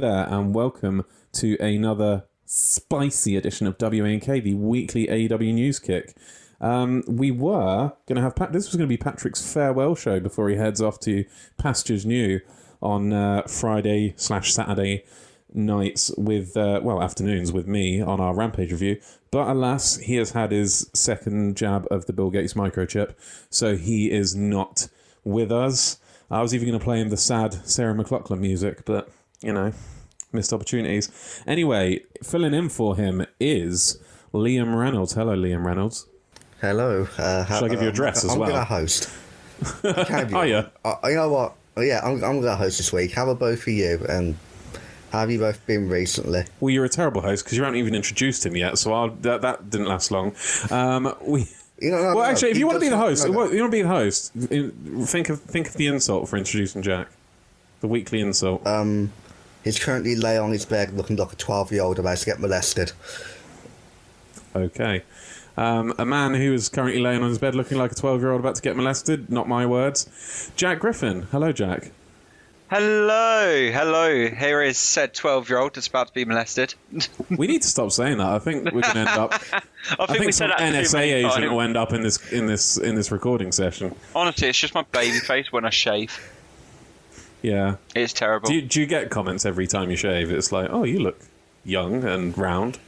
[0.00, 6.14] there, and welcome to another spicy edition of WANK, the weekly AEW news kick.
[6.60, 8.52] Um, we were going to have Pat.
[8.52, 11.24] This was going to be Patrick's farewell show before he heads off to
[11.56, 12.40] Pastures New
[12.82, 15.04] on uh, Friday slash Saturday
[15.54, 19.00] nights with uh, well afternoons with me on our Rampage review.
[19.30, 23.14] But alas, he has had his second jab of the Bill Gates microchip,
[23.48, 24.88] so he is not
[25.24, 25.98] with us.
[26.30, 29.08] I was even going to play him the sad Sarah McLachlan music, but
[29.40, 29.72] you know,
[30.32, 31.42] missed opportunities.
[31.46, 33.98] Anyway, filling in for him is
[34.32, 35.14] Liam Reynolds.
[35.14, 36.06] Hello, Liam Reynolds.
[36.60, 37.06] Hello.
[37.18, 38.48] Uh, how, Shall I give you a dress I'm, as I'm well?
[38.50, 39.10] going to host.
[40.06, 40.36] Can you?
[40.36, 40.66] Are ya?
[40.84, 41.54] Uh, you know what?
[41.78, 43.12] Yeah, I'm, I'm going to host this week.
[43.12, 44.04] How about both of you?
[44.08, 44.36] And
[45.12, 46.44] how have you both been recently?
[46.60, 49.42] Well, you're a terrible host because you haven't even introduced him yet, so I'll, that
[49.42, 50.34] that didn't last long.
[50.70, 51.46] Um, we.
[51.78, 53.52] You know, no, Well, no, actually, if you want to be the host, you want
[53.52, 54.32] to be the host.
[54.32, 57.08] Think of think of the insult for introducing Jack,
[57.82, 58.66] the weekly insult.
[58.66, 59.12] Um,
[59.66, 62.38] he's currently lay on his bed looking like a 12 year old about to get
[62.38, 62.92] molested.
[64.54, 65.02] Okay.
[65.56, 68.30] Um, a man who is currently laying on his bed looking like a 12 year
[68.30, 70.52] old about to get molested, not my words.
[70.56, 71.22] Jack Griffin.
[71.32, 71.90] Hello, Jack.
[72.68, 74.28] Hello, hello.
[74.28, 76.74] Here is said 12 year old that's about to be molested.
[77.30, 78.26] We need to stop saying that.
[78.28, 79.32] I think we're going to end up.
[79.34, 79.60] I think,
[79.98, 81.50] I think we some said that too NSA many agent times.
[81.50, 83.94] will end up in this in this in this recording session.
[84.14, 86.18] Honestly, it's just my baby face when I shave.
[87.42, 87.76] Yeah.
[87.94, 88.48] It's terrible.
[88.48, 90.30] Do you, do you get comments every time you shave?
[90.32, 91.20] It's like, oh, you look
[91.64, 92.78] young and round.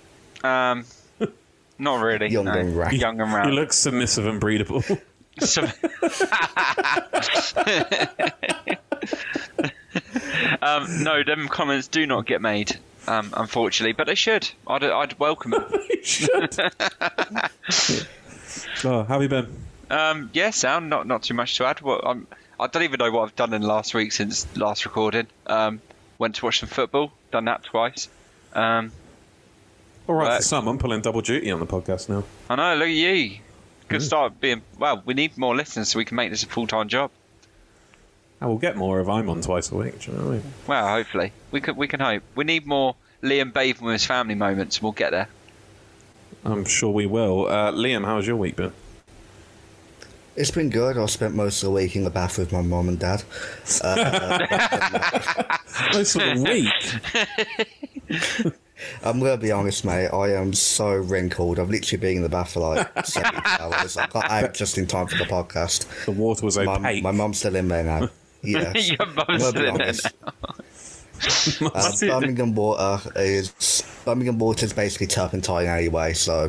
[0.43, 0.85] Um,
[1.79, 2.29] not really.
[2.31, 2.53] Young no.
[2.53, 2.93] and round.
[2.95, 3.55] Young and You round.
[3.55, 4.83] look submissive and breedable.
[5.39, 5.63] So-
[10.63, 14.49] um, no, them comments do not get made, um, unfortunately, but they should.
[14.67, 15.89] I'd, I'd welcome it.
[15.91, 16.59] you should.
[18.85, 19.55] oh, how have you been?
[19.91, 21.81] Um, yeah, sound not not too much to add.
[21.81, 22.27] Well, I'm,
[22.61, 25.27] I don't even know what I've done in the last week since last recording.
[25.47, 25.81] Um,
[26.19, 27.13] went to watch some football.
[27.31, 28.09] Done that twice.
[28.53, 28.91] Um,
[30.09, 32.25] All right, for some, I'm pulling double duty on the podcast now.
[32.51, 32.75] I know.
[32.77, 33.39] Look at you.
[33.89, 34.05] Good Mm.
[34.05, 34.63] start being.
[34.79, 37.11] Well, we need more listeners so we can make this a full time job.
[38.41, 40.01] I will get more if I'm on twice a week.
[40.01, 40.43] Do you know what I mean?
[40.67, 41.77] Well, hopefully we can.
[41.77, 42.23] We can hope.
[42.35, 44.77] We need more Liam bathing with his family moments.
[44.79, 45.29] and We'll get there.
[46.45, 47.47] I'm sure we will.
[47.49, 48.73] Uh, Liam, how's your week been?
[50.39, 50.97] It's been good.
[50.97, 53.25] I spent most of the week in the bath with my mum and dad.
[55.93, 56.71] Most of the
[58.09, 58.55] week.
[59.05, 60.07] I'm going to be honest, mate.
[60.11, 61.59] I am so wrinkled.
[61.59, 63.97] I've literally been in the bath for like seven hours.
[63.97, 66.05] I got out just in time for the podcast.
[66.05, 67.03] The water was My, opaque.
[67.03, 68.09] my mum's still in there now.
[68.45, 68.91] Yes.
[68.91, 70.15] Your mum's I'm gonna still be in there honest.
[71.61, 76.49] Uh, Birmingham water is Birmingham water is basically turpentine anyway, so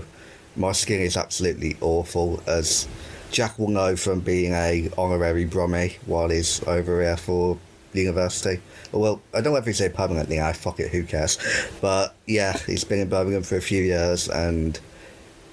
[0.56, 2.40] my skin is absolutely awful.
[2.46, 2.88] As
[3.32, 7.58] Jack will know from being a honorary Brummy while he's over here for
[7.94, 8.62] university.
[8.92, 11.38] Well, I don't know if he's here permanently I Fuck it, who cares?
[11.82, 14.80] But yeah, he's been in Birmingham for a few years, and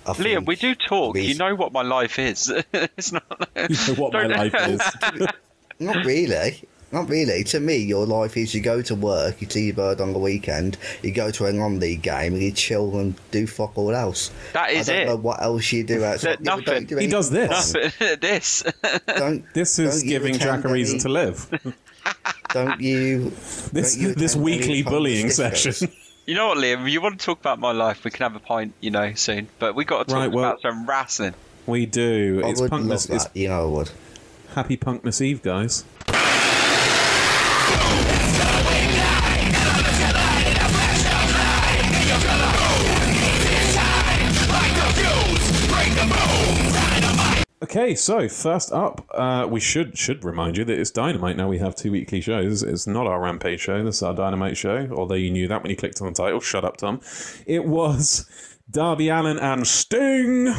[0.07, 1.15] I Liam, think we do talk.
[1.15, 2.51] we- You know what my life is.
[2.73, 3.23] it's not.
[3.57, 5.27] You know what my Don't- life is.
[5.79, 6.63] Not really.
[6.97, 7.45] Not really.
[7.45, 10.19] To me, your life is you go to work, you see your bird on the
[10.19, 14.31] weekend, you go to a non-league game, and you chill and do fuck all else.
[14.55, 15.07] That is I don't it.
[15.09, 16.41] know what else you do outside.
[16.41, 16.65] Nothing.
[16.67, 17.73] Yeah, don't do He does this.
[17.75, 18.19] fun?
[18.21, 18.63] this.
[19.07, 21.75] Don't, This is don't giving Jack a reason any- to live.
[22.53, 23.31] Don't you?
[23.73, 25.91] This don't you this weekly bullying session.
[26.25, 26.91] You know what, Liam?
[26.91, 28.05] You want to talk about my life?
[28.05, 29.49] We can have a pint, you know, soon.
[29.59, 31.35] But we got to talk Right, well- about some wrestling.
[31.67, 32.41] We do.
[32.45, 33.11] I It's would love Punkmas.
[33.15, 33.27] It's.
[33.35, 33.91] You know, I would.
[34.55, 35.85] Happy Punkmas Eve, guys.
[47.77, 51.47] Okay, so first up, uh, we should should remind you that it's Dynamite now.
[51.47, 52.63] We have two weekly shows.
[52.63, 53.85] It's not our Rampage show.
[53.85, 54.89] This is our Dynamite show.
[54.97, 56.41] Although you knew that when you clicked on the title.
[56.41, 57.03] Shut up, Tom.
[57.47, 58.27] It was
[58.71, 60.55] Darby Allin and Sting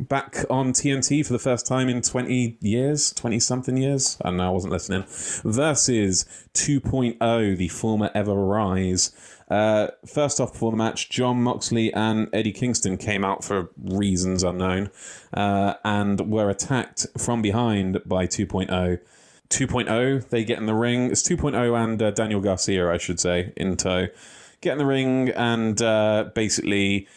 [0.00, 4.18] back on TNT for the first time in 20 years, 20 something years.
[4.24, 5.04] Know, I wasn't listening.
[5.44, 9.12] Versus 2.0, the former Ever Rise.
[9.50, 14.42] Uh, first off, before the match, Jon Moxley and Eddie Kingston came out for reasons
[14.42, 14.90] unknown
[15.32, 18.98] uh, and were attacked from behind by 2.0.
[19.48, 21.10] 2.0, they get in the ring.
[21.10, 24.08] It's 2.0 and uh, Daniel Garcia, I should say, in tow.
[24.60, 27.08] Get in the ring and uh, basically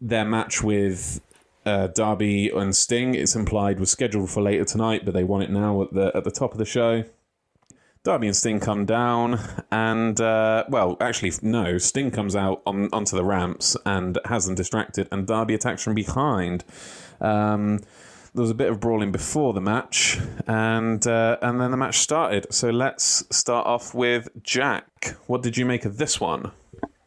[0.00, 1.20] their match with
[1.66, 5.50] uh, Darby and Sting, it's implied, was scheduled for later tonight, but they want it
[5.50, 7.04] now at the at the top of the show.
[8.06, 9.40] Darby and Sting come down,
[9.72, 11.76] and uh, well, actually, no.
[11.76, 15.96] Sting comes out on onto the ramps and has them distracted, and Darby attacks from
[15.96, 16.62] behind.
[17.20, 17.78] Um,
[18.32, 21.98] there was a bit of brawling before the match, and uh, and then the match
[21.98, 22.46] started.
[22.54, 25.16] So let's start off with Jack.
[25.26, 26.52] What did you make of this one?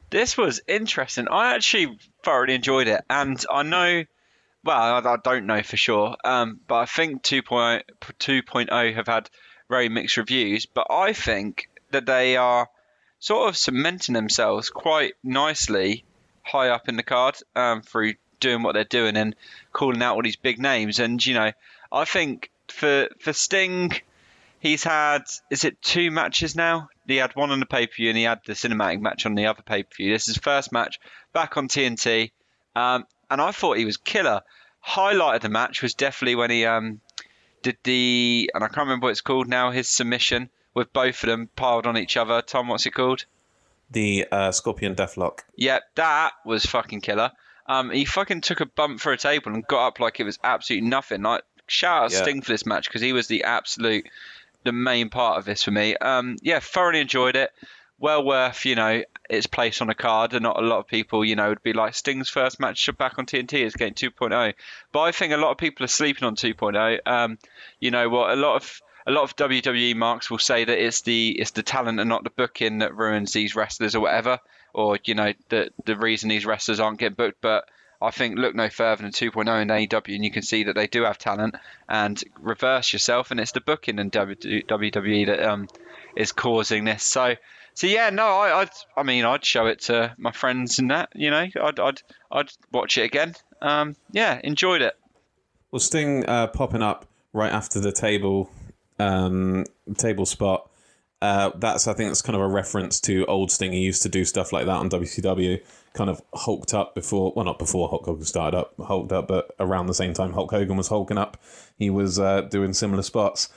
[0.09, 1.29] This was interesting.
[1.29, 4.03] I actually thoroughly enjoyed it, and I know,
[4.65, 9.29] well, I, don't know for sure, um, but I think 2.0, 2.0 have had
[9.69, 10.65] very mixed reviews.
[10.65, 12.67] But I think that they are
[13.19, 16.03] sort of cementing themselves quite nicely
[16.43, 19.35] high up in the card um, through doing what they're doing and
[19.71, 20.99] calling out all these big names.
[20.99, 21.51] And you know,
[21.91, 23.91] I think for for Sting,
[24.59, 26.89] he's had is it two matches now?
[27.07, 29.35] He had one on the pay per view and he had the cinematic match on
[29.35, 30.13] the other pay per view.
[30.13, 30.99] This is his first match
[31.33, 32.31] back on TNT,
[32.75, 34.41] um, and I thought he was killer.
[34.81, 37.01] Highlight of the match was definitely when he um,
[37.61, 39.71] did the and I can't remember what it's called now.
[39.71, 42.41] His submission with both of them piled on each other.
[42.41, 43.25] Tom, what's it called?
[43.91, 45.39] The uh, Scorpion Deathlock.
[45.55, 47.31] Yeah, that was fucking killer.
[47.65, 50.39] Um, he fucking took a bump for a table and got up like it was
[50.43, 51.21] absolutely nothing.
[51.21, 52.21] Like shout out Yeah.
[52.21, 54.07] Sting for this match because he was the absolute,
[54.63, 55.95] the main part of this for me.
[55.97, 57.51] Um, yeah, thoroughly enjoyed it.
[57.99, 61.23] Well worth you know its place on a card, and not a lot of people
[61.23, 64.53] you know would be like Sting's first match back on TNT is getting 2.0.
[64.91, 66.99] But I think a lot of people are sleeping on 2.0.
[67.05, 67.37] Um,
[67.79, 68.31] you know what?
[68.31, 71.63] A lot of a lot of WWE marks will say that it's the it's the
[71.63, 74.39] talent and not the booking that ruins these wrestlers or whatever,
[74.73, 77.41] or you know the the reason these wrestlers aren't getting booked.
[77.41, 77.67] But
[78.01, 80.87] I think look no further than 2.0 in AEW, and you can see that they
[80.87, 81.55] do have talent.
[81.87, 85.67] And reverse yourself, and it's the booking in WWE that um
[86.15, 87.03] is causing this.
[87.03, 87.35] So.
[87.79, 91.13] So yeah, no, I, I'd, I mean, I'd show it to my friends and that,
[91.15, 93.35] you know, I'd, I'd, I'd watch it again.
[93.61, 94.95] Um, yeah, enjoyed it.
[95.71, 98.51] Well, Sting uh, popping up right after the table
[98.99, 99.63] um,
[99.95, 100.69] table spot.
[101.21, 103.71] Uh, that's I think that's kind of a reference to old Sting.
[103.71, 105.63] He used to do stuff like that on WCW.
[105.93, 109.55] Kind of hulked up before, well, not before Hulk Hogan started up, hulked up, but
[109.57, 111.37] around the same time Hulk Hogan was hulking up,
[111.77, 113.47] he was uh, doing similar spots.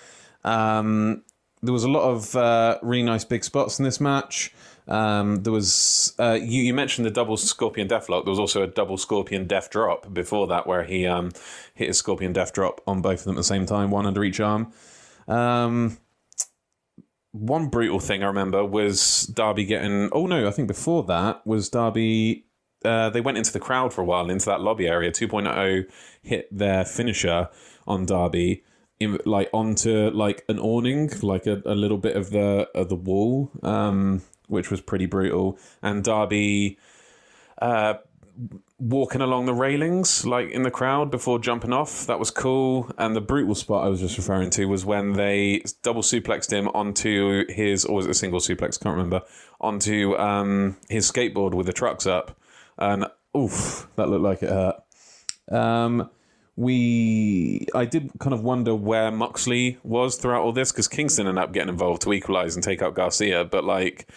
[0.44, 1.24] Um,
[1.62, 4.52] there was a lot of uh, really nice big spots in this match.
[4.88, 8.24] Um, there was uh, you, you mentioned the double Scorpion Deathlock.
[8.24, 11.30] There was also a double Scorpion Death Drop before that, where he um,
[11.74, 14.24] hit a Scorpion Death Drop on both of them at the same time, one under
[14.24, 14.72] each arm.
[15.28, 15.98] Um,
[17.30, 20.08] one brutal thing I remember was Darby getting.
[20.12, 22.46] Oh no, I think before that was Darby.
[22.84, 25.12] Uh, they went into the crowd for a while, into that lobby area.
[25.12, 25.88] 2.0
[26.20, 27.48] hit their finisher
[27.86, 28.64] on Darby,
[29.02, 32.96] in, like onto like an awning, like a, a little bit of the of the
[32.96, 35.58] wall, um, which was pretty brutal.
[35.82, 36.78] And Darby
[37.60, 37.94] uh,
[38.78, 42.06] walking along the railings, like in the crowd before jumping off.
[42.06, 42.90] That was cool.
[42.98, 46.68] And the brutal spot I was just referring to was when they double suplexed him
[46.68, 48.80] onto his, or was it a single suplex?
[48.80, 49.22] Can't remember.
[49.60, 52.38] Onto um, his skateboard with the trucks up,
[52.78, 53.06] and
[53.36, 54.76] oof, that looked like it hurt.
[55.50, 56.10] Um,
[56.56, 61.42] we, I did kind of wonder where Moxley was throughout all this because Kingston ended
[61.42, 64.08] up getting involved to equalize and take out Garcia, but like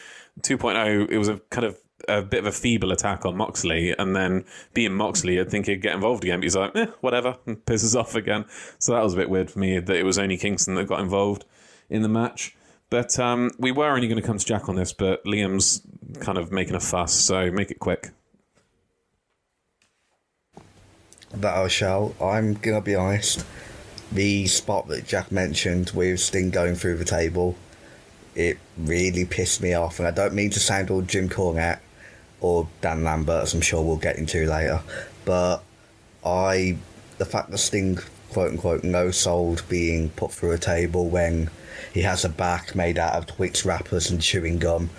[0.42, 4.16] 2.0, it was a kind of a bit of a feeble attack on Moxley, and
[4.16, 7.64] then being Moxley, I'd think he'd get involved again, but he's like, eh, whatever, and
[7.66, 8.46] pisses off again.
[8.80, 11.00] So that was a bit weird for me that it was only Kingston that got
[11.00, 11.46] involved
[11.90, 12.56] in the match.
[12.90, 15.82] But um, we were only going to come to Jack on this, but Liam's
[16.20, 18.12] kind of making a fuss, so make it quick.
[21.38, 22.16] That I shall.
[22.22, 23.46] I'm gonna be honest.
[24.12, 27.56] The spot that Jack mentioned with Sting going through the table,
[28.36, 31.80] it really pissed me off, and I don't mean to sound all Jim Cornette
[32.40, 34.82] or Dan Lambert, as I'm sure we'll get into later,
[35.26, 35.64] but
[36.24, 36.78] I,
[37.18, 38.00] the fact that Sting,
[38.30, 41.50] quote unquote, no sold being put through a table when
[41.94, 44.90] he has a back made out of Twix wrappers and chewing gum,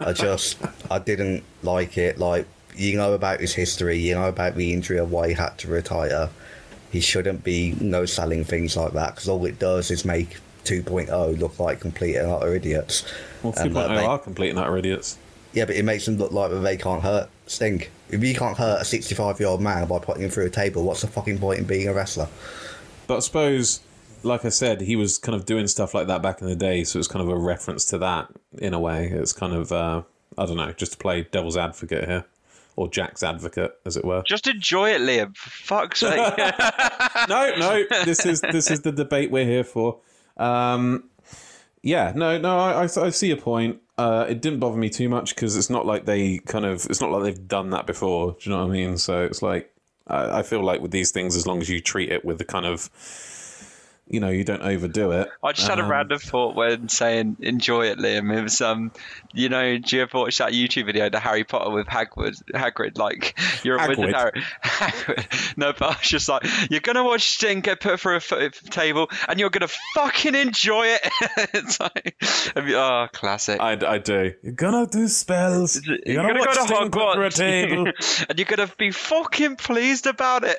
[0.00, 0.58] I just,
[0.90, 2.18] I didn't like it.
[2.18, 2.46] Like,
[2.80, 5.68] you know about his history, you know about the injury and why he had to
[5.68, 6.30] retire.
[6.90, 11.38] He shouldn't be no selling things like that because all it does is make 2.0
[11.38, 13.04] look like complete and utter idiots.
[13.42, 15.18] Well, And, 2.0 uh, they- are complete and utter idiots.
[15.52, 17.84] yeah, but it makes them look like they can't hurt Sting.
[18.10, 20.82] If you can't hurt a 65 year old man by putting him through a table,
[20.84, 22.28] what's the fucking point in being a wrestler?
[23.06, 23.80] But I suppose,
[24.22, 26.82] like I said, he was kind of doing stuff like that back in the day,
[26.84, 29.06] so it's kind of a reference to that in a way.
[29.06, 30.02] It's kind of, uh,
[30.36, 32.24] I don't know, just to play devil's advocate here,
[32.76, 34.22] or Jack's advocate, as it were.
[34.22, 35.36] Just enjoy it, Liam.
[35.36, 36.38] For fuck's sake.
[37.28, 39.98] no, no, this is this is the debate we're here for.
[40.36, 41.04] Um,
[41.82, 43.80] yeah, no, no, I, I, I see your point.
[43.96, 47.00] Uh, it didn't bother me too much because it's not like they kind of, it's
[47.00, 48.32] not like they've done that before.
[48.32, 48.96] Do you know what I mean?
[48.96, 49.74] So it's like,
[50.06, 52.44] I, I feel like with these things, as long as you treat it with the
[52.44, 52.88] kind of
[54.10, 55.28] you know you don't overdo it.
[55.42, 58.36] I just had a Um, random thought when saying enjoy it, Liam.
[58.36, 58.92] It was um,
[59.32, 62.34] you know, do you ever watch that YouTube video, the Harry Potter with Hagrid?
[62.52, 64.14] Hagrid, like you're a wizard.
[64.14, 64.42] Harry.
[64.64, 65.56] Hagrid.
[65.56, 68.60] No, but I was just like, you're gonna watch Sting get put through a f-
[68.70, 71.00] table, and you're gonna fucking enjoy it.
[71.54, 72.16] it's like,
[72.56, 73.60] oh, classic.
[73.60, 74.34] I, I do.
[74.42, 75.80] You're gonna do spells.
[75.86, 77.92] You're, You're gonna, gonna watch go to Sting put through a table.
[78.28, 80.58] And you're gonna be fucking pleased about it.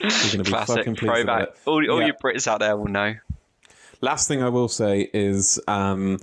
[0.00, 1.56] You're gonna be Classic fucking pleased about it.
[1.66, 2.06] All, all Yeah.
[2.08, 3.16] you Brits out there will know.
[4.00, 6.18] Last thing I will say is um,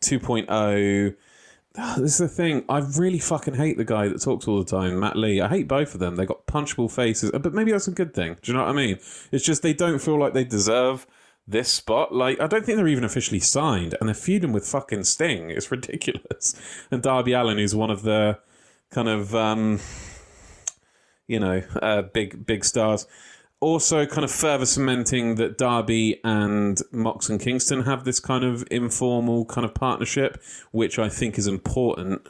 [0.00, 1.16] 2.0.
[1.78, 2.64] Ah, This is the thing.
[2.68, 5.40] I really fucking hate the guy that talks all the time, Matt Lee.
[5.40, 6.16] I hate both of them.
[6.16, 8.36] They got punchable faces, but maybe that's a good thing.
[8.42, 8.98] Do you know what I mean?
[9.30, 11.06] It's just they don't feel like they deserve
[11.46, 12.14] this spot.
[12.14, 15.50] Like I don't think they're even officially signed, and they're feuding with fucking Sting.
[15.50, 16.54] It's ridiculous.
[16.90, 18.38] And Darby Allin, who's one of the
[18.90, 19.78] kind of um,
[21.28, 23.06] you know uh, big big stars.
[23.60, 28.66] Also, kind of further cementing that Darby and Mox and Kingston have this kind of
[28.70, 32.26] informal kind of partnership, which I think is important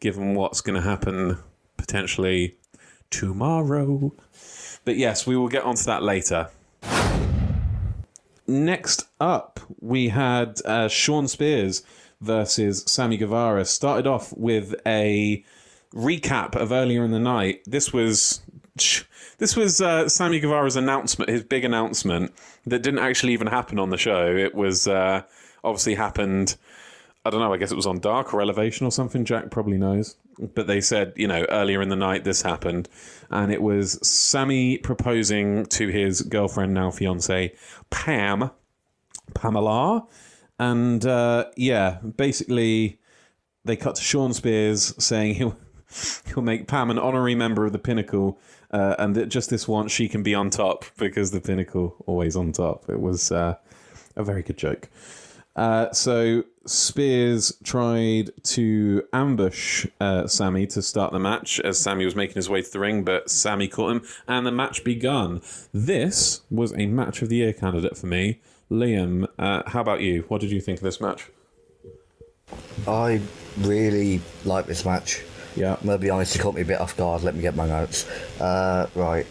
[0.00, 1.38] given what's going to happen
[1.76, 2.56] potentially
[3.10, 4.12] tomorrow.
[4.84, 6.50] But yes, we will get onto that later.
[8.48, 11.82] Next up, we had uh, Shawn Spears
[12.20, 13.64] versus Sammy Guevara.
[13.64, 15.44] Started off with a
[15.92, 17.62] recap of earlier in the night.
[17.66, 18.42] This was
[19.38, 22.32] this was uh, Sammy Guevara's announcement, his big announcement
[22.66, 24.26] that didn't actually even happen on the show.
[24.34, 25.22] It was uh,
[25.64, 26.56] obviously happened.
[27.24, 27.52] I don't know.
[27.52, 29.24] I guess it was on Dark or Elevation or something.
[29.24, 30.16] Jack probably knows.
[30.38, 32.88] But they said, you know, earlier in the night this happened,
[33.30, 37.54] and it was Sammy proposing to his girlfriend, now fiance,
[37.88, 38.50] Pam,
[39.34, 40.06] Pamela,
[40.58, 42.98] and uh, yeah, basically
[43.64, 45.56] they cut to Shawn Spears saying he'll
[46.26, 48.38] he'll make Pam an honorary member of the Pinnacle,
[48.70, 52.36] uh, and that just this once she can be on top because the Pinnacle always
[52.36, 52.88] on top.
[52.88, 53.56] It was uh,
[54.16, 54.88] a very good joke.
[55.54, 62.14] Uh, so Spears tried to ambush uh, Sammy to start the match as Sammy was
[62.14, 65.40] making his way to the ring, but Sammy caught him, and the match begun.
[65.72, 68.40] This was a match of the year candidate for me.
[68.70, 70.24] Liam, uh, how about you?
[70.28, 71.28] What did you think of this match?
[72.86, 73.20] I
[73.58, 75.22] really like this match.
[75.56, 75.76] Yeah.
[75.80, 77.22] I'm gonna be honest, it caught me a bit off guard.
[77.22, 78.08] Let me get my notes.
[78.40, 79.26] Uh, right.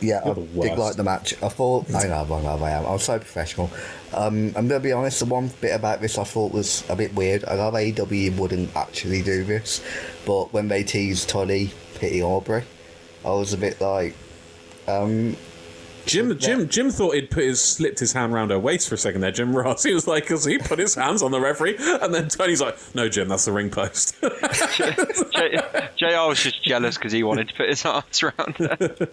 [0.00, 1.34] Yeah, You're I did like the match.
[1.42, 2.86] I thought I know, I know, I am.
[2.86, 3.70] I'm so professional.
[4.12, 5.20] Um, I'm gonna be honest.
[5.20, 7.44] The one bit about this I thought was a bit weird.
[7.44, 9.80] I love AEW wouldn't actually do this,
[10.26, 12.64] but when they teased Toddy, Pity Aubrey,
[13.24, 14.16] I was a bit like,
[14.88, 15.36] um,
[16.06, 18.98] Jim, Jim, Jim thought he'd put his slipped his hand round her waist for a
[18.98, 19.30] second there.
[19.30, 22.28] Jim Ross, he was like, because he put his hands on the referee, and then
[22.28, 24.14] Tony's like, "No, Jim, that's the ring post."
[25.32, 29.08] J- JR was just jealous because he wanted to put his arms around her.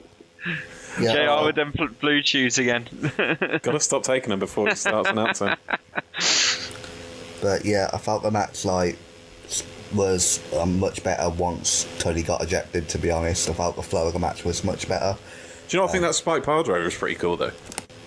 [1.02, 2.88] yeah, JR with them bl- blue shoes again.
[3.18, 5.56] Got to stop taking them before he starts announcing.
[7.42, 8.98] But yeah, I felt the match like
[9.94, 12.88] was um, much better once Tony got ejected.
[12.90, 15.18] To be honest, I felt the flow of the match was much better.
[15.70, 15.88] Do you know?
[15.88, 17.52] I think that Spike Pile Driver was pretty cool though.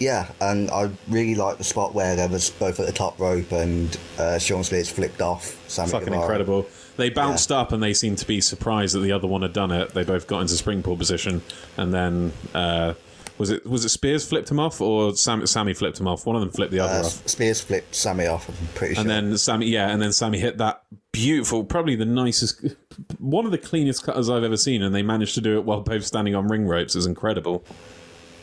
[0.01, 3.53] Yeah, and I really like the spot where there was both at the top rope
[3.53, 5.57] and uh, Shawn Spears flicked off.
[5.71, 6.23] Sammy Fucking Guevara.
[6.23, 6.67] incredible.
[6.97, 9.71] They bounced up and they seemed to be surprised that the other one had done
[9.71, 9.95] it.
[9.95, 11.41] They both got into springboard position,
[11.77, 12.95] and then uh,
[13.39, 16.27] was it was it Spears flipped him off or Sam, Sammy flipped him off?
[16.27, 17.29] One of them flipped the other Uh, off.
[17.29, 18.49] Spears flipped Sammy off.
[18.49, 19.01] I'm pretty sure.
[19.03, 22.65] And then Sammy, yeah, and then Sammy hit that beautiful, probably the nicest,
[23.19, 25.81] one of the cleanest cutters I've ever seen, and they managed to do it while
[25.81, 26.95] both standing on ring ropes.
[26.97, 27.65] Is incredible.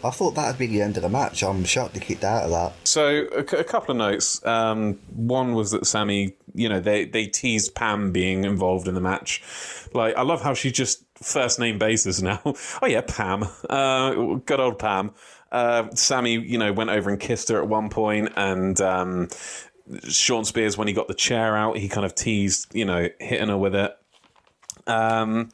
[0.02, 1.44] I thought that'd be the end of the match.
[1.44, 2.74] I'm shocked they kicked out of that.
[2.88, 4.44] So a, a couple of notes.
[4.46, 9.02] Um, one was that Sammy, you know, they they teased Pam being involved in the
[9.02, 9.42] match.
[9.94, 12.42] Like I love how she just first name basis now.
[12.46, 13.46] oh yeah, Pam.
[13.70, 15.12] Uh, good old Pam.
[15.52, 19.30] Uh, Sammy, you know, went over and kissed her at one point, and um,
[20.08, 23.50] Shawn Spears, when he got the chair out, he kind of teased, you know, hitting
[23.50, 23.98] her with it.
[24.86, 25.50] Um,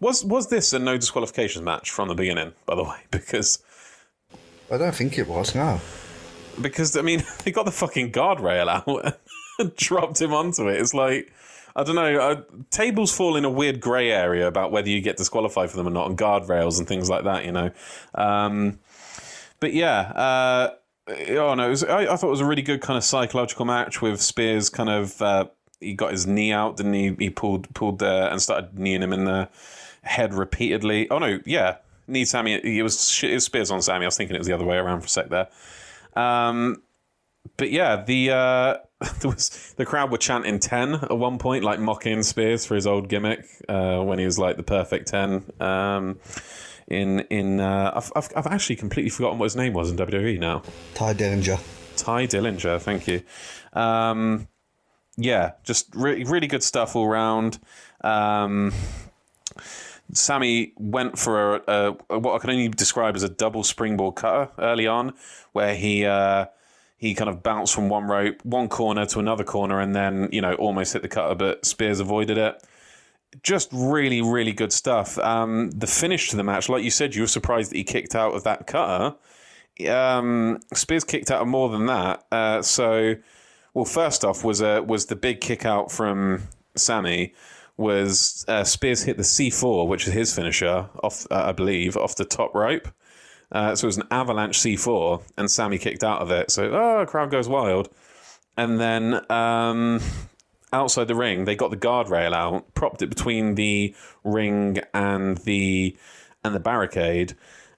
[0.00, 2.52] was was this a no disqualifications match from the beginning?
[2.66, 3.62] By the way, because
[4.70, 5.54] I don't think it was.
[5.54, 5.80] No.
[6.60, 9.18] because I mean they got the fucking guardrail out
[9.58, 10.80] and dropped him onto it.
[10.80, 11.32] It's like
[11.76, 12.18] I don't know.
[12.18, 15.88] Uh, tables fall in a weird grey area about whether you get disqualified for them
[15.88, 17.44] or not, and guardrails and things like that.
[17.44, 17.70] You know,
[18.14, 18.78] um,
[19.60, 20.00] but yeah.
[20.00, 20.74] Uh,
[21.08, 24.00] oh no, was, I, I thought it was a really good kind of psychological match
[24.00, 24.70] with Spears.
[24.70, 25.46] Kind of uh,
[25.80, 27.14] he got his knee out, didn't he?
[27.18, 29.48] He pulled pulled uh, and started kneeing him in the
[30.02, 31.10] head repeatedly.
[31.10, 31.76] Oh no, yeah,
[32.06, 32.54] knee Sammy.
[32.54, 34.04] It was, it was Spears on Sammy.
[34.04, 35.48] I was thinking it was the other way around for a sec there.
[36.16, 36.82] Um,
[37.56, 38.76] but yeah, the uh,
[39.20, 42.86] there was the crowd were chanting ten at one point, like mocking Spears for his
[42.86, 45.44] old gimmick uh, when he was like the perfect ten.
[45.60, 46.18] Um,
[46.88, 50.38] in in uh, I've, I've I've actually completely forgotten what his name was in WWE
[50.38, 50.62] now.
[50.94, 51.60] Tye Dillinger.
[51.96, 53.22] Tye Dillinger, thank you.
[53.72, 54.48] Um,
[55.16, 57.58] yeah, just re- really good stuff all round.
[58.02, 58.72] Um,
[60.12, 64.50] Sammy went for a, a, what I can only describe as a double springboard cutter
[64.58, 65.14] early on,
[65.52, 66.46] where he uh,
[66.96, 70.40] he kind of bounced from one rope, one corner to another corner, and then you
[70.40, 72.62] know almost hit the cutter, but Spears avoided it.
[73.42, 75.18] Just really, really good stuff.
[75.18, 78.14] Um, the finish to the match, like you said, you were surprised that he kicked
[78.14, 79.16] out of that cutter.
[79.88, 82.24] Um, Spears kicked out of more than that.
[82.30, 83.16] Uh, so,
[83.74, 86.42] well, first off was a was the big kick out from
[86.76, 87.34] Sammy
[87.76, 92.14] was uh, Spears hit the C4, which is his finisher, off uh, I believe, off
[92.14, 92.88] the top rope.
[93.52, 96.50] Uh, so it was an avalanche C4, and Sammy kicked out of it.
[96.50, 97.88] So, oh, crowd goes wild.
[98.56, 100.00] And then um,
[100.72, 105.96] outside the ring, they got the guardrail out, propped it between the ring and the
[106.44, 107.34] and the barricade,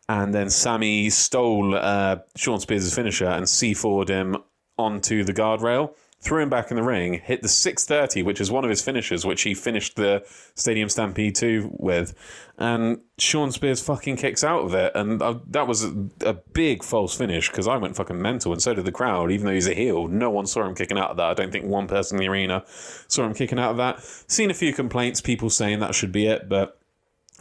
[0.09, 4.37] and then Sammy stole uh, Shawn Spears' finisher and C4'd him
[4.77, 8.65] onto the guardrail threw him back in the ring, hit the 630, which is one
[8.65, 12.15] of his finishes, which he finished the Stadium Stampede 2 with.
[12.59, 14.93] And Shawn Spears fucking kicks out of it.
[14.95, 15.95] And uh, that was a,
[16.25, 19.47] a, big false finish because I went fucking mental, and so did the crowd, even
[19.47, 20.09] though he's a heel.
[20.09, 21.27] No one saw him kicking out of that.
[21.27, 24.03] I don't think one person in the arena saw him kicking out of that.
[24.03, 26.79] Seen a few complaints, people saying that should be it, but.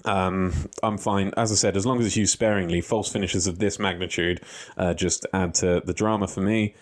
[0.04, 0.54] Um,
[0.84, 1.32] I'm fine.
[1.36, 4.42] As I said, as long as it's used sparingly, false finishes of this magnitude
[4.78, 6.76] uh, just add to the drama for me.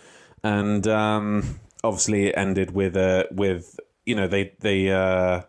[0.44, 5.42] And um, obviously it ended with uh, with you know they they uh,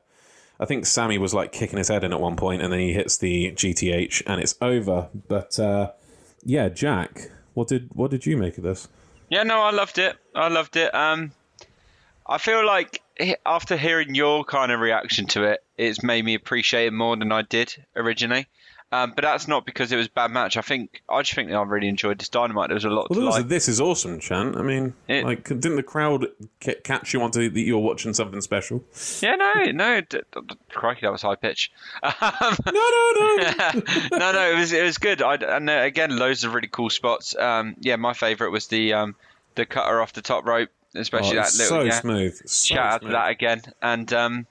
[0.60, 2.92] I think Sammy was like kicking his head in at one point, and then he
[2.92, 5.08] hits the GTH, and it's over.
[5.28, 5.92] But uh,
[6.44, 8.88] yeah, Jack, what did what did you make of this?
[9.28, 10.16] Yeah, no, I loved it.
[10.34, 10.94] I loved it.
[10.94, 11.32] Um,
[12.26, 13.02] I feel like
[13.44, 17.32] after hearing your kind of reaction to it, it's made me appreciate it more than
[17.32, 18.46] I did originally.
[18.94, 20.56] Um, but that's not because it was a bad match.
[20.56, 22.68] I think I just think I really enjoyed this dynamite.
[22.68, 23.10] There was a lot.
[23.10, 23.48] Well, to like.
[23.48, 24.54] this is awesome, Chan.
[24.54, 26.26] I mean, it, like, didn't the crowd
[26.60, 28.84] catch you onto that you were watching something special?
[29.20, 30.00] Yeah, no, no.
[30.00, 31.72] D- d- crikey, that was high pitch.
[32.04, 33.82] Um, no, no, no,
[34.12, 34.52] no, no.
[34.52, 35.22] It was it was good.
[35.22, 37.34] I, and uh, again, loads of really cool spots.
[37.36, 39.16] Um, yeah, my favourite was the um,
[39.56, 41.66] the cutter off the top rope, especially oh, that little.
[41.66, 42.00] So yeah.
[42.00, 42.36] smooth.
[42.46, 44.46] So Shout out to that again, and um,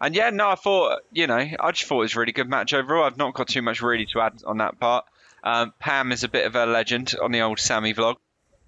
[0.00, 2.48] and yeah, no, I thought, you know, I just thought it was a really good
[2.48, 3.04] match overall.
[3.04, 5.04] I've not got too much really to add on that part.
[5.44, 8.16] Um, Pam is a bit of a legend on the old Sammy vlog.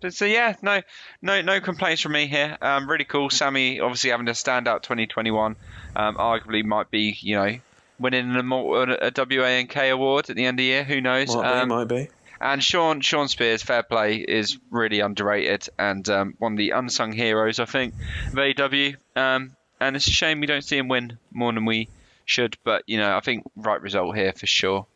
[0.00, 0.82] But, so yeah, no,
[1.22, 2.58] no, no complaints from me here.
[2.60, 3.30] Um, really cool.
[3.30, 5.56] Sammy obviously having a standout 2021.
[5.94, 7.56] Um, arguably might be, you know,
[7.98, 10.84] winning a, a WANK award at the end of the year.
[10.84, 11.34] Who knows?
[11.34, 12.08] Might um, be, might be.
[12.40, 17.12] And Sean Shawn Spears, fair play, is really underrated and um, one of the unsung
[17.12, 17.94] heroes, I think,
[18.26, 18.96] of AEW.
[19.14, 21.88] Um, and it's a shame we don't see him win more than we
[22.24, 22.56] should.
[22.64, 24.86] But you know, I think right result here for sure.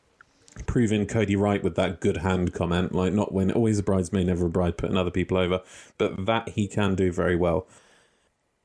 [0.66, 4.46] Proving Cody right with that good hand comment, like not win, always a bridesmaid, never
[4.46, 5.60] a bride, putting other people over,
[5.98, 7.66] but that he can do very well.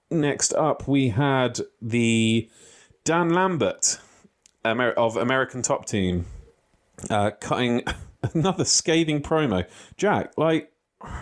[0.10, 2.50] Next up, we had the
[3.04, 4.00] Dan Lambert
[4.66, 6.26] Amer- of American Top Team
[7.10, 7.84] uh, cutting
[8.34, 9.66] another scathing promo.
[9.98, 10.72] Jack, like,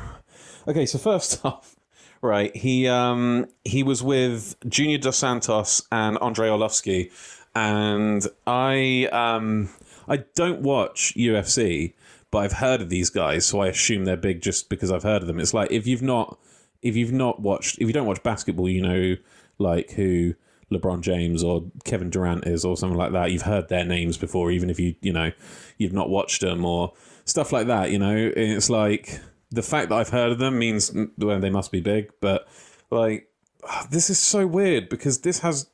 [0.68, 1.76] okay, so first off,
[2.22, 2.56] Right.
[2.56, 7.12] He um he was with Junior Dos Santos and Andrei Arlovski,
[7.56, 9.70] and I um
[10.08, 11.94] I don't watch UFC,
[12.30, 15.22] but I've heard of these guys, so I assume they're big just because I've heard
[15.22, 15.40] of them.
[15.40, 16.38] It's like if you've not
[16.82, 19.16] if you've not watched if you don't watch basketball, you know
[19.58, 20.34] like who
[20.72, 23.32] LeBron James or Kevin Durant is or something like that.
[23.32, 25.32] You've heard their names before, even if you you know
[25.78, 26.94] you've not watched them or
[27.26, 27.92] stuff like that.
[27.92, 31.72] You know, it's like the fact that I've heard of them means well, they must
[31.72, 32.48] be big, but
[32.92, 33.28] like
[33.90, 35.70] this is so weird because this has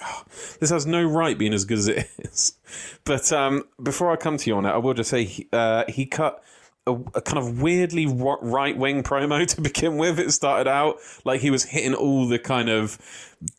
[0.60, 2.54] this has no right being as good as it is.
[3.04, 5.84] But um, before I come to you on it, I will just say he, uh,
[5.88, 6.42] he cut
[6.86, 10.18] a, a, kind of weirdly right wing promo to begin with.
[10.18, 12.98] It started out like he was hitting all the kind of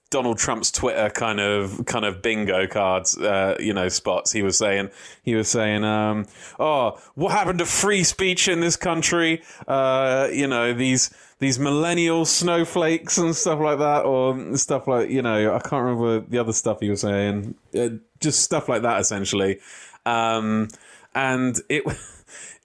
[0.09, 4.31] Donald Trump's Twitter kind of kind of bingo cards, uh, you know, spots.
[4.31, 4.89] He was saying
[5.23, 6.25] he was saying, um,
[6.59, 9.43] "Oh, what happened to free speech in this country?
[9.67, 15.21] Uh, you know, these these millennial snowflakes and stuff like that, or stuff like you
[15.21, 17.53] know, I can't remember the other stuff he was saying.
[17.77, 19.59] Uh, just stuff like that, essentially.
[20.05, 20.69] Um,
[21.13, 21.83] and it."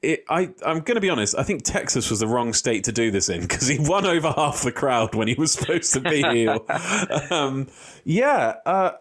[0.04, 1.34] It, I, I'm going to be honest.
[1.36, 4.30] I think Texas was the wrong state to do this in because he won over
[4.30, 6.64] half the crowd when he was supposed to be heel.
[7.30, 7.68] um,
[8.04, 8.56] yeah.
[8.66, 8.92] Uh,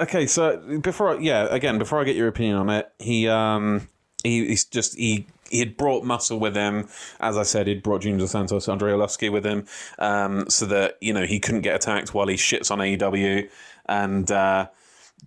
[0.00, 0.26] okay.
[0.26, 3.88] So before, I, yeah, again, before I get your opinion on it, he, um,
[4.22, 6.88] he, he's just he he had brought muscle with him.
[7.20, 9.66] As I said, he'd brought Junior Santos, Andrei Arlovski with him,
[9.98, 13.48] um, so that you know he couldn't get attacked while he shits on AEW
[13.86, 14.66] and uh,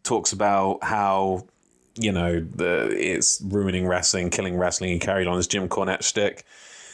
[0.04, 1.48] talks about how
[1.98, 4.92] you know, the, it's ruining wrestling, killing wrestling.
[4.92, 6.44] He carried on his Jim Cornette shtick.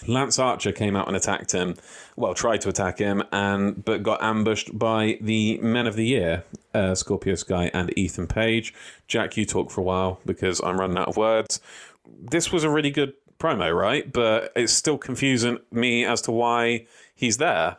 [0.07, 1.75] Lance Archer came out and attacked him.
[2.15, 6.43] Well, tried to attack him, and but got ambushed by the Men of the Year,
[6.73, 8.73] uh, Scorpio Sky and Ethan Page.
[9.07, 11.61] Jack, you talk for a while because I'm running out of words.
[12.05, 14.11] This was a really good promo, right?
[14.11, 16.85] But it's still confusing me as to why
[17.15, 17.77] he's there.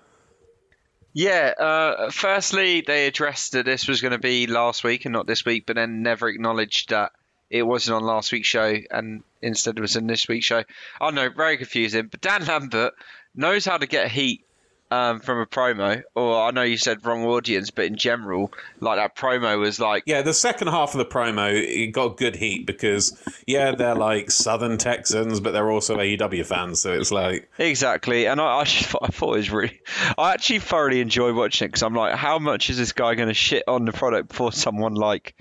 [1.15, 5.29] Yeah, uh, firstly, they addressed that this was going to be last week and not
[5.29, 7.13] this week, but then never acknowledged that
[7.49, 10.65] it wasn't on last week's show and instead it was in this week's show.
[11.01, 12.09] I know, very confusing.
[12.09, 12.95] But Dan Lambert
[13.33, 14.45] knows how to get heat
[14.91, 18.99] um, from a promo, or I know you said wrong audience, but in general, like
[18.99, 20.05] that promo was like.
[20.07, 24.31] Yeah, the second half of the promo, it got good heat because, yeah, they're like
[24.31, 27.51] Southern Texans, but they're also AEW fans, so it's like.
[27.59, 29.81] Exactly, and I, I, I thought it was really.
[30.19, 33.29] I actually thoroughly enjoyed watching it because I'm like, how much is this guy going
[33.29, 35.35] to shit on the product before someone like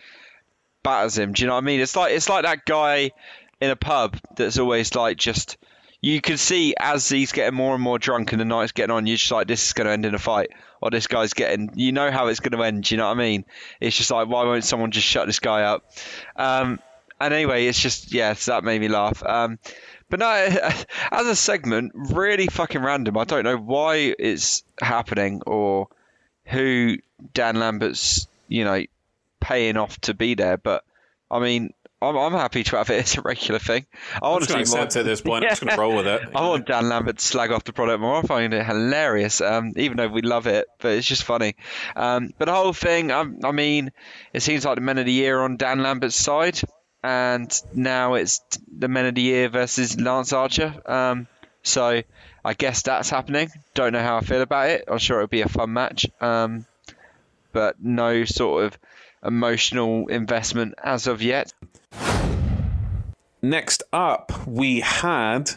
[0.84, 1.34] batters him?
[1.34, 1.80] Do you know what I mean?
[1.82, 3.12] It's like it's like that guy
[3.62, 5.58] in a pub that's always like just
[6.04, 9.08] you can see as he's getting more and more drunk and the night's getting on,
[9.08, 10.50] you're just like, this is going to end in a fight,
[10.82, 12.84] or this guy's getting, you know how it's going to end.
[12.84, 13.46] Do you know what I mean?
[13.80, 15.90] It's just like, why won't someone just shut this guy up?
[16.36, 16.82] Um,
[17.22, 19.24] and anyway, it's just, yeah, so that made me laugh.
[19.26, 19.60] Um,
[20.10, 20.28] but no,
[21.12, 23.18] as a segment, really fucking random.
[23.18, 25.88] I don't know why it's happening or
[26.44, 26.98] who
[27.34, 28.84] Dan Lambert's, you know,
[29.40, 30.58] paying off to be there.
[30.58, 30.84] But
[31.32, 33.86] I mean, I'm, I'm happy to have it as a regular thing.
[34.22, 35.44] I want to it at this point.
[35.44, 35.50] Yeah.
[35.50, 36.22] I'm just going to roll with it.
[36.36, 38.18] I want Dan Lambert to slag off the product more.
[38.18, 41.56] I find it hilarious, um, even though we love it, but it's just funny.
[41.96, 43.92] Um, but the whole thing, I, I mean,
[44.34, 46.60] it seems like the Men of the Year on Dan Lambert's side,
[47.04, 50.74] and now it's the Men of the Year versus Lance Archer.
[50.86, 51.28] Um,
[51.64, 52.04] so
[52.46, 53.50] I guess that's happening.
[53.74, 54.86] Don't know how I feel about it.
[54.88, 56.66] I'm sure it'll be a fun match, um,
[57.52, 58.78] but no sort of
[59.26, 61.54] emotional investment as of yet.
[63.42, 65.52] Next up, we had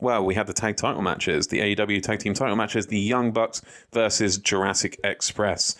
[0.00, 3.32] well, we had the tag title matches, the AEW tag team title matches, the Young
[3.32, 5.76] Bucks versus Jurassic Express.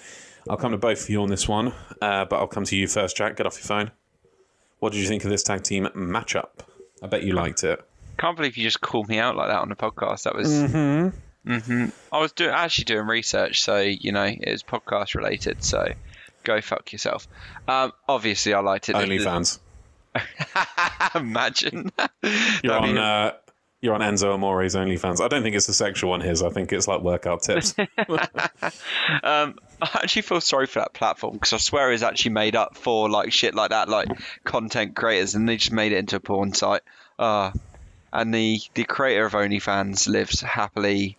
[0.49, 2.89] I'll come to both of you on this one, uh, but I'll come to you
[2.89, 3.37] first, Jack.
[3.37, 3.91] Get off your phone.
[4.81, 6.61] What did you think of this tag team matchup?
[7.03, 7.81] I bet you liked it.
[8.17, 10.25] Can't believe you just called me out like that on the podcast.
[10.25, 10.49] That was.
[10.49, 11.51] Mm-hmm.
[11.53, 11.87] Mm-hmm.
[12.13, 15.63] I was doing actually doing research, so you know it was podcast related.
[15.63, 15.93] So
[16.43, 17.29] go fuck yourself.
[17.69, 18.97] Um, obviously, I liked it.
[18.97, 19.61] OnlyFans.
[21.15, 21.91] Imagine.
[22.63, 22.99] You're on.
[22.99, 23.33] Uh,
[23.81, 25.21] you're on Enzo Amore's OnlyFans.
[25.21, 26.21] I don't think it's a sexual one.
[26.21, 26.43] His.
[26.43, 27.75] I think it's like workout tips.
[28.09, 32.77] um, I actually feel sorry for that platform because I swear it's actually made up
[32.77, 34.09] for like shit like that, like
[34.43, 36.83] content creators, and they just made it into a porn site.
[37.19, 37.53] Uh,
[38.13, 41.17] and the the creator of OnlyFans lives happily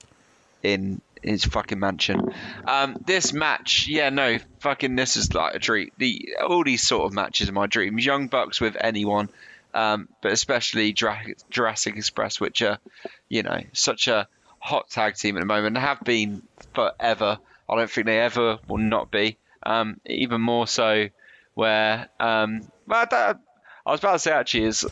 [0.61, 2.33] in his fucking mansion.
[2.65, 5.91] Um, this match, yeah, no, fucking, this is like a dream.
[5.97, 8.05] The all these sort of matches are my dreams.
[8.05, 9.29] Young Bucks with anyone,
[9.73, 12.79] um, but especially Jurassic Express, which are,
[13.27, 14.27] you know, such a
[14.59, 15.75] hot tag team at the moment.
[15.75, 16.41] They have been
[16.73, 17.37] forever.
[17.69, 19.37] I don't think they ever will not be.
[19.63, 21.07] Um, even more so,
[21.53, 23.05] where, um, I
[23.85, 24.85] was about to say actually is.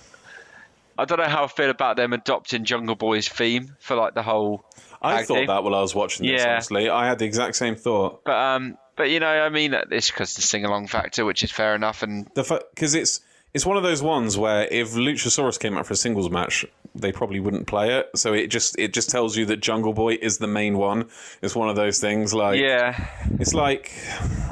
[0.97, 4.23] I don't know how I feel about them adopting Jungle Boy's theme for like the
[4.23, 4.65] whole
[5.01, 6.41] I thought that while I was watching this.
[6.41, 6.53] Yeah.
[6.53, 8.23] Honestly, I had the exact same thought.
[8.23, 11.51] But um, but you know, I mean, it's because the sing along factor, which is
[11.51, 13.21] fair enough, and the because it's
[13.53, 16.65] it's one of those ones where if Luchasaurus came out for a singles match,
[16.99, 18.09] they probably wouldn't play it.
[18.15, 21.09] So it just it just tells you that Jungle Boy is the main one.
[21.41, 23.07] It's one of those things like yeah,
[23.39, 23.91] it's like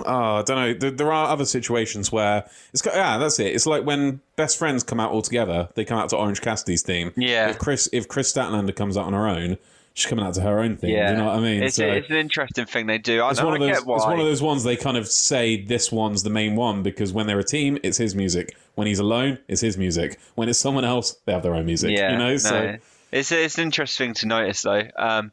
[0.06, 0.74] oh, I don't know.
[0.74, 3.56] There, there are other situations where it's yeah, that's it.
[3.56, 5.70] It's like when best friends come out all together.
[5.76, 7.12] They come out to Orange Cassidy's theme.
[7.16, 9.58] Yeah, if Chris if Kris Statlander comes out on her own
[9.96, 10.92] she's coming out to her own thing.
[10.92, 11.08] Yeah.
[11.08, 11.64] Do you know what I mean?
[11.64, 13.22] It's, so, it's an interesting thing they do.
[13.22, 15.92] I, it's, one of those, it's one of those ones they kind of say this
[15.92, 18.56] one's the main one because when they're a team, it's his music.
[18.76, 20.20] When he's alone, it's his music.
[20.36, 21.92] When it's someone else, they have their own music.
[21.92, 22.32] Yeah, you know.
[22.32, 22.38] No.
[22.38, 22.78] So
[23.12, 24.84] it's it's interesting to notice though.
[24.98, 25.32] Um,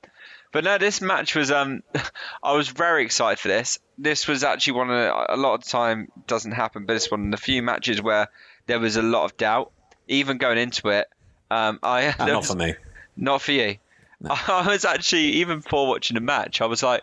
[0.53, 1.83] but no, this match was um,
[2.42, 3.81] I was very excited for this.
[3.98, 7.11] This was actually one of the, a lot of the time doesn't happen, but it's
[7.11, 8.29] one of the few matches where
[8.66, 9.72] there was a lot of doubt,
[10.07, 11.09] even going into it.
[11.51, 12.75] Um, I not was, for me.
[13.16, 13.77] Not for you.
[14.48, 17.02] I was actually even before watching the match, I was like,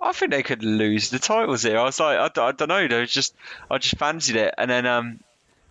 [0.00, 1.78] I think they could lose the titles here.
[1.78, 2.86] I was like, I, I don't know.
[2.86, 3.34] There was just
[3.70, 5.20] I just fancied it, and then um,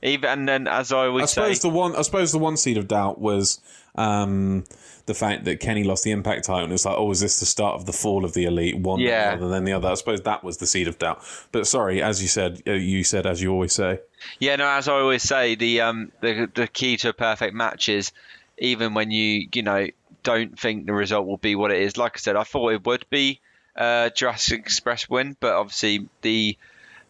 [0.01, 2.57] even and then as I always I suppose say, the one I suppose the one
[2.57, 3.59] seed of doubt was
[3.95, 4.63] um
[5.07, 6.65] the fact that Kenny lost the Impact title.
[6.65, 8.77] And it's like, oh, is this the start of the fall of the Elite?
[8.77, 9.29] One yeah.
[9.29, 9.87] rather than the other.
[9.87, 11.23] I suppose that was the seed of doubt.
[11.51, 14.01] But sorry, as you said, uh, you said as you always say.
[14.39, 17.89] Yeah, no, as I always say, the um the the key to a perfect match
[17.89, 18.11] is
[18.57, 19.87] even when you you know
[20.27, 21.95] don't think the result will be what it is.
[21.95, 23.39] Like I said, I thought it would be
[23.77, 26.57] uh, Jurassic Express win, but obviously the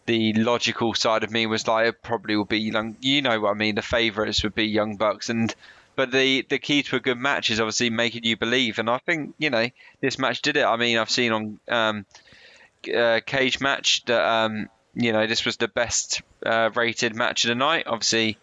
[0.06, 2.96] the logical side of me was like it probably would be young.
[3.00, 3.74] You know what I mean?
[3.74, 5.52] The favourites would be Young Bucks, and
[5.96, 8.78] but the the key to a good match is obviously making you believe.
[8.78, 9.68] And I think you know
[10.00, 10.64] this match did it.
[10.64, 12.06] I mean, I've seen on um,
[12.96, 17.48] uh, Cage match that um, you know this was the best uh, rated match of
[17.48, 17.88] the night.
[17.88, 18.38] Obviously.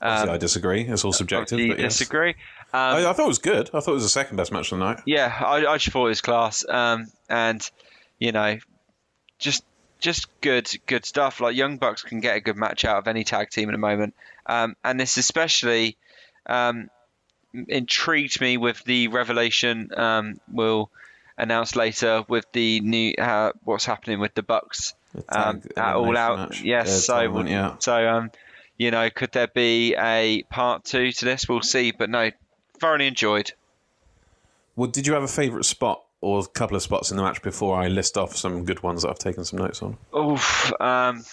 [0.00, 0.82] Um, I disagree.
[0.82, 1.58] It's all subjective.
[1.58, 1.98] But yes.
[1.98, 2.34] Disagree.
[2.74, 3.70] Um, I, I, thought it was good.
[3.72, 5.00] I thought it was the second best match of the night.
[5.06, 6.68] Yeah, I, I just thought it was class.
[6.68, 7.70] Um, and
[8.18, 8.58] you know,
[9.38, 9.64] just
[10.00, 11.40] just good good stuff.
[11.40, 13.78] Like Young Bucks can get a good match out of any tag team at the
[13.78, 14.14] moment,
[14.46, 15.96] um, and this especially
[16.46, 16.90] um,
[17.68, 20.90] intrigued me with the revelation um, we'll
[21.38, 24.94] announce later with the new uh, what's happening with the Bucks
[25.28, 26.38] um, at All Out.
[26.38, 26.62] Match.
[26.62, 27.76] Yes, yeah, so yeah.
[27.78, 28.30] so um,
[28.76, 31.48] you know, could there be a part two to this?
[31.48, 31.92] We'll see.
[31.92, 32.32] But no,
[32.84, 33.52] thoroughly enjoyed.
[34.76, 37.40] Well, did you have a favourite spot or a couple of spots in the match
[37.40, 39.96] before I list off some good ones that I've taken some notes on?
[40.12, 40.34] Oh,
[40.80, 41.24] um,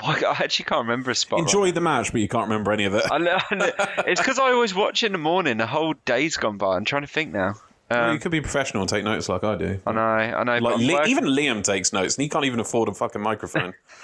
[0.00, 1.40] I actually can't remember a spot.
[1.40, 3.04] Enjoy right the match, but you can't remember any of it.
[3.10, 3.70] I know, I know.
[4.06, 5.56] it's because I always watch in the morning.
[5.56, 6.76] The whole day's gone by.
[6.76, 7.54] I'm trying to think now.
[7.90, 9.80] Um, well, you could be professional and take notes like I do.
[9.86, 10.58] I know, I know.
[10.58, 13.74] Like Le- even Liam takes notes, and he can't even afford a fucking microphone.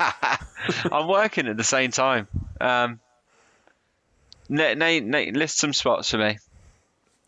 [0.92, 2.28] I'm working at the same time.
[2.60, 3.00] Um,
[4.50, 6.38] List some spots for me.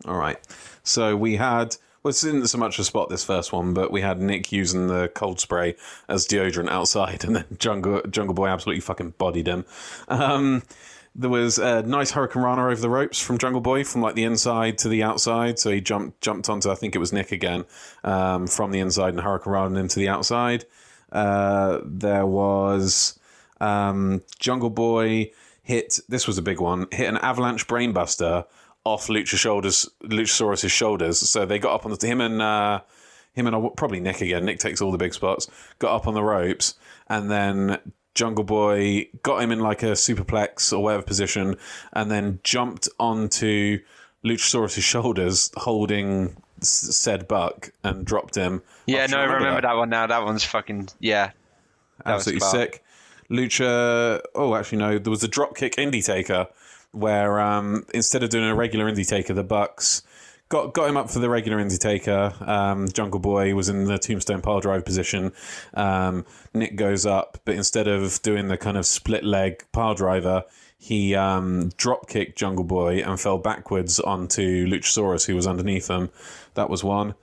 [0.06, 0.38] All right.
[0.82, 4.00] So we had well, it isn't so much a spot this first one, but we
[4.00, 5.76] had Nick using the cold spray
[6.08, 9.64] as deodorant outside, and then Jungle Jungle Boy absolutely fucking bodied him.
[10.08, 10.62] Um,
[11.14, 14.78] there was a nice hurricanrana over the ropes from Jungle Boy from like the inside
[14.78, 15.58] to the outside.
[15.58, 17.64] So he jumped jumped onto I think it was Nick again
[18.02, 20.64] um, from the inside and hurricanrana into the outside.
[21.12, 23.18] Uh, there was
[23.60, 25.30] um, Jungle Boy
[25.62, 26.00] hit.
[26.08, 26.86] This was a big one.
[26.90, 28.46] Hit an avalanche brainbuster
[28.84, 31.18] off Lucha shoulders, Luchasaurus's shoulders.
[31.18, 32.80] So they got up on the him and uh,
[33.32, 34.44] him and probably Nick again.
[34.44, 35.48] Nick takes all the big spots.
[35.78, 36.74] Got up on the ropes
[37.08, 37.78] and then
[38.14, 41.56] Jungle Boy got him in like a superplex or whatever position,
[41.92, 43.80] and then jumped onto
[44.24, 48.62] Luchasaurus's shoulders, holding said buck, and dropped him.
[48.86, 49.68] Yeah, no, I remember, that.
[49.68, 49.76] that.
[49.76, 50.06] one now.
[50.06, 51.30] That one's fucking yeah,
[52.04, 52.84] absolutely sick.
[53.32, 54.20] Lucha.
[54.34, 54.98] Oh, actually, no.
[54.98, 56.48] There was a dropkick indie taker
[56.92, 60.02] where um, instead of doing a regular indie taker, the Bucks
[60.48, 62.34] got got him up for the regular indie taker.
[62.40, 65.32] Um, Jungle Boy was in the tombstone pile drive position.
[65.74, 70.44] Um, Nick goes up, but instead of doing the kind of split leg pile driver,
[70.78, 76.10] he um, drop kicked Jungle Boy and fell backwards onto Luchasaurus, who was underneath him.
[76.54, 77.14] That was one.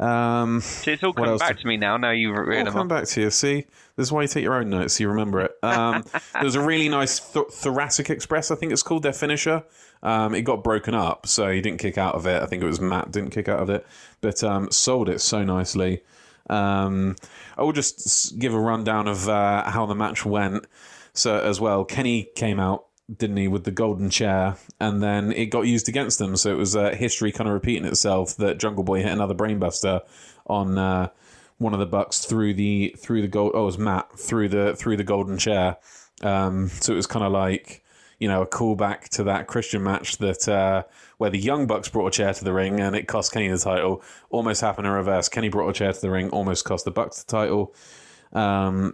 [0.00, 1.98] Um, See, it's all coming back to me now.
[1.98, 3.30] Now you've read all come back to you.
[3.30, 4.94] See, this is why you take your own notes.
[4.94, 5.52] So you remember it.
[5.62, 8.50] Um, there was a really nice th- thoracic express.
[8.50, 9.62] I think it's called their finisher.
[10.02, 12.42] Um, it got broken up, so he didn't kick out of it.
[12.42, 13.86] I think it was Matt didn't kick out of it,
[14.22, 16.02] but um, sold it so nicely.
[16.48, 17.16] Um,
[17.58, 20.66] I will just give a rundown of uh, how the match went.
[21.12, 22.86] So as well, Kenny came out
[23.16, 26.36] didn't he, with the golden chair, and then it got used against them.
[26.36, 30.02] So it was uh, history kind of repeating itself that Jungle Boy hit another brainbuster
[30.46, 31.08] on uh,
[31.58, 33.52] one of the bucks through the through the gold.
[33.54, 35.76] Oh, it was Matt through the through the golden chair.
[36.22, 37.82] Um, so it was kind of like
[38.18, 40.84] you know a callback to that Christian match that uh,
[41.18, 43.58] where the Young Bucks brought a chair to the ring and it cost Kenny the
[43.58, 44.02] title.
[44.30, 45.28] Almost happened in reverse.
[45.28, 47.74] Kenny brought a chair to the ring, almost cost the Bucks the title.
[48.32, 48.92] Um,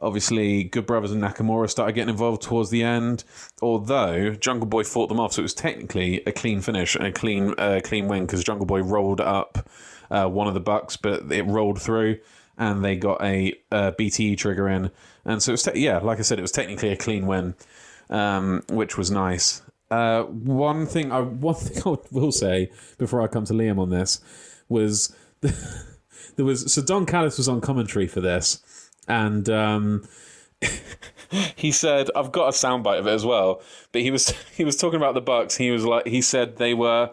[0.00, 3.24] Obviously, Good Brothers and Nakamura started getting involved towards the end.
[3.62, 7.12] Although Jungle Boy fought them off, so it was technically a clean finish and a
[7.12, 9.68] clean uh, clean win because Jungle Boy rolled up
[10.10, 12.18] uh, one of the Bucks, but it rolled through
[12.58, 14.90] and they got a, a BTE trigger in.
[15.24, 17.54] And so it was te- yeah, like I said, it was technically a clean win,
[18.10, 19.62] um, which was nice.
[19.90, 23.90] Uh, one thing I one thing I will say before I come to Liam on
[23.90, 24.20] this
[24.68, 28.60] was there was so Don Callis was on commentary for this
[29.08, 30.08] and um,
[31.56, 34.76] he said, "I've got a soundbite of it as well." But he was he was
[34.76, 35.56] talking about the Bucks.
[35.56, 37.10] He was like, he said they were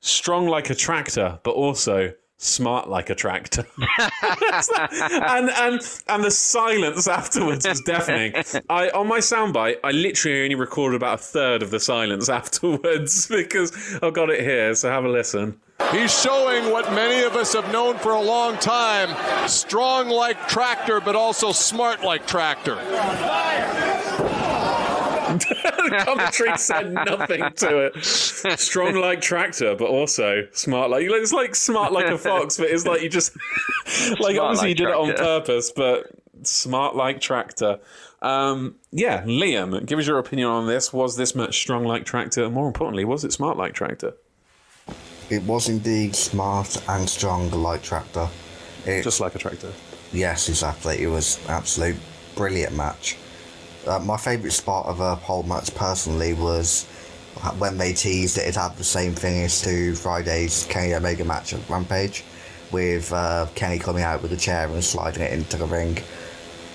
[0.00, 2.12] strong like a tractor, but also
[2.42, 3.66] smart like a tractor.
[3.98, 8.32] and and and the silence afterwards was deafening.
[8.70, 13.26] I on my soundbite, I literally only recorded about a third of the silence afterwards
[13.28, 14.74] because I've got it here.
[14.74, 15.60] So have a listen.
[15.92, 21.00] He's showing what many of us have known for a long time strong like tractor,
[21.00, 22.76] but also smart like tractor.
[25.38, 28.04] the commentary said nothing to it.
[28.04, 32.86] Strong like tractor, but also smart like it's like smart like a fox, but it's
[32.86, 33.36] like you just
[34.20, 35.10] like smart obviously like you did tractor.
[35.10, 36.10] it on purpose, but
[36.42, 37.80] smart like tractor.
[38.22, 40.92] Um, yeah, Liam, give us your opinion on this.
[40.92, 42.44] Was this match strong like tractor?
[42.44, 44.14] And more importantly, was it smart like tractor?
[45.30, 48.28] It was indeed smart and strong like tractor.
[48.84, 49.72] It, Just like a tractor.
[50.12, 51.02] Yes, exactly.
[51.02, 51.96] It was absolute
[52.34, 53.16] brilliant match.
[53.86, 56.84] Uh, my favourite spot of a pole match personally was
[57.58, 61.68] when they teased it, it had the same finish to Friday's Kenny Omega match at
[61.68, 62.24] Rampage,
[62.72, 65.98] with uh, Kenny coming out with a chair and sliding it into the ring.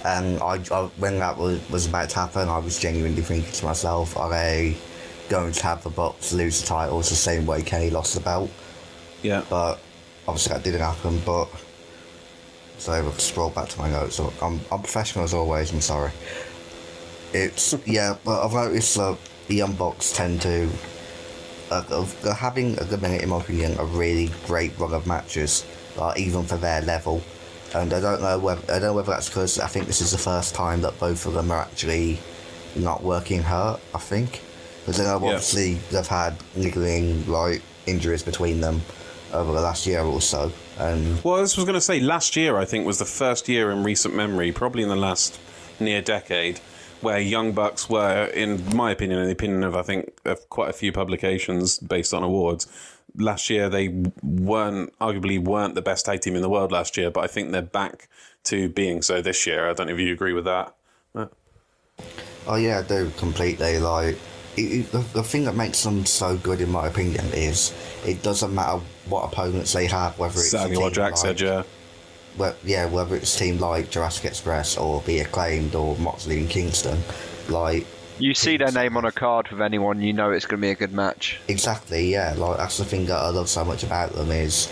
[0.03, 3.65] And I, I, when that was, was about to happen, I was genuinely thinking to
[3.65, 4.77] myself, are they
[5.29, 8.49] going to have the Bucks lose the titles the same way Kenny lost the belt?
[9.21, 9.43] Yeah.
[9.49, 9.79] But
[10.27, 11.21] obviously that didn't happen.
[11.25, 11.47] But
[12.77, 14.19] so I'll scroll back to my notes.
[14.19, 15.71] I'm, I'm professional as always.
[15.71, 16.11] I'm sorry.
[17.33, 20.69] It's yeah, but I've noticed that the Young Bucks tend to
[21.71, 25.65] uh, they're having a good minute, in my opinion, a really great run of matches,
[25.97, 27.23] uh, even for their level.
[27.73, 30.11] And I don't know whether I don't know whether that's because I think this is
[30.11, 32.19] the first time that both of them are actually
[32.75, 33.79] not working hurt.
[33.93, 34.41] I think
[34.85, 35.33] because I know Yeah.
[35.33, 38.81] obviously they've had niggling like injuries between them
[39.33, 42.57] over the last year or so, and Well, this was going to say last year.
[42.57, 45.39] I think was the first year in recent memory, probably in the last
[45.79, 46.59] near decade,
[47.01, 50.69] where Young Bucks were, in my opinion, and the opinion of I think of quite
[50.69, 52.67] a few publications based on awards.
[53.17, 53.89] Last year they
[54.21, 57.51] weren't arguably weren't the best tag team in the world last year, but I think
[57.51, 58.07] they're back
[58.45, 59.69] to being so this year.
[59.69, 60.75] I don't know if you agree with that.
[62.47, 63.79] Oh yeah, I do completely.
[63.79, 64.17] Like
[64.57, 67.73] it, it, the, the thing that makes them so good, in my opinion, is
[68.05, 71.17] it doesn't matter what opponents they have, whether it's a Exactly what team Jack like,
[71.17, 71.41] said.
[71.41, 71.63] Yeah.
[72.37, 76.99] well, yeah, whether it's team like Jurassic Express or Be Acclaimed or Moxley and Kingston,
[77.49, 77.85] like
[78.19, 80.71] You see their name on a card with anyone, you know it's going to be
[80.71, 81.39] a good match.
[81.47, 84.71] exactly, yeah, like that's the thing that I love so much about them is.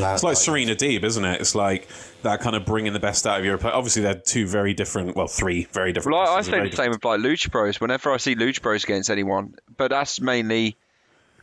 [0.00, 1.40] It's like Serena Deeb, isn't it?
[1.40, 1.88] It's like
[2.22, 3.54] that kind of bringing the best out of your.
[3.66, 6.16] Obviously, they're two very different, well, three very different.
[6.16, 7.80] Well, I, I say the same with like Lucha Bros.
[7.80, 10.76] Whenever I see Lucha Bros against anyone, but that's mainly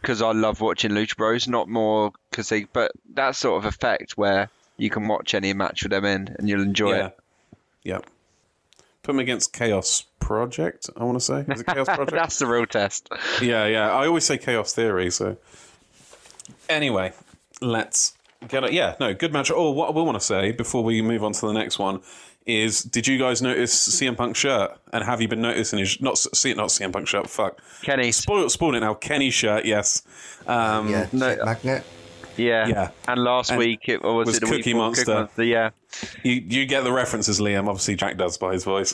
[0.02, 2.66] because I love watching Lucha Bros, not more because they.
[2.66, 6.50] But that sort of effect where you can watch any match with them in and
[6.50, 7.06] you'll enjoy Yeah.
[7.08, 7.20] it.
[7.84, 7.98] Yeah.
[9.04, 11.46] Put them against Chaos Project, I want to say.
[11.48, 12.12] Is it Chaos Project?
[12.12, 13.08] That's the real test.
[13.42, 13.92] yeah, yeah.
[13.94, 15.38] I always say Chaos Theory, so.
[16.68, 17.14] Anyway,
[17.62, 18.15] let's
[18.48, 18.74] get it.
[18.74, 19.52] Yeah, no, good match.
[19.54, 22.02] Oh, what I will want to say before we move on to the next one
[22.46, 24.78] is did you guys notice CM Punk's shirt?
[24.94, 26.00] And have you been noticing his.
[26.00, 27.60] Not, see, not CM Punk shirt, fuck.
[27.82, 28.94] Kenny, Spoil, spoil it now.
[28.94, 30.04] Kenny's shirt, yes.
[30.48, 31.84] Um, yeah, no- Magnet.
[32.38, 32.90] yeah, Yeah.
[33.08, 34.74] And last And week it was, was it the week Cookie?
[34.76, 35.28] Monster.
[35.38, 35.72] Yeah,
[36.24, 37.68] You, you get the references, Liam.
[37.68, 38.94] Obviously, Jack does by his voice.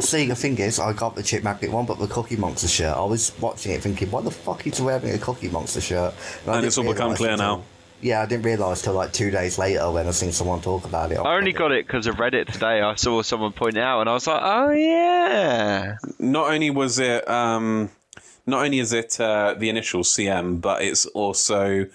[0.00, 2.94] See, the thing is, I got the Chip Magnet one, but the Cookie Monster shirt.
[2.96, 6.12] I was watching it thinking, why the fuck is he wearing a Cookie Monster shirt?
[6.46, 7.64] I And it's all become clear until- now.
[8.04, 11.10] Yeah, I didn't realise till like two days later when I seen someone talk about
[11.10, 11.16] it.
[11.16, 12.82] I only got it because of Reddit today.
[12.82, 15.96] I saw someone point it out, and I was like, oh yeah.
[16.18, 17.88] not only was it um,
[18.44, 21.86] not only is it uh, the initial CM, but it's also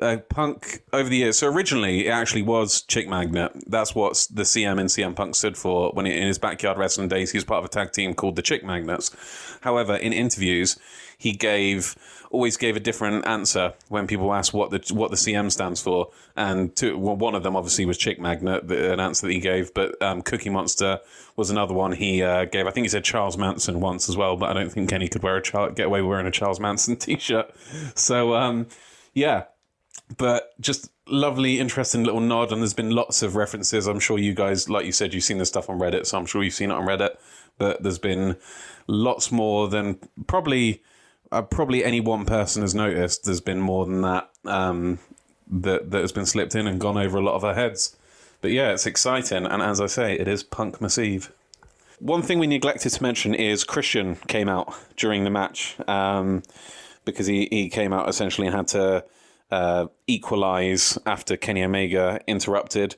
[0.00, 1.40] uh, Punk over the years.
[1.40, 3.52] So originally, it actually was Chick Magnet.
[3.66, 5.92] That's what the CM in CM Punk stood for.
[5.92, 8.36] When he, in his backyard wrestling days, he was part of a tag team called
[8.36, 9.14] the Chick Magnets.
[9.60, 10.78] However, in interviews,
[11.18, 11.94] he gave
[12.32, 16.10] always gave a different answer when people asked what the what the CM stands for,
[16.34, 19.38] and two, well, one of them obviously was Chick Magnet, the, an answer that he
[19.38, 19.72] gave.
[19.74, 21.00] But um, Cookie Monster
[21.36, 22.66] was another one he uh, gave.
[22.66, 25.22] I think he said Charles Manson once as well, but I don't think Kenny could
[25.22, 27.54] wear a Char- get away wearing a Charles Manson t-shirt.
[27.94, 28.66] So um,
[29.14, 29.44] yeah,
[30.16, 32.52] but just lovely, interesting little nod.
[32.52, 33.86] And there's been lots of references.
[33.86, 36.26] I'm sure you guys, like you said, you've seen this stuff on Reddit, so I'm
[36.26, 37.16] sure you've seen it on Reddit.
[37.58, 38.36] But there's been
[38.86, 40.82] lots more than probably
[41.32, 43.24] uh, probably any one person has noticed.
[43.24, 44.98] There's been more than that um,
[45.50, 47.96] that that has been slipped in and gone over a lot of our heads.
[48.40, 51.32] But yeah, it's exciting, and as I say, it is Punk Eve.
[52.00, 56.42] One thing we neglected to mention is Christian came out during the match um,
[57.04, 59.04] because he, he came out essentially and had to
[59.52, 62.96] uh, equalize after Kenny Omega interrupted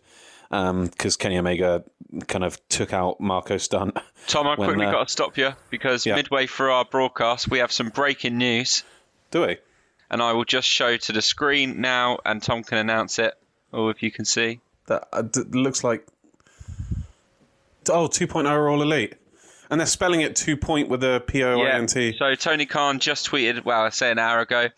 [0.51, 1.85] because Kenny Omega
[2.29, 3.97] kind of took out Marco Stunt.
[4.27, 6.15] Tom, I've When, quickly uh, got to stop you because yeah.
[6.17, 8.85] midway through our broadcast, we have some breaking news,
[9.31, 9.59] Do we?
[10.11, 13.35] and I will just show to the screen now, and Tom can announce it,
[13.73, 14.61] or if you can see.
[14.87, 16.07] That uh, d- looks like.
[17.89, 19.15] Oh, 2.0 are all elite.
[19.71, 22.11] And they're spelling it 2 point with a P O I N T.
[22.11, 22.13] Yeah.
[22.19, 24.69] So Tony Khan just tweeted, well, I say an hour ago,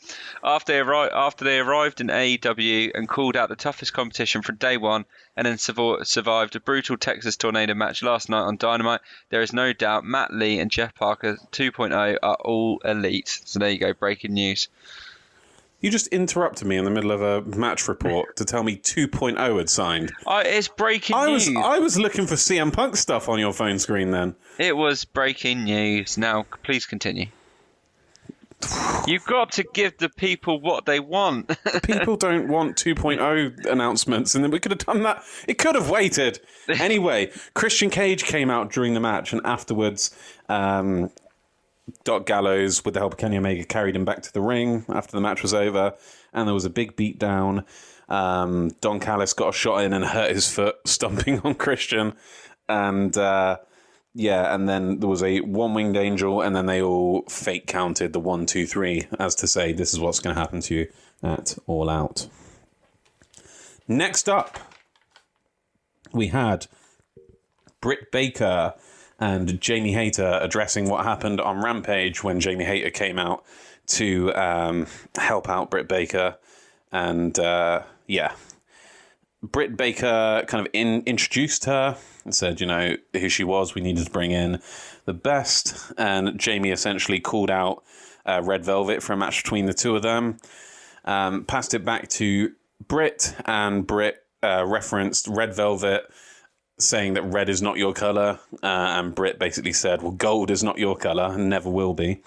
[0.45, 4.57] after they, arri- after they arrived in AEW and called out the toughest competition from
[4.57, 5.05] day one,
[5.37, 9.73] and then survived a brutal Texas tornado match last night on Dynamite, there is no
[9.73, 13.41] doubt Matt Lee and Jeff Parker 2.0 are all elite.
[13.45, 14.69] So there you go, breaking news.
[15.81, 19.59] You just interrupted me in the middle of a match report to tell me 2.0
[19.59, 20.13] had signed.
[20.27, 21.63] Oh, it's breaking I was news.
[21.65, 24.35] I was looking for CM Punk stuff on your phone screen then.
[24.59, 26.17] It was breaking news.
[26.17, 27.27] Now, please continue.
[29.07, 31.57] You've got to give the people what they want.
[31.83, 35.23] People don't want 2.0 announcements, and then we could have done that.
[35.47, 36.41] It could have waited.
[36.69, 40.11] Anyway, Christian Cage came out during the match, and afterwards,
[40.49, 41.13] um,
[42.05, 45.13] Doc Gallows, with the help of Kenny Omega, carried him back to the ring after
[45.13, 45.95] the match was over,
[46.33, 47.65] and there was a big beatdown.
[48.09, 52.15] Um, Don Callis got a shot in and hurt his foot stomping on Christian,
[52.69, 53.59] and uh,
[54.15, 58.13] yeah, and then there was a one winged angel, and then they all fake counted
[58.13, 60.89] the one, two, three, as to say this is what's going to happen to you
[61.23, 62.29] at All Out.
[63.87, 64.59] Next up,
[66.13, 66.67] we had
[67.81, 68.75] Britt Baker
[69.19, 73.45] and Jamie Hayter addressing what happened on Rampage when Jamie Hayter came out
[73.87, 74.87] to um,
[75.17, 76.37] help out Britt Baker.
[76.93, 78.33] And uh, yeah,
[79.43, 83.75] Britt Baker kind of in, introduced her and said, you know, who she was.
[83.75, 84.61] We needed to bring in
[85.05, 85.93] the best.
[85.97, 87.85] And Jamie essentially called out
[88.27, 90.39] uh, Red Velvet for a match between the two of them.
[91.05, 92.53] Um, passed it back to
[92.87, 96.05] Britt, and Britt uh, referenced Red Velvet
[96.79, 100.63] saying that red is not your color, uh, and Britt basically said, "Well, gold is
[100.63, 102.23] not your color and never will be."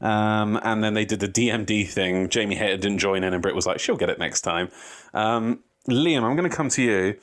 [0.00, 2.28] Um, and then they did the DMD thing.
[2.28, 4.70] Jamie Hayter didn't join in, and Britt was like, "She'll get it next time."
[5.14, 7.16] Um, Liam, I'm going to come to you.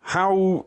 [0.00, 0.66] How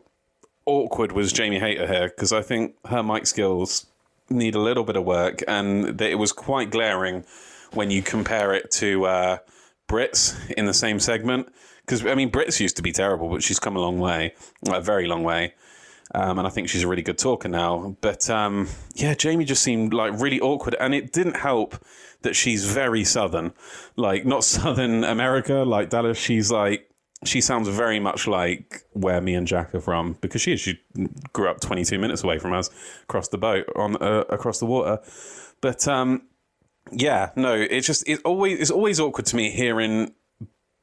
[0.64, 2.08] awkward was Jamie Hayter here?
[2.08, 3.86] Because I think her mic skills
[4.28, 7.24] need a little bit of work, and it was quite glaring
[7.72, 9.38] when you compare it to uh,
[9.86, 11.52] Britt's in the same segment.
[11.86, 14.34] Because I mean, Britt's used to be terrible, but she's come a long way,
[14.68, 15.54] a very long way.
[16.14, 17.96] Um, and I think she's a really good talker now.
[18.00, 21.84] But um, yeah, Jamie just seemed like really awkward, and it didn't help
[22.22, 23.52] that she's very southern,
[23.96, 26.18] like not Southern America, like Dallas.
[26.18, 26.90] She's like
[27.24, 30.60] she sounds very much like where me and Jack are from because she is.
[30.60, 30.80] She
[31.32, 32.70] grew up 22 minutes away from us,
[33.04, 35.00] across the boat on uh, across the water.
[35.60, 36.22] But um,
[36.92, 40.12] yeah, no, it's just it's always it's always awkward to me hearing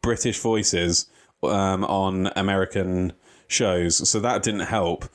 [0.03, 1.07] British voices
[1.41, 3.13] um, on American
[3.47, 5.05] shows, so that didn't help.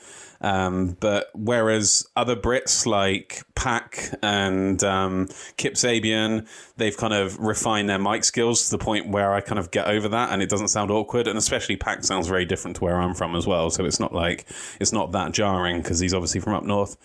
[0.41, 7.89] Um, but whereas other Brits like Pac and um, Kip Sabian, they've kind of refined
[7.89, 10.49] their mic skills to the point where I kind of get over that and it
[10.49, 11.27] doesn't sound awkward.
[11.27, 13.71] And especially Pac sounds very different to where I'm from as well.
[13.71, 14.47] So it's not like
[14.81, 16.97] it's not that jarring because he's obviously from up north.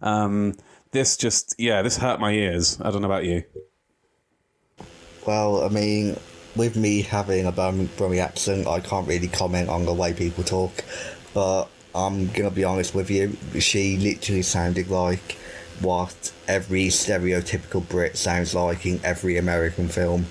[0.00, 0.54] Um,
[0.92, 2.80] this just, yeah, this hurt my ears.
[2.80, 3.44] I don't know about you.
[5.26, 6.16] Well, I mean,
[6.58, 10.84] with me having a Brummie accent, I can't really comment on the way people talk,
[11.32, 13.36] but I'm gonna be honest with you.
[13.58, 15.38] She literally sounded like
[15.80, 20.26] what every stereotypical Brit sounds like in every American film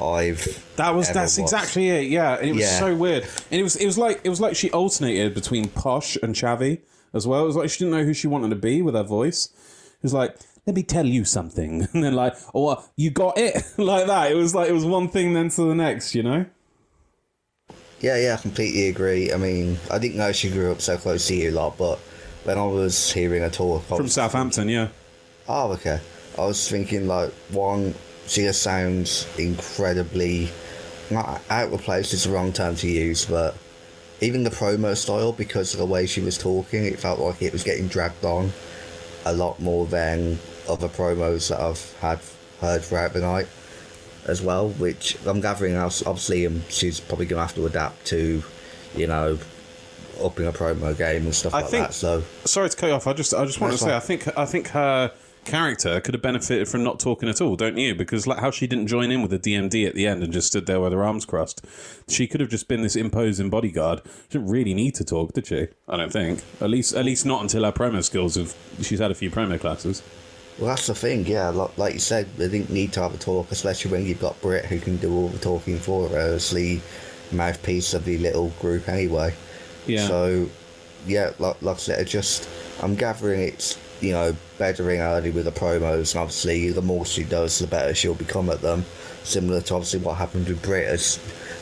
[0.00, 0.64] I've.
[0.76, 1.52] That was that's watched.
[1.52, 2.08] exactly it.
[2.08, 2.78] Yeah, and it was yeah.
[2.78, 3.24] so weird.
[3.50, 6.80] And it was it was like it was like she alternated between posh and chavvy
[7.12, 7.42] as well.
[7.42, 9.46] It was like she didn't know who she wanted to be with her voice.
[9.46, 10.36] It was like
[10.66, 14.30] let me tell you something, and then like, oh, you got it like that.
[14.30, 16.46] It was like it was one thing then to the next, you know.
[18.00, 19.32] Yeah, yeah, I completely agree.
[19.32, 21.98] I mean, I didn't know she grew up so close to you lot, but
[22.44, 24.88] when I was hearing her talk, from Southampton, yeah.
[25.46, 26.00] Oh, okay.
[26.38, 27.94] I was thinking like one,
[28.26, 30.48] she just sounds incredibly
[31.10, 33.54] not out of place is the wrong term to use, but
[34.20, 37.52] even the promo style because of the way she was talking, it felt like it
[37.52, 38.52] was getting dragged on
[39.24, 40.38] a lot more than
[40.68, 42.20] other promos that I've had
[42.60, 43.48] heard throughout the night
[44.26, 48.42] as well, which I'm gathering obviously um, she's probably going to have to adapt to,
[48.94, 49.38] you know,
[50.22, 51.94] upping a promo game and stuff I like think, that.
[51.94, 53.06] So sorry to cut you off.
[53.06, 53.94] I just I just want to say.
[53.94, 55.12] I think I think her
[55.44, 57.94] character could have benefited from not talking at all, don't you?
[57.94, 60.48] Because like how she didn't join in with the DMD at the end and just
[60.48, 61.64] stood there with her arms crossed.
[62.08, 64.02] She could have just been this imposing bodyguard.
[64.28, 65.68] She didn't really need to talk, did she?
[65.88, 66.42] I don't think.
[66.60, 68.54] At least at least not until her promo skills have.
[68.82, 70.02] She's had a few promo classes.
[70.60, 71.48] Well, that's the thing, yeah.
[71.48, 74.66] Like you said, they didn't need to have a talk, especially when you've got Britt
[74.66, 76.80] who can do all the talking for her as the
[77.32, 79.34] mouthpiece of the little group anyway.
[79.86, 80.06] Yeah.
[80.06, 80.50] So,
[81.06, 82.46] yeah, like, like I said, just
[82.82, 87.24] I'm gathering it's you know bettering early with the promos, and obviously the more she
[87.24, 88.84] does, the better she'll become at them.
[89.22, 91.18] Similar to obviously what happened with Britt, as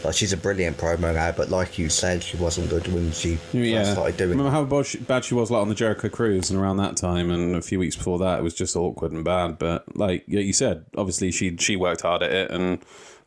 [0.08, 3.38] like she's a brilliant promo now, but like you said, she wasn't good when she
[3.52, 3.80] yeah.
[3.80, 4.30] first started doing.
[4.30, 6.96] Remember how bad she, bad she was like on the Jericho Cruise, and around that
[6.96, 9.58] time, and a few weeks before that, it was just awkward and bad.
[9.58, 12.78] But like you said, obviously she she worked hard at it, and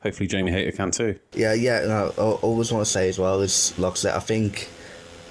[0.01, 1.19] hopefully Jamie Hayter can too.
[1.34, 1.82] Yeah, yeah.
[1.82, 4.67] No, I always want to say as well is like I said, I think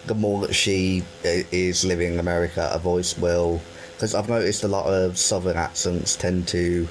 [0.07, 3.61] the more that she is living in America, a voice will.
[3.96, 6.88] Because I've noticed a lot of southern accents tend to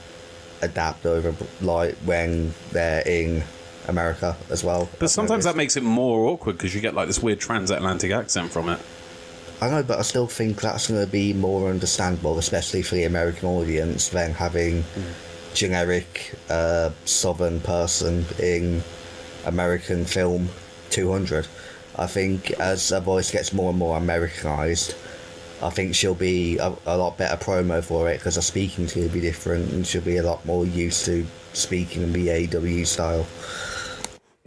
[0.61, 3.41] adapt over, like when they're in
[3.89, 4.89] America as well.
[4.99, 8.51] But sometimes that makes it more awkward because you get like this weird transatlantic accent
[8.51, 8.79] from it.
[9.61, 13.03] I know, but I still think that's going to be more understandable, especially for the
[13.03, 15.53] American audience, than having, mm.
[15.53, 18.81] generic uh, southern person in
[19.45, 20.47] American film
[20.91, 21.47] 200.
[21.97, 24.95] I think as her voice gets more and more Americanized,
[25.61, 29.07] I think she'll be a, a lot better promo for it because her speaking's going
[29.07, 32.87] to be different and she'll be a lot more used to speaking in the AEW
[32.87, 33.25] style.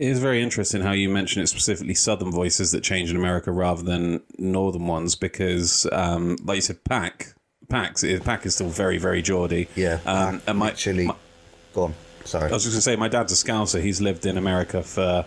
[0.03, 3.53] It is very interesting how you mention it specifically southern voices that change in America
[3.53, 7.35] rather than northern ones because, um, like you said, Pac,
[7.69, 9.69] Pac, Pack is still very, very Geordie.
[9.77, 11.07] Yeah, um, and my, literally.
[11.07, 11.15] My,
[11.73, 11.95] go on.
[12.25, 12.51] Sorry.
[12.51, 13.81] I was just going to say, my dad's a Scouser.
[13.81, 15.25] He's lived in America for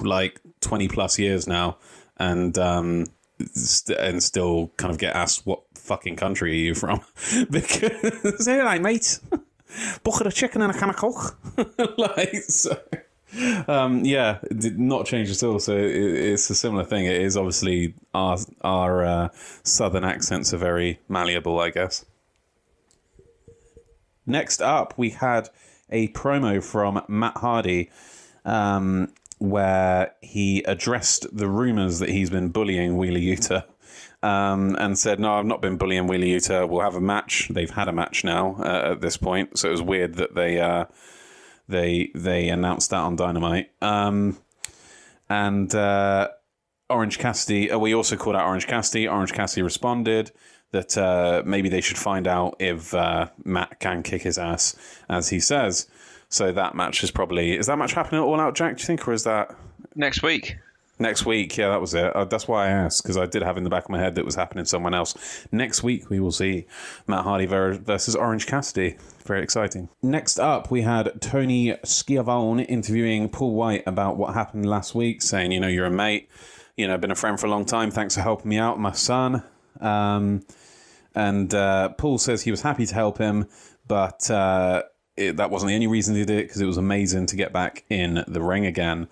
[0.00, 1.76] like 20 plus years now.
[2.16, 3.04] And um,
[3.52, 7.02] st- and still kind of get asked what fucking country are you from
[7.50, 9.18] because hey like mate
[10.04, 11.36] bucket of chicken and a can of coke
[11.98, 12.78] like so
[13.68, 17.36] um, yeah did not change at all so it, it's a similar thing it is
[17.36, 19.28] obviously our our uh,
[19.62, 22.04] southern accents are very malleable i guess
[24.26, 25.48] next up we had
[25.90, 27.90] a promo from matt hardy
[28.44, 29.12] um,
[29.42, 33.64] where he addressed the rumours that he's been bullying Wheeler Yuta.
[34.22, 36.68] Um, and said, "No, I've not been bullying Wheeler Yuta.
[36.68, 37.48] We'll have a match.
[37.50, 40.60] They've had a match now uh, at this point, so it was weird that they
[40.60, 40.84] uh,
[41.68, 43.70] they they announced that on Dynamite.
[43.80, 44.38] Um,
[45.28, 46.28] and uh,
[46.90, 49.08] Orange Cassidy, uh, we also called out Orange Cassidy.
[49.08, 50.30] Orange Cassidy responded
[50.72, 54.74] that uh, maybe they should find out if uh, Matt can kick his ass,
[55.08, 55.88] as he says.
[56.28, 58.76] So that match is probably is that match happening at All Out, Jack?
[58.76, 59.54] Do you think, or is that
[59.94, 60.56] next week?
[61.02, 62.14] Next week, yeah, that was it.
[62.14, 64.14] Uh, that's why I asked because I did have in the back of my head
[64.14, 65.48] that was happening someone else.
[65.50, 66.64] Next week, we will see
[67.08, 68.96] Matt Hardy versus Orange Cassidy.
[69.26, 69.88] Very exciting.
[70.00, 75.50] Next up, we had Tony Schiavone interviewing Paul White about what happened last week, saying,
[75.50, 76.28] you know, you're a mate,
[76.76, 77.90] you know, been a friend for a long time.
[77.90, 79.42] Thanks for helping me out, my son.
[79.80, 80.46] Um,
[81.16, 83.48] and uh, Paul says he was happy to help him,
[83.88, 84.84] but uh,
[85.16, 87.52] it, that wasn't the only reason he did it because it was amazing to get
[87.52, 89.08] back in the ring again.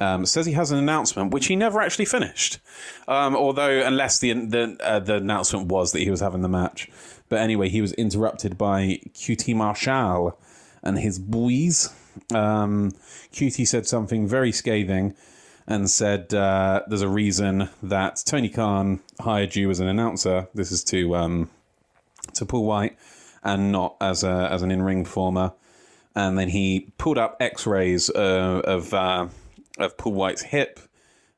[0.00, 2.58] Um, says he has an announcement which he never actually finished,
[3.06, 6.88] um, although unless the the uh, the announcement was that he was having the match.
[7.28, 10.38] But anyway, he was interrupted by QT Marshall
[10.82, 11.94] and his boys.
[12.34, 12.92] Um,
[13.32, 15.14] QT said something very scathing
[15.66, 20.48] and said uh, there's a reason that Tony Khan hired you as an announcer.
[20.54, 21.50] This is to um,
[22.34, 22.96] to Paul White
[23.44, 25.52] and not as a as an in ring performer.
[26.14, 29.28] And then he pulled up X rays uh, of uh,
[29.82, 30.80] of Paul White's hip,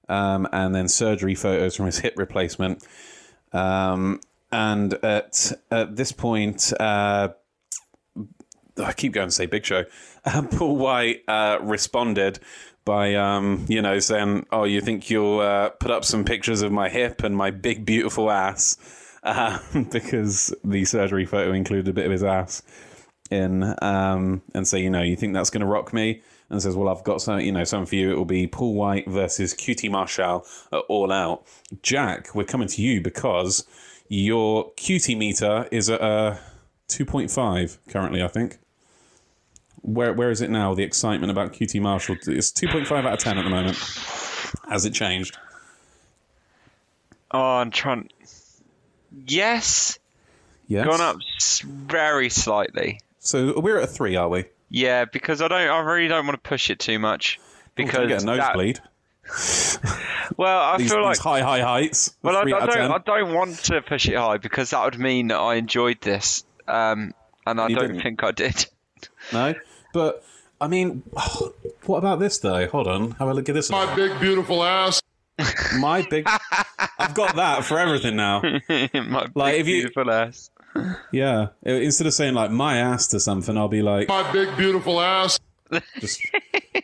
[0.09, 2.84] um, and then surgery photos from his hip replacement.
[3.53, 4.20] Um,
[4.51, 7.28] and at at this point, uh,
[8.82, 9.84] I keep going to say Big Show.
[10.24, 12.38] Paul White uh, responded
[12.84, 16.72] by um, you know saying, "Oh, you think you'll uh, put up some pictures of
[16.72, 18.76] my hip and my big beautiful ass?"
[19.22, 19.59] uh,
[19.90, 22.62] because the surgery photo included a bit of his ass
[23.30, 26.22] in, um, and say, you know, you think that's going to rock me?
[26.53, 28.12] And says, well, I've got some, you know, some for you.
[28.12, 31.46] It will be Paul White versus QT Marshall at All Out.
[31.82, 33.66] Jack, we're coming to you because
[34.09, 36.36] your QT meter is at uh,
[36.88, 38.59] 2.5 currently, I think.
[39.80, 40.74] Where where is it now?
[40.74, 42.16] The excitement about QT Marshall.
[42.26, 43.78] It's 2.5 out of 10 at the moment.
[44.68, 45.38] Has it changed?
[47.30, 48.11] Oh, I'm trying.
[49.26, 49.98] Yes.
[50.66, 50.86] Yes.
[50.86, 51.16] Gone up
[51.64, 53.00] very slightly.
[53.18, 54.44] So we're at a three, are we?
[54.72, 55.68] Yeah, because I don't.
[55.68, 57.38] I really don't want to push it too much
[57.74, 58.80] because oh, get a nosebleed.
[60.38, 62.16] well, I these, feel like high, high heights.
[62.22, 62.70] Well, I, I don't.
[62.70, 62.90] 10.
[62.90, 66.44] I don't want to push it high because that would mean that I enjoyed this,
[66.66, 67.12] um,
[67.46, 68.02] and I you don't didn't.
[68.02, 68.66] think I did.
[69.32, 69.54] No,
[69.92, 70.24] but
[70.60, 71.02] I mean,
[71.86, 72.66] what about this though?
[72.68, 73.68] Hold on, have a look at this.
[73.68, 75.02] My big beautiful ass.
[75.76, 76.28] My big,
[76.98, 78.42] I've got that for everything now.
[78.68, 80.50] my like if you, beautiful ass.
[81.12, 85.00] Yeah, instead of saying like my ass to something, I'll be like my big beautiful
[85.00, 85.38] ass.
[86.00, 86.22] Just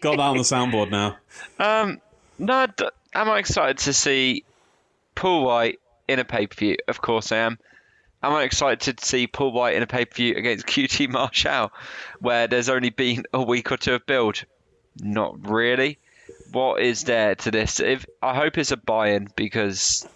[0.00, 1.16] got that on the soundboard now.
[1.58, 2.00] Um,
[2.38, 2.66] no,
[3.14, 4.44] am I excited to see
[5.14, 6.76] Paul White in a pay per view?
[6.86, 7.58] Of course I am.
[8.22, 11.72] Am I excited to see Paul White in a pay per view against QT Marshall,
[12.20, 14.44] where there's only been a week or two of build?
[15.00, 15.98] Not really
[16.52, 17.80] what is there to this?
[17.80, 20.06] If I hope it's a buy-in because,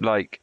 [0.00, 0.40] like,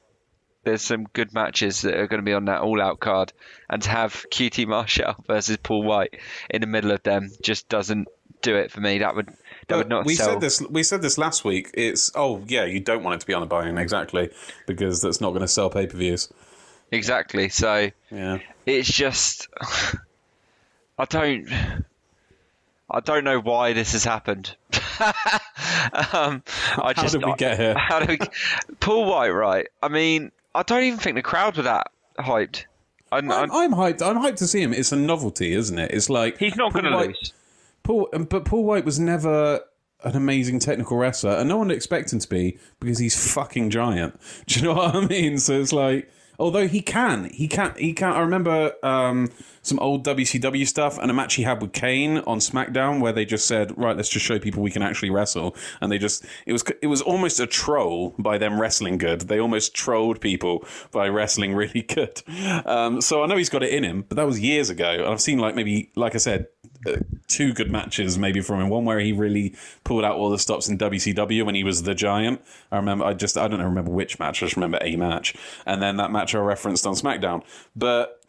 [0.69, 3.33] there's some good matches that are going to be on that all-out card,
[3.69, 8.07] and to have QT Marshall versus Paul White in the middle of them just doesn't
[8.41, 8.99] do it for me.
[8.99, 9.29] That would
[9.67, 10.05] that would not.
[10.05, 10.33] We sell.
[10.33, 10.61] said this.
[10.61, 11.71] We said this last week.
[11.73, 14.29] It's oh yeah, you don't want it to be on a buy-in exactly
[14.67, 16.31] because that's not going to sell pay-per-views.
[16.91, 17.49] Exactly.
[17.49, 19.47] So yeah, it's just
[20.97, 21.49] I don't.
[22.91, 24.55] I don't know why this has happened.
[26.11, 26.41] um,
[26.75, 27.75] I just, how did we get here?
[27.77, 28.27] How did we,
[28.79, 29.67] Paul White, right?
[29.83, 31.89] I mean, I don't even think the crowd were that
[32.19, 32.65] hyped.
[33.13, 34.01] I'm, I'm, I'm hyped.
[34.01, 34.73] I'm hyped to see him.
[34.73, 35.91] It's a novelty, isn't it?
[35.91, 37.33] It's like he's not going to lose.
[37.83, 39.61] Paul, um, but Paul White was never
[40.03, 43.69] an amazing technical wrestler, and no one would expect him to be because he's fucking
[43.69, 44.19] giant.
[44.47, 45.37] Do you know what I mean?
[45.37, 48.13] So it's like, although he can, he can, he can.
[48.13, 49.31] I remember um,
[49.61, 53.25] some old WCW stuff and a match he had with Kane on SmackDown where they
[53.25, 56.53] just said, "Right, let's just show people we can actually wrestle," and they just it
[56.53, 59.21] was it was almost a troll by them wrestling good.
[59.21, 62.21] They almost trolled people by wrestling really good.
[62.65, 65.07] Um, so I know he's got it in him, but that was years ago, and
[65.07, 66.47] I've seen like maybe, like I said,
[67.27, 68.69] two good matches maybe from him.
[68.69, 71.95] One where he really pulled out all the stops in WCW when he was the
[71.95, 72.41] Giant.
[72.71, 73.05] I remember.
[73.05, 74.41] I just I don't know remember which match.
[74.41, 77.43] I just remember a match, and then that match I referenced on SmackDown.
[77.75, 78.21] But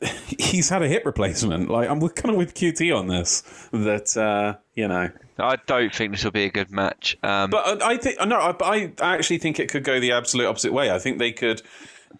[0.38, 1.70] he's had a hip replacement.
[1.70, 3.42] Like I'm kind of with QT on this.
[3.72, 5.10] That uh, you know.
[5.38, 7.16] I don't think this will be a good match.
[7.22, 10.46] Um, But I I think no, I, I actually think it could go the absolute
[10.46, 10.90] opposite way.
[10.90, 11.62] I think they could,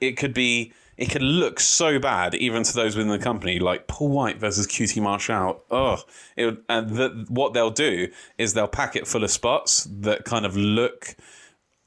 [0.01, 3.87] it could be, it could look so bad even to those within the company, like
[3.87, 5.63] Paul White versus QT Marshall.
[5.71, 6.03] Oh,
[6.37, 10.45] it and the, what they'll do is they'll pack it full of spots that kind
[10.47, 11.17] of look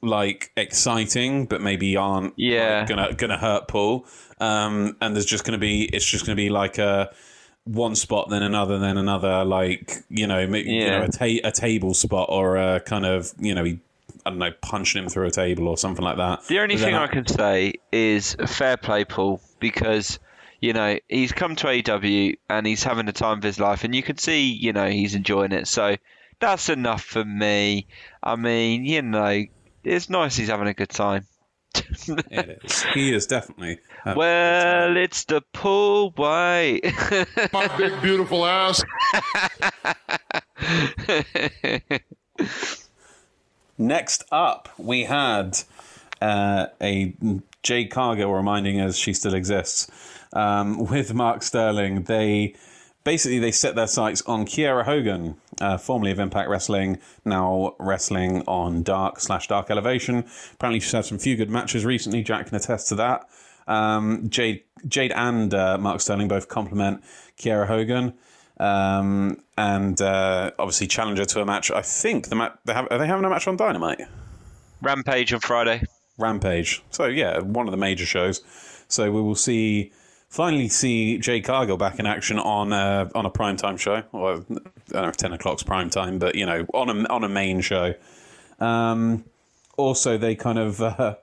[0.02, 2.80] like exciting, but maybe aren't Yeah.
[2.80, 4.06] like, gonna gonna hurt Paul.
[4.40, 7.12] Um, and there's just gonna be, it's just gonna be like a
[7.64, 11.00] one spot, then another, then another, like you know, maybe, you Yeah.
[11.00, 13.80] know, a, ta- a table spot or a kind of you know, he,
[14.26, 16.48] I don't know, punching him through a table or something like that.
[16.48, 20.20] The only thing I can say is fair play, Paul, because
[20.60, 23.94] you know he's come to AEW and he's having the time of his life, and
[23.94, 25.68] you can see you know he's enjoying it.
[25.68, 25.98] So
[26.40, 27.88] that's enough for me.
[28.24, 29.44] I mean, you know,
[29.84, 31.28] it's nice he's having a good time.
[32.08, 32.84] It is.
[32.94, 33.80] He is definitely.
[34.04, 34.18] having a good time.
[34.18, 36.82] Well, it's the Paul White.
[37.54, 38.84] My big beautiful ass.
[43.78, 45.60] Next up, we had
[46.22, 47.14] uh, a
[47.62, 49.90] Jade Cargill reminding us she still exists
[50.34, 52.04] um, with Mark Sterling.
[52.04, 52.56] They
[53.04, 58.44] basically they set their sights on Kiera Hogan, uh, formerly of Impact Wrestling, now wrestling
[58.48, 60.26] on Dark slash Dark Elevation.
[60.54, 62.24] Apparently, she's had some few good matches recently.
[62.24, 63.28] Jack can attest to that.
[63.68, 67.04] Um, Jade, Jade, and uh, Mark Sterling both compliment
[67.38, 68.14] Kiera Hogan.
[68.58, 71.72] Um, and uh, obviously challenger to a match.
[71.72, 74.02] I think the match they have are they having a match on Dynamite?
[74.82, 75.84] Rampage on Friday.
[76.18, 76.84] Rampage.
[76.92, 78.42] So yeah, one of the major shows.
[78.88, 79.92] So we will see
[80.30, 84.04] finally see Jade Cargill back in action on a, on a prime time show.
[84.12, 87.24] Or I don't know if ten o'clock's prime time, but you know on a on
[87.24, 87.94] a main show.
[88.60, 89.26] Um,
[89.78, 91.16] also, they kind of uh,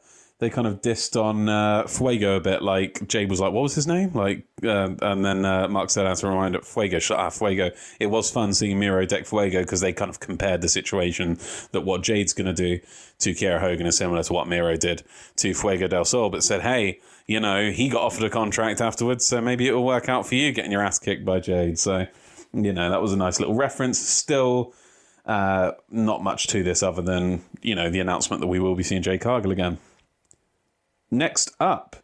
[0.43, 2.63] they kind of dissed on uh, Fuego a bit.
[2.63, 6.05] Like Jade was like, "What was his name?" Like, um and then uh, Mark said,
[6.05, 7.71] "As a reminder, Fuego, up, Fuego."
[8.01, 11.39] It was fun seeing Miro deck Fuego because they kind of compared the situation
[11.71, 12.81] that what Jade's going to do
[13.21, 15.05] to Kiera Hogan is similar to what Miro did
[15.37, 19.25] to Fuego del Sol, but said, "Hey." You know, he got offered a contract afterwards,
[19.25, 21.79] so maybe it will work out for you getting your ass kicked by Jade.
[21.79, 22.09] So,
[22.53, 23.97] you know, that was a nice little reference.
[24.01, 24.75] Still,
[25.25, 28.83] uh, not much to this other than you know the announcement that we will be
[28.83, 29.79] seeing Jade Cargill again.
[31.13, 31.97] Next up,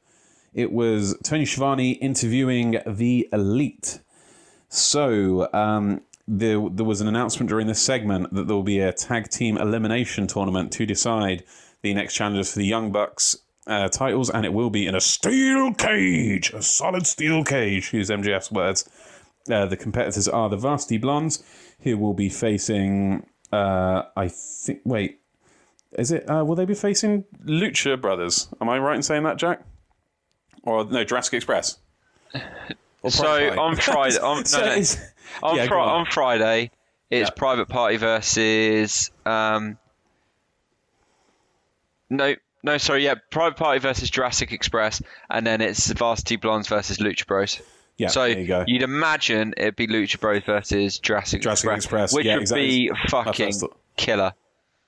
[0.53, 4.01] it was Tony Schiavone interviewing the Elite.
[4.69, 8.93] So um, there, there was an announcement during this segment that there will be a
[8.93, 11.43] tag team elimination tournament to decide
[11.81, 15.01] the next challengers for the Young Bucks uh, titles, and it will be in a
[15.01, 17.95] steel cage, a solid steel cage.
[17.95, 18.87] Use MJF's words.
[19.51, 21.43] Uh, the competitors are the Varsity Blondes,
[21.81, 23.27] who will be facing.
[23.51, 24.81] Uh, I think.
[24.85, 25.21] Wait,
[25.93, 26.29] is it?
[26.29, 28.49] Uh, will they be facing Lucha Brothers?
[28.61, 29.63] Am I right in saying that, Jack?
[30.65, 31.79] Or no, Jurassic Express.
[33.09, 33.27] So
[33.59, 35.89] on Friday, on, no, So no, it's- on, Yeah, Fri- on.
[36.01, 36.73] on Friday,
[37.11, 37.35] it's Yeah.
[37.35, 39.13] Private Party versus.
[39.25, 39.79] Um,
[42.11, 46.99] no, no, sorry, yeah, Private Party versus Jurassic Express, and then it's Varsity Blondes versus
[46.99, 47.61] Lucha Bros.
[47.99, 48.65] yeah, so there you go.
[48.69, 52.67] would imagine it'd be Lucha Bros versus Jurassic, Jurassic Express, which yeah, would exactly.
[52.89, 53.77] be fucking first thought.
[53.97, 54.33] killer.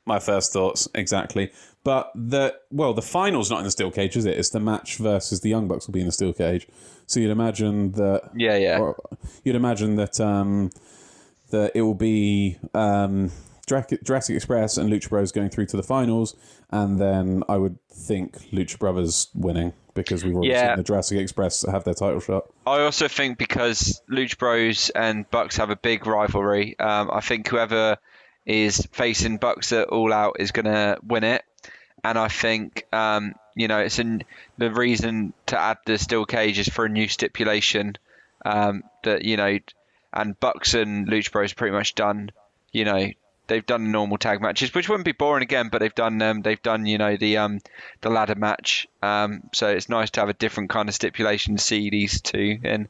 [0.07, 1.53] My first thoughts, exactly.
[1.85, 4.37] But the well, the final's not in the steel cage, is it?
[4.39, 6.67] It's the match versus the Young Bucks will be in the steel cage.
[7.07, 8.31] So you'd imagine that.
[8.37, 8.79] Yeah, yeah.
[8.79, 8.97] or
[9.45, 10.71] you'd imagine that um,
[11.51, 13.31] that it will be um,
[13.67, 16.35] Jurassic Express and Lucha Bros going through to the finals,
[16.71, 20.69] and then I would think Lucha Brothers winning because we've already Yeah.
[20.71, 22.45] seen the Jurassic Express have their title shot.
[22.67, 27.49] I also think because Lucha Bros and Bucks have a big rivalry, um, I think
[27.49, 27.97] whoever
[28.51, 31.45] is facing Bucks at All Out is going to win it.
[32.03, 34.25] And I think, um, you know, it's an,
[34.59, 37.97] the reason to add the steel cage is for a new stipulation
[38.45, 39.59] um, that, you know,
[40.13, 42.33] and Bucks and Lucha Bros pretty much done,
[42.73, 43.11] you know,
[43.47, 45.69] they've done normal tag matches, which wouldn't be boring again.
[45.71, 47.61] But they've done um, they've done you know the um,
[48.01, 48.89] the ladder match.
[49.03, 52.59] Um, so it's nice to have a different kind of stipulation to see these two
[52.63, 52.89] in.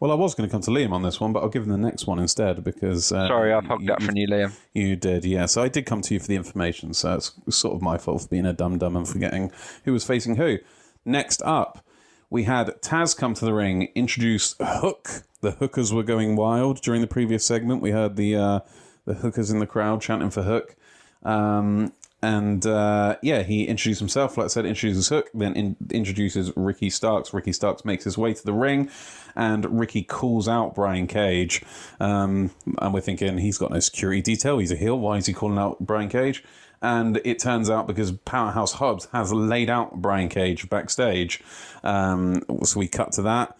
[0.00, 1.70] Well, I was going to come to Liam on this one, but I'll give him
[1.70, 3.10] the next one instead because.
[3.10, 4.52] Uh, Sorry, I've up that from you, Liam.
[4.72, 5.46] You did, yeah.
[5.46, 8.22] So I did come to you for the information, so it's sort of my fault
[8.22, 9.50] for being a dum dum and forgetting
[9.84, 10.58] who was facing who.
[11.04, 11.84] Next up,
[12.30, 15.24] we had Taz come to the ring, introduce Hook.
[15.40, 17.82] The hookers were going wild during the previous segment.
[17.82, 18.60] We heard the uh,
[19.04, 20.76] the hookers in the crowd chanting for Hook.
[21.24, 24.36] Um, and uh, yeah, he introduced himself.
[24.36, 27.32] Like I said, introduces Hook, then in, introduces Ricky Starks.
[27.32, 28.90] Ricky Starks makes his way to the ring,
[29.36, 31.62] and Ricky calls out Brian Cage.
[32.00, 34.58] Um, and we're thinking he's got no security detail.
[34.58, 34.98] He's a heel.
[34.98, 36.42] Why is he calling out Brian Cage?
[36.80, 41.42] And it turns out because Powerhouse Hobbs has laid out Brian Cage backstage.
[41.82, 43.57] Um, so we cut to that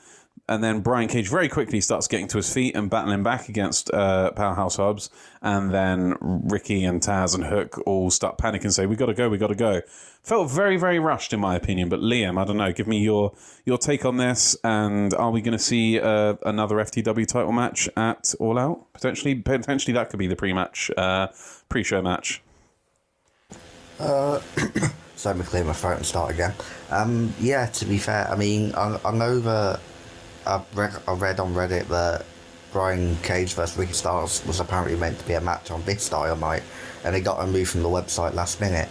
[0.49, 3.93] and then Brian Cage very quickly starts getting to his feet and battling back against
[3.93, 5.11] uh, Powerhouse Hobbs,
[5.43, 9.15] and then Ricky and Taz and Hook all start panicking and say, "We got to
[9.15, 9.83] go, we got to go."
[10.23, 11.89] Felt very, very rushed in my opinion.
[11.89, 12.73] But Liam, I don't know.
[12.73, 13.33] Give me your
[13.65, 17.89] your take on this, and are we going to see uh, another FTW title match
[17.97, 19.35] at All Out potentially?
[19.35, 21.29] Potentially, that could be the pre-match, uh,
[21.69, 22.43] pre-show match.
[24.01, 24.41] Uh,
[25.17, 26.55] so me clear my throat and start again.
[26.91, 29.41] Um, yeah, to be fair, I mean, I, I know
[30.49, 32.25] I read, I read on Reddit that
[32.73, 36.63] Brian Cage versus Ricky Starks was apparently meant to be a match on this Dynamite,
[37.05, 38.89] and it got removed from the website last minute.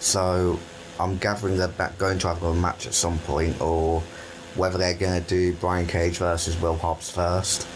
[0.00, 0.58] So
[0.98, 4.00] I'm gathering they're going to have a match at some point, or
[4.54, 7.66] whether they're going to do Brian Cage versus Will Hobbs first,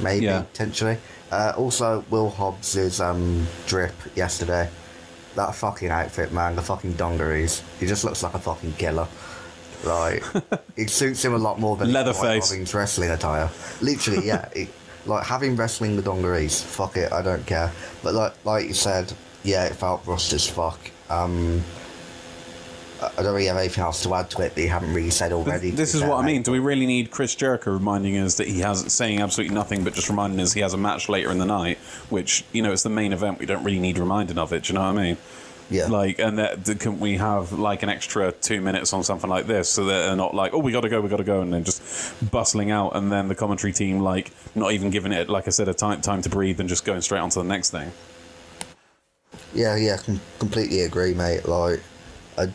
[0.00, 0.42] maybe yeah.
[0.42, 0.98] potentially.
[1.30, 4.68] Uh, also, Will Hobbs's um, drip yesterday.
[5.34, 6.56] That fucking outfit, man.
[6.56, 7.62] The fucking dungarees.
[7.80, 9.08] He just looks like a fucking killer.
[9.86, 10.24] Like
[10.76, 13.50] it suits him a lot more than Leatherface having wrestling attire.
[13.80, 14.48] Literally, yeah.
[14.54, 14.68] It,
[15.06, 16.60] like having wrestling the dungarees.
[16.60, 17.70] Fuck it, I don't care.
[18.02, 19.12] But like like you said,
[19.44, 20.78] yeah, it felt rushed as fuck.
[21.08, 21.62] Um,
[23.02, 25.32] I don't really have anything else to add to it that you haven't really said
[25.32, 25.70] already.
[25.70, 26.42] This is what I mean.
[26.42, 29.92] Do we really need Chris Jericho reminding us that he has saying absolutely nothing, but
[29.92, 31.78] just reminding us he has a match later in the night,
[32.08, 33.38] which you know it's the main event.
[33.38, 34.64] We don't really need reminding of it.
[34.64, 35.16] Do you know what I mean?
[35.70, 35.86] Yeah.
[35.86, 39.68] Like, and that, can we have like an extra two minutes on something like this
[39.68, 41.52] so that they're not like, oh, we got to go, we got to go, and
[41.52, 45.48] then just bustling out, and then the commentary team like not even giving it, like
[45.48, 47.70] I said, a time time to breathe and just going straight on to the next
[47.70, 47.90] thing.
[49.54, 51.48] Yeah, yeah, com- completely agree, mate.
[51.48, 51.82] Like,
[52.38, 52.52] I,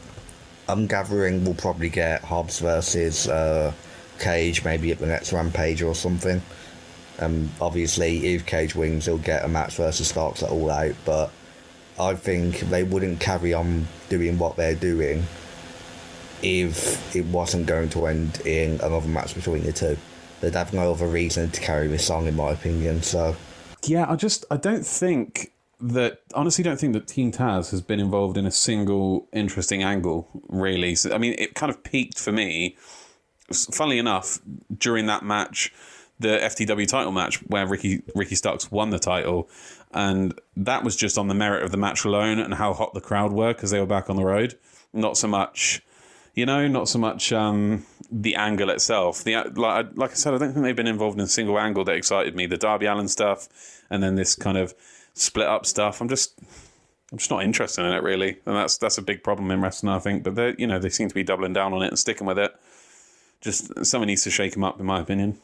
[0.70, 3.74] I'm gathering we'll probably get Hobbs versus uh,
[4.20, 6.42] Cage maybe at the next Rampage or something.
[7.20, 11.32] Um, obviously, if Cage wins, he'll get a match versus Starks at All Out, but
[12.00, 15.24] I think they wouldn't carry on doing what they're doing
[16.44, 19.98] if it wasn't going to end in another match between the two.
[20.40, 23.04] They'd have no other reason to carry this on, in my opinion.
[23.04, 23.36] So,
[23.84, 28.00] yeah, I just I don't think that honestly don't think that Team Taz has been
[28.00, 30.28] involved in a single interesting angle.
[30.50, 32.78] Really, so, I mean, it kind of peaked for me.
[33.52, 34.40] Funnily enough,
[34.76, 35.74] during that match,
[36.20, 39.50] the FTW title match where Ricky Ricky Starks won the title,
[39.94, 43.02] and that was just on the merit of the match alone and how hot the
[43.02, 44.58] crowd were because they were back on the road.
[44.94, 45.82] Not so much,
[46.34, 49.24] you know, not so much um, the angle itself.
[49.24, 51.84] The like, like I said, I don't think they've been involved in a single angle
[51.86, 52.46] that excited me.
[52.46, 53.48] The Darby Allin stuff,
[53.90, 54.74] and then this kind of
[55.14, 56.02] split up stuff.
[56.02, 56.40] I'm just,
[57.12, 59.94] I'm just not interested in it really, and that's that's a big problem in wrestling,
[59.94, 60.24] I think.
[60.24, 62.40] But they, you know, they seem to be doubling down on it and sticking with
[62.40, 62.54] it.
[63.42, 65.40] Just someone needs to shake them up, in my opinion.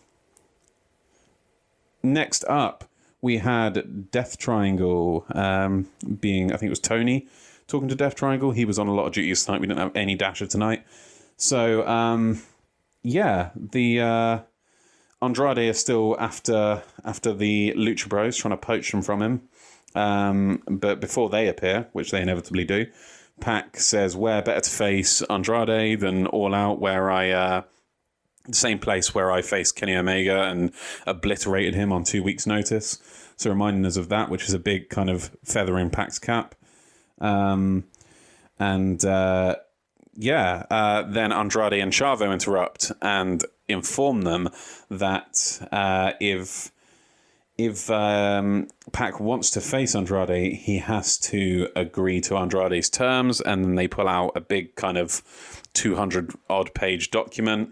[2.04, 2.88] Next up
[3.22, 5.88] we had Death Triangle um,
[6.20, 7.28] being, I think it was Tony
[7.68, 8.52] talking to Death Triangle.
[8.52, 9.62] He was on a lot of duties tonight.
[9.62, 10.86] We didn't have any Dasha tonight.
[11.36, 12.42] So, um,
[13.04, 14.40] yeah, the uh,
[15.22, 19.42] Andrade is still after after the Lucha Bros, trying to poach them from him.
[19.96, 22.88] Um, but before they appear, which they inevitably do,
[23.40, 27.32] Pac says, Where better to face Andrade than All Out, where I.
[27.32, 27.62] Uh,
[28.52, 30.72] same place where I faced Kenny Omega and
[31.06, 33.02] obliterated him on two weeks' notice.
[33.36, 36.56] So reminding us of that, which is a big kind of feather in cap.
[37.20, 37.86] Um,
[38.60, 39.58] and uh,
[40.16, 44.50] yeah, uh, then Andrade and Chavo interrupt and inform them
[44.90, 46.72] that uh, if
[47.58, 53.66] if um, Pac wants to face Andrade, he has to agree to Andrade's terms, and
[53.66, 55.22] then they pull out a big kind of
[55.74, 57.72] two hundred odd page document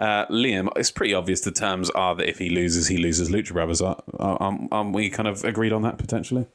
[0.00, 3.52] uh, Liam, it's pretty obvious the terms are that if he loses, he loses Lucha
[3.52, 3.82] Brothers.
[3.82, 6.46] Are, are, are we kind of agreed on that potentially?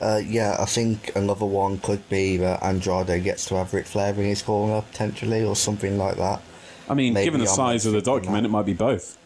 [0.00, 4.12] Uh, yeah, I think another one could be that Andrade gets to have Ric Flair
[4.12, 6.42] in his corner potentially, or something like that.
[6.88, 9.16] I mean, Maybe given the size of the document, it might be both.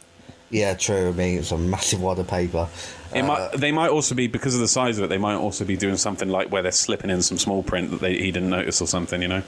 [0.51, 1.09] Yeah, true.
[1.09, 2.69] I mean, it's a massive wad of paper.
[3.15, 5.09] It might, they might also be because of the size of it.
[5.09, 8.01] They might also be doing something like where they're slipping in some small print that
[8.01, 9.23] they, he didn't notice or something.
[9.23, 9.43] You know.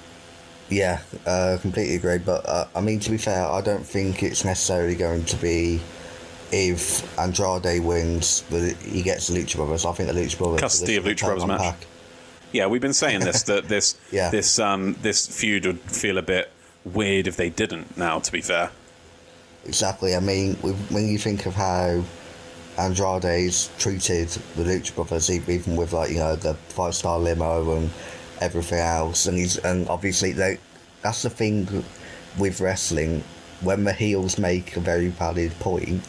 [0.71, 2.19] Yeah, uh, completely agree.
[2.19, 5.81] But uh, I mean, to be fair, I don't think it's necessarily going to be
[6.53, 9.85] if Andrade wins, that he gets the Lucha Brothers.
[9.85, 11.61] I think the Lucha Brothers custody of Lucha Brothers match.
[11.61, 11.87] Pac.
[12.53, 14.31] Yeah, we've been saying this that this yeah.
[14.31, 16.51] this um this feud would feel a bit
[16.85, 17.97] weird if they didn't.
[17.97, 18.71] Now, to be fair.
[19.67, 20.17] Exactly.
[20.17, 22.03] I mean, when you think of how
[22.79, 27.91] Andrade's treated the Lucha Brothers, even with like you know the five star limo and
[28.41, 30.59] everything else, and he's and obviously they,
[31.03, 31.85] that's the thing
[32.39, 33.25] with wrestling.
[33.61, 36.03] When the heels make a very valid point,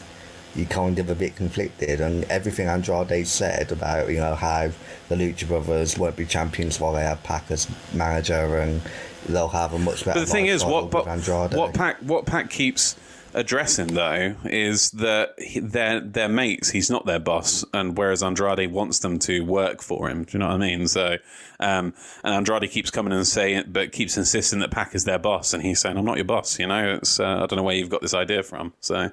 [0.54, 4.70] you kind of a bit conflicted, and everything Andrade said about you know how
[5.08, 8.80] the Lucha Brothers won't be champions while they have Pac as manager, and
[9.28, 10.20] they'll have a much better.
[10.20, 12.96] But the thing is, what but, what Pac what Pac keeps
[13.34, 16.70] addressing though is that they're their mates.
[16.70, 20.24] He's not their boss, and whereas Andrade wants them to work for him.
[20.24, 20.88] Do you know what I mean?
[20.88, 21.16] So,
[21.60, 25.52] um, and Andrade keeps coming and saying, but keeps insisting that Pac is their boss,
[25.52, 27.76] and he's saying, "I'm not your boss." You know, it's uh, I don't know where
[27.76, 28.72] you've got this idea from.
[28.80, 29.10] So,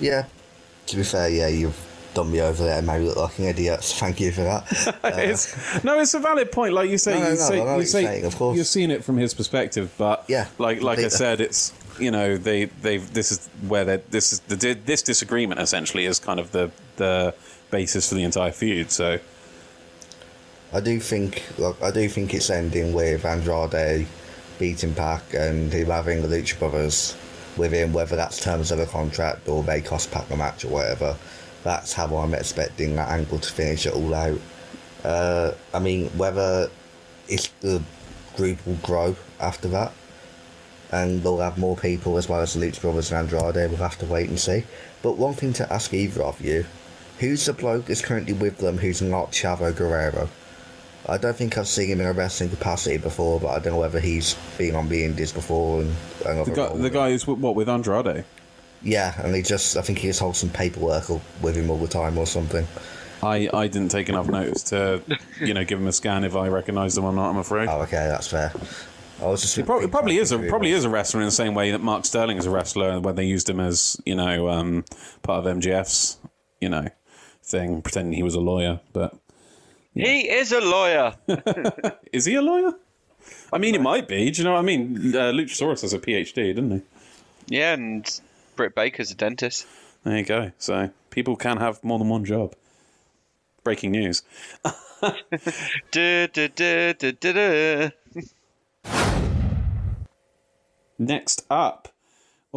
[0.00, 0.26] yeah.
[0.86, 1.85] To be fair, yeah, you've
[2.16, 3.84] done me over there and made me look like an idiot.
[3.84, 4.64] So thank you for that.
[5.06, 6.72] Uh, it's, no, it's a valid point.
[6.72, 8.56] Like you say, no, no, you say, no, you say saying, of course.
[8.56, 12.36] you're seeing it from his perspective, but yeah, like like I said, it's you know
[12.36, 16.50] they they this is where they this is the this disagreement essentially is kind of
[16.50, 17.34] the the
[17.70, 18.90] basis for the entire feud.
[18.90, 19.18] So.
[20.72, 24.06] I do think, like, I do think it's ending with Andrade
[24.58, 27.16] beating Pac and him having the Lucha Brothers
[27.56, 30.68] with him, whether that's terms of a contract or they cost Pac a match or
[30.68, 31.16] whatever
[31.66, 34.40] that's how I'm expecting that angle to finish it all out.
[35.04, 36.70] Uh, I mean, whether
[37.28, 37.82] it's the
[38.36, 39.92] group will grow after that,
[40.92, 43.70] and they'll have more people as well as the Lucha Brothers and Andrade.
[43.70, 44.64] We'll have to wait and see.
[45.02, 46.66] But one thing to ask either of you:
[47.18, 50.28] who's the bloke that's currently with them who's not Chavo Guerrero?
[51.08, 53.80] I don't think I've seen him in a wrestling capacity before, but I don't know
[53.80, 55.82] whether he's been on the Indies before.
[55.82, 55.94] And
[56.24, 58.24] the guy, the guy who's what with Andrade.
[58.82, 61.08] Yeah, and he just, I think he just holds some paperwork
[61.40, 62.66] with him all the time or something.
[63.22, 65.02] I, I didn't take enough notice to,
[65.40, 67.30] you know, give him a scan if I recognised him or not.
[67.30, 67.68] I'm afraid.
[67.68, 68.52] Oh, okay, that's fair.
[69.20, 69.56] I was just.
[69.56, 72.04] It probably, probably is a probably is a wrestler in the same way that Mark
[72.04, 74.84] Sterling is a wrestler when they used him as you know um,
[75.22, 76.18] part of MJF's
[76.60, 76.88] you know
[77.42, 78.80] thing, pretending he was a lawyer.
[78.92, 79.16] But
[79.94, 80.06] yeah.
[80.06, 81.14] he is a lawyer.
[82.12, 82.74] is he a lawyer?
[83.52, 84.30] I mean, it might be.
[84.30, 84.96] Do you know what I mean?
[85.14, 86.82] Uh, Luchasaurus has a PhD, didn't he?
[87.56, 88.20] Yeah, and
[88.56, 89.66] Britt Baker's a dentist.
[90.04, 90.52] There you go.
[90.58, 92.54] So people can have more than one job.
[93.62, 94.22] Breaking news.
[100.98, 101.88] Next up.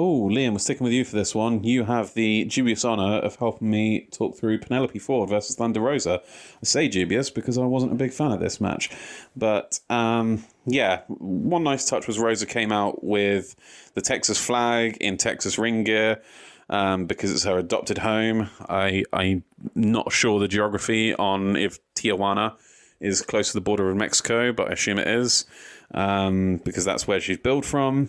[0.02, 1.62] Oh, Liam, we're sticking with you for this one.
[1.66, 6.22] You have the dubious honour of helping me talk through Penelope Ford versus Thunder Rosa.
[6.24, 8.90] I say dubious because I wasn't a big fan of this match.
[9.36, 13.58] But um, yeah, one nice touch was Rosa came out with
[13.94, 16.22] the Texas flag in Texas ring gear.
[16.70, 18.50] Um, because it's her adopted home.
[18.70, 19.44] I, I'm
[19.76, 22.56] not sure the geography on if Tijuana
[23.02, 25.46] is close to the border of Mexico, but I assume it is
[25.94, 28.08] um, because that's where she's billed from.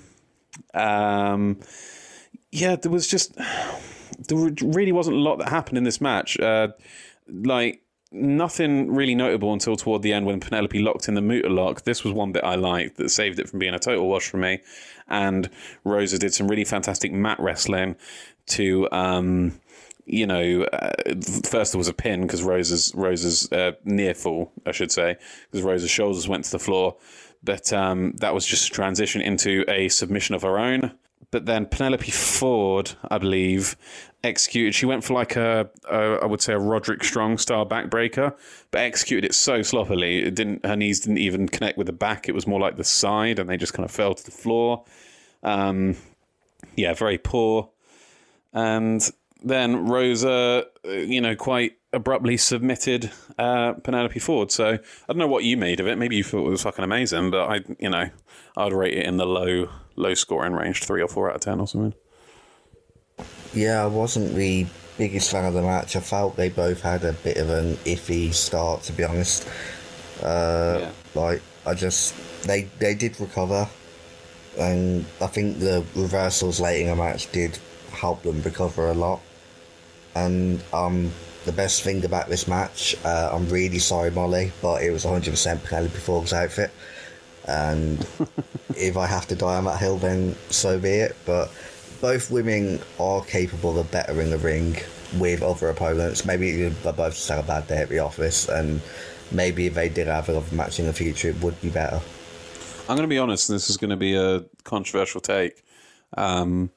[0.75, 1.61] Um,
[2.53, 3.37] yeah, there was just
[4.29, 6.39] there really wasn't a lot that happened in this match.
[6.39, 6.69] Uh,
[7.29, 7.83] like
[8.13, 11.83] nothing really notable until toward the end when Penelope locked in the Muta lock.
[11.83, 14.37] This was one bit I liked that saved it from being a total wash for
[14.37, 14.61] me.
[15.09, 15.49] And
[15.85, 17.97] Rosa did some really fantastic mat wrestling
[18.49, 18.91] to.
[18.91, 19.61] Um,
[20.07, 20.91] you know, uh,
[21.45, 25.17] first there was a pin because Rosa's Rosa's uh, near fall, I should say,
[25.51, 26.97] because Rosa's shoulders went to the floor.
[27.43, 30.93] But um, that was just a transition into a submission of her own.
[31.31, 33.77] But then Penelope Ford, I believe,
[34.25, 34.75] executed.
[34.75, 38.35] She went for like a, a I would say a Roderick Strong style backbreaker,
[38.71, 40.25] but executed it so sloppily.
[40.25, 40.67] It didn't.
[40.67, 42.29] Her knees didn't even connect with the back.
[42.29, 44.85] It was more like the side, and they just kind of fell to the floor.
[45.43, 45.97] Um,
[46.77, 47.71] yeah, very poor.
[48.53, 49.09] And
[49.43, 54.51] then Rosa, uh, you know, quite abruptly submitted uh, Penelope Ford.
[54.53, 54.79] So I
[55.09, 55.99] don't know what you made of it.
[55.99, 58.11] Maybe you thought it was fucking amazing, but I, you know,
[58.57, 61.61] I'd rate it in the low, low scoring range, three or four out of ten
[61.61, 61.95] or something.
[63.53, 64.67] Yeah, I wasn't the
[64.97, 65.97] biggest fan of the match.
[65.97, 69.49] I felt they both had a bit of an iffy start, to be honest.
[70.23, 70.91] Uh, yeah.
[71.15, 72.15] Like I just
[72.45, 73.69] they they did recover,
[74.59, 77.59] and I think the reversals late in the match did
[77.93, 79.21] help them recover a lot.
[80.15, 81.11] And um,
[81.45, 85.65] the best thing about this match, uh, I'm really sorry, Molly, but it was 100%
[85.65, 86.71] Penelope Ford's outfit.
[87.47, 88.07] And
[88.77, 91.17] if I have to die on that hill, then so be it.
[91.25, 91.51] But
[92.01, 94.77] both women are capable of bettering the ring
[95.19, 96.25] with other opponents.
[96.25, 98.81] Maybe they both just had a bad day at the office, and
[99.33, 102.01] maybe if they did have another match in the future, it would be better.
[102.89, 103.49] I'm going to be honest.
[103.49, 105.65] This is going to be a controversial take,
[106.17, 106.71] um,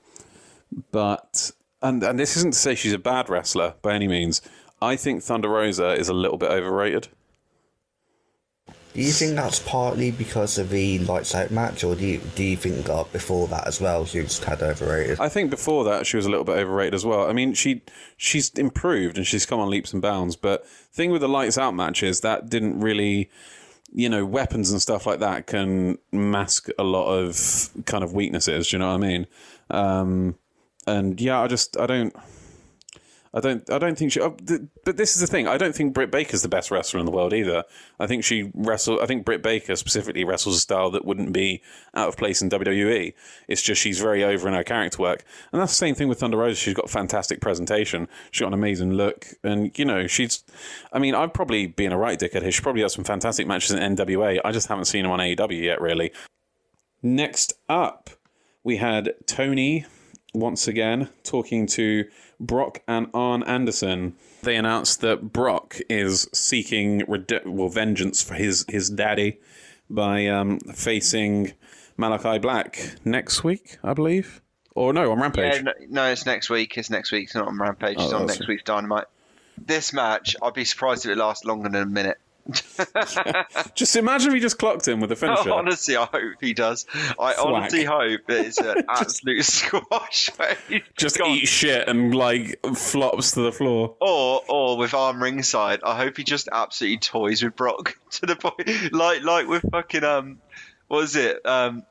[0.92, 1.52] but
[1.84, 4.42] and and this isn't to say she's a bad wrestler by any means.
[4.82, 7.10] I think Thunder Rosa is a little bit overrated.
[8.94, 12.44] Do you think that's partly because of the lights out match, or do you do
[12.44, 15.20] you think that before that as well she was kind of overrated?
[15.20, 17.28] I think before that she was a little bit overrated as well.
[17.28, 17.82] I mean, she
[18.18, 20.36] she's improved and she's come on leaps and bounds.
[20.36, 23.32] But thing with the lights out matches that didn't really,
[23.92, 28.70] you know, weapons and stuff like that can mask a lot of kind of weaknesses.
[28.70, 29.28] Do you know what I mean?
[29.72, 30.36] Um,
[30.88, 32.16] and yeah, I just I don't.
[33.36, 33.68] I don't.
[33.72, 34.20] I don't think she.
[34.22, 35.48] Oh, th- but this is the thing.
[35.48, 37.64] I don't think Britt Baker's the best wrestler in the world either.
[38.00, 39.02] I think she wrestle.
[39.02, 41.64] I think Britt Baker specifically wrestles a style that wouldn't be
[41.96, 43.12] out of place in WWE.
[43.48, 46.20] It's just she's very over in her character work, and that's the same thing with
[46.20, 46.60] Thunder Rosa.
[46.60, 48.08] She's got fantastic presentation.
[48.30, 50.44] She's got an amazing look, and you know she's.
[50.92, 52.52] I mean, I'm probably being a right dickhead here.
[52.52, 54.42] She probably has some fantastic matches in NWA.
[54.46, 56.12] I just haven't seen them on AEW yet, really.
[57.02, 58.12] Next up,
[58.64, 59.88] we had Tony
[60.34, 62.06] once again talking to
[62.40, 64.16] Brock and Arn Anderson.
[64.42, 69.40] They announced that Brock is seeking rede- well vengeance for his his daddy
[69.90, 71.54] by um, facing
[71.98, 74.42] Malakai Black next week, I believe.
[74.76, 75.56] Or no, on Rampage.
[75.58, 76.78] Yeah, no, no, it's next week.
[76.78, 77.26] It's next week.
[77.26, 77.98] It's not on Rampage.
[78.00, 79.06] It's Oh, on next week's Dynamite.
[79.58, 82.18] This match, I'd be surprised if it lasts longer than a minute.
[83.74, 85.52] Just imagine if he just clocked him with a finisher.
[85.54, 86.86] honestly, I hope he does.
[87.18, 90.30] I honestly hope that it's an absolute squash.
[90.98, 93.96] just eat shit and like flops to the floor.
[94.02, 98.36] Or, or with Arn ringside, I hope he just absolutely toys with Brock to the
[98.36, 100.40] point, like, like with fucking um,
[100.90, 101.84] what was it, um,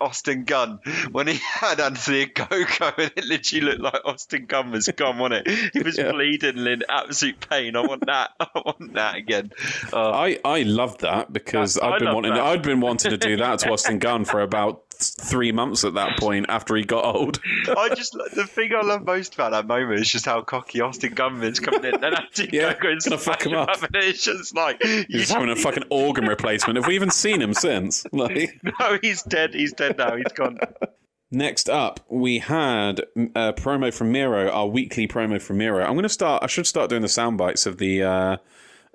[0.00, 0.80] Austin Gunn
[1.12, 5.46] when he had Anthony Ogogo and it literally looked like Austin Gunn was gone, wasn't
[5.46, 5.70] it?
[5.72, 6.12] He was Yeah.
[6.12, 7.76] bleeding in absolute pain.
[7.76, 8.30] I want that.
[8.40, 9.50] I want that again.
[9.92, 12.42] Uh, I, I loved that because I I'd been wanting that.
[12.44, 16.18] I'd been wanting to do that to Austin Gunn for about three months at that
[16.18, 17.40] point after he got old.
[17.68, 21.14] I just the thing I love most about that moment is just how cocky Austin
[21.14, 23.80] Gunn is coming in and Anthony Yeah, Ogogo gonna fuck him up.
[23.82, 26.76] and it's just like He's having a fucking organ replacement.
[26.76, 28.04] Have we even seen him since?
[28.12, 29.54] Like No, he's dead.
[29.54, 30.16] He's dead now.
[30.16, 30.58] He's gone.
[31.30, 35.84] next up, we had a promo from Miro, our weekly promo from Miro.
[35.84, 36.42] I'm going to start.
[36.42, 38.02] I should start doing the sound bites of the.
[38.02, 38.36] Uh,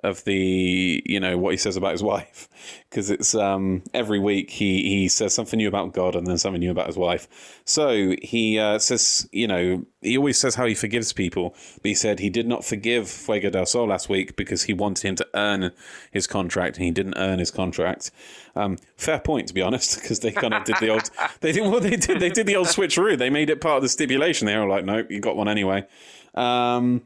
[0.04, 2.48] of the you know what he says about his wife.
[2.88, 6.60] Because it's um every week he he says something new about God and then something
[6.60, 7.60] new about his wife.
[7.66, 11.94] So he uh, says you know he always says how he forgives people but he
[11.94, 15.26] said he did not forgive Fuego del Sol last week because he wanted him to
[15.34, 15.72] earn
[16.12, 18.12] his contract and he didn't earn his contract.
[18.54, 21.70] Um fair point to be honest because they kind of did the old they did
[21.70, 23.18] what they did they did the old switcheroo.
[23.18, 24.46] They made it part of the stipulation.
[24.46, 25.86] They were like no you got one anyway.
[26.34, 27.02] Um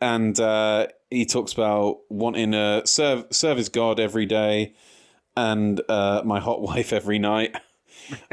[0.00, 4.74] and uh, he talks about wanting to serve serve his God every day
[5.36, 7.54] and uh, my hot wife every night.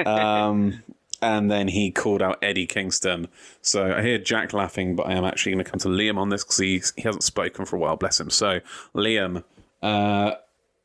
[0.06, 0.84] Um,
[1.20, 3.28] and then he called out Eddie Kingston.
[3.62, 6.30] So I hear Jack laughing, but I am actually going to come to Liam on
[6.30, 8.30] this because he, he hasn't spoken for a while, bless him.
[8.30, 8.60] So,
[8.94, 9.44] Liam,
[9.82, 10.34] uh,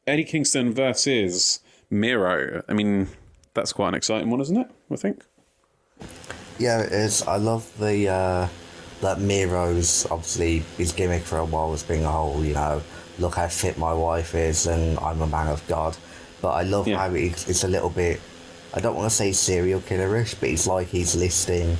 [0.07, 1.61] Eddie Kingston versus
[1.91, 2.63] Miro.
[2.69, 3.09] I mean,
[3.53, 4.71] that's quite an exciting one, isn't it?
[4.91, 5.25] I think.
[6.59, 7.23] Yeah, it is.
[7.23, 8.49] I love the uh,
[9.01, 12.83] that Miro's obviously his gimmick for a while was being a whole, you know,
[13.19, 15.97] look how fit my wife is and I'm a man of God.
[16.41, 16.99] But I love Yeah.
[16.99, 18.21] how it's, it's a little bit.
[18.75, 21.77] I don't want to say serial killerish, but it's like he's listing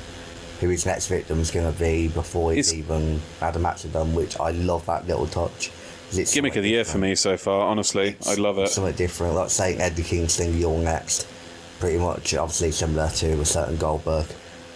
[0.61, 3.93] who his next victim's going to be before he's It's- even had a match with
[3.93, 4.15] them.
[4.15, 5.71] Which I love that little touch.
[6.13, 8.17] It's Gimmick of the year for me so far, honestly.
[8.27, 8.69] I love it.
[8.71, 11.27] Something different, like saying Eddie Kingston, you're next.
[11.81, 14.27] Pretty much, obviously similar to a certain Goldberg.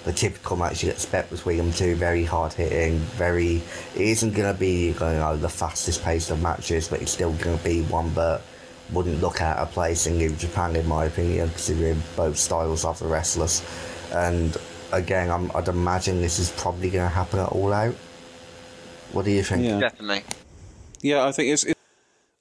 [0.05, 3.57] The typical match you'd expect between them two, very hard hitting, very.
[3.95, 7.33] It isn't going to be you know, the fastest paced of matches, but it's still
[7.35, 8.43] going to be one that
[8.93, 12.99] wouldn't look out of place in New Japan, in my opinion, considering both styles of
[12.99, 13.63] the wrestlers.
[14.13, 14.57] And
[14.93, 17.95] again, I'm, I'd imagine this is probably going to happen at All Out.
[19.13, 19.65] What do you think?
[19.65, 19.79] Yeah.
[19.79, 20.25] Definitely.
[21.01, 21.65] Yeah, I think it's.
[21.65, 21.77] It,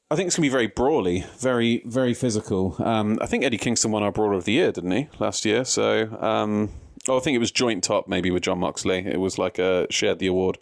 [0.09, 2.75] I think it's gonna be very brawly, very very physical.
[2.79, 5.63] Um, I think Eddie Kingston won our Brawler of the Year, didn't he, last year?
[5.63, 6.69] So, um,
[7.11, 8.99] oh, I think it was joint top maybe with Jon Moxley.
[8.99, 10.57] It was like a shared the award,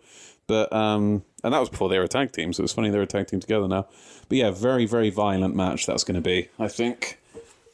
[0.47, 2.53] but um, and that was before they were a tag team.
[2.53, 3.87] So it was funny they were a tag team together now.
[4.27, 6.49] But yeah, very very violent match that's going to be.
[6.57, 7.19] I think.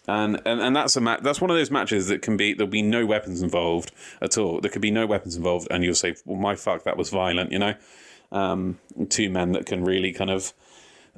[0.08, 2.70] And, and and that's a ma- that's one of those matches that can be there'll
[2.70, 4.60] be no weapons involved at all.
[4.60, 7.52] There could be no weapons involved, and you'll say, "Well, my fuck, that was violent,"
[7.52, 7.74] you know.
[8.32, 8.78] Um,
[9.10, 10.54] two men that can really kind of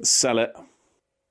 [0.02, 0.54] sell it.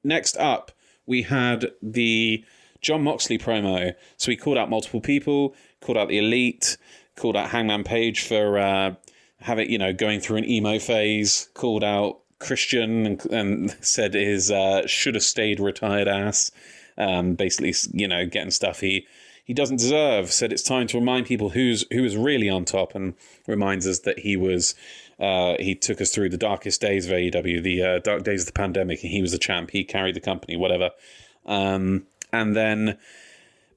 [0.03, 0.71] Next up,
[1.07, 2.43] we had the
[2.81, 3.93] Jon Moxley promo.
[4.17, 5.55] So he called out multiple people,
[5.87, 6.77] called out the elite,
[7.15, 8.95] called out Hangman Page for uh,
[9.39, 11.47] having you know going through an emo phase.
[11.53, 16.51] Called out Christian and, and said his uh, should have stayed retired ass.
[16.97, 19.07] Um, basically, you know, getting stuff he
[19.45, 20.29] he doesn't deserve.
[20.29, 23.13] Said it's time to remind people who's who is really on top, and
[23.47, 24.75] reminds us that he was
[25.21, 28.47] uh, he took us through the darkest days of AEW, the uh, dark days of
[28.47, 29.71] the pandemic, and he was the champ.
[29.71, 30.89] He carried the company, whatever.
[31.45, 32.97] Um, and then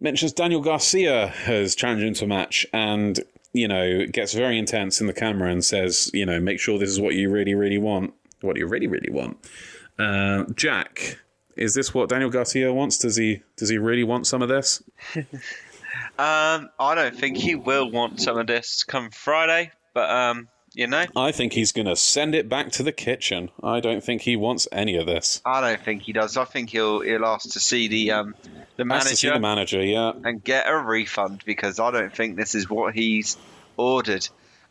[0.00, 3.20] mentions Daniel Garcia has challenged into a match, and
[3.52, 6.90] you know gets very intense in the camera and says, you know, make sure this
[6.90, 8.14] is what you really, really want.
[8.40, 9.36] What do you really, really want.
[9.98, 11.18] Uh, Jack,
[11.56, 12.98] is this what Daniel Garcia wants?
[12.98, 14.82] Does he does he really want some of this?
[15.16, 20.48] um, I don't think he will want some of this come Friday, but um,
[20.80, 23.50] you know, I think he's going to send it back to the kitchen.
[23.62, 25.42] I don't think he wants any of this.
[25.44, 26.38] I don't think he does.
[26.38, 28.34] I think he'll he'll ask to see the um
[28.76, 30.12] the Has to see manager the manager, yeah.
[30.24, 33.36] and get a refund because I don't think this is what he's
[33.76, 34.26] ordered.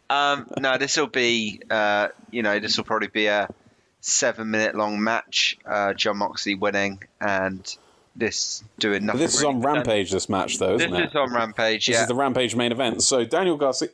[0.10, 3.48] Um, no, this will be, uh, you know, this will probably be a
[4.02, 5.60] seven-minute long match.
[5.64, 7.78] Uh, Jon Moxley winning and
[8.16, 9.22] this doing But nothing.
[9.22, 11.10] this is on Rampage, this match, though, This isn't it?
[11.10, 11.86] is on Rampage.
[11.86, 13.04] This is the Rampage main event.
[13.04, 13.90] So Daniel Garcia.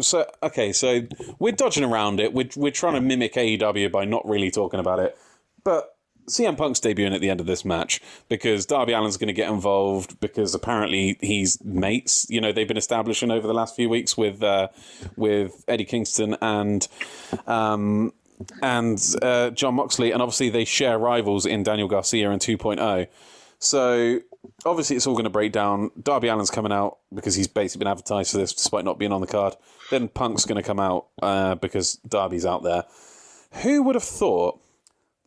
[0.00, 1.02] So okay, so
[1.38, 2.32] we're dodging around it.
[2.32, 5.16] We're we're trying to mimic AEW by not really talking about it.
[5.64, 5.94] But
[6.28, 9.50] CM Punk's debuting at the end of this match because Darby Allin's going to get
[9.50, 12.26] involved because apparently he's mates.
[12.30, 14.68] You know they've been establishing over the last few weeks with uh,
[15.16, 16.88] with Eddie Kingston and
[17.46, 18.12] um,
[18.62, 23.06] and uh, Jon Moxley, and obviously they share rivals in Daniel Garcia and 2.0.
[23.58, 24.20] So
[24.64, 25.90] obviously it's all going to break down.
[26.00, 29.20] Darby Allin's coming out because he's basically been advertised for this despite not being on
[29.20, 29.56] the card.
[29.90, 32.84] Then Punk's going to come out uh, because Darby's out there.
[33.62, 34.60] Who would have thought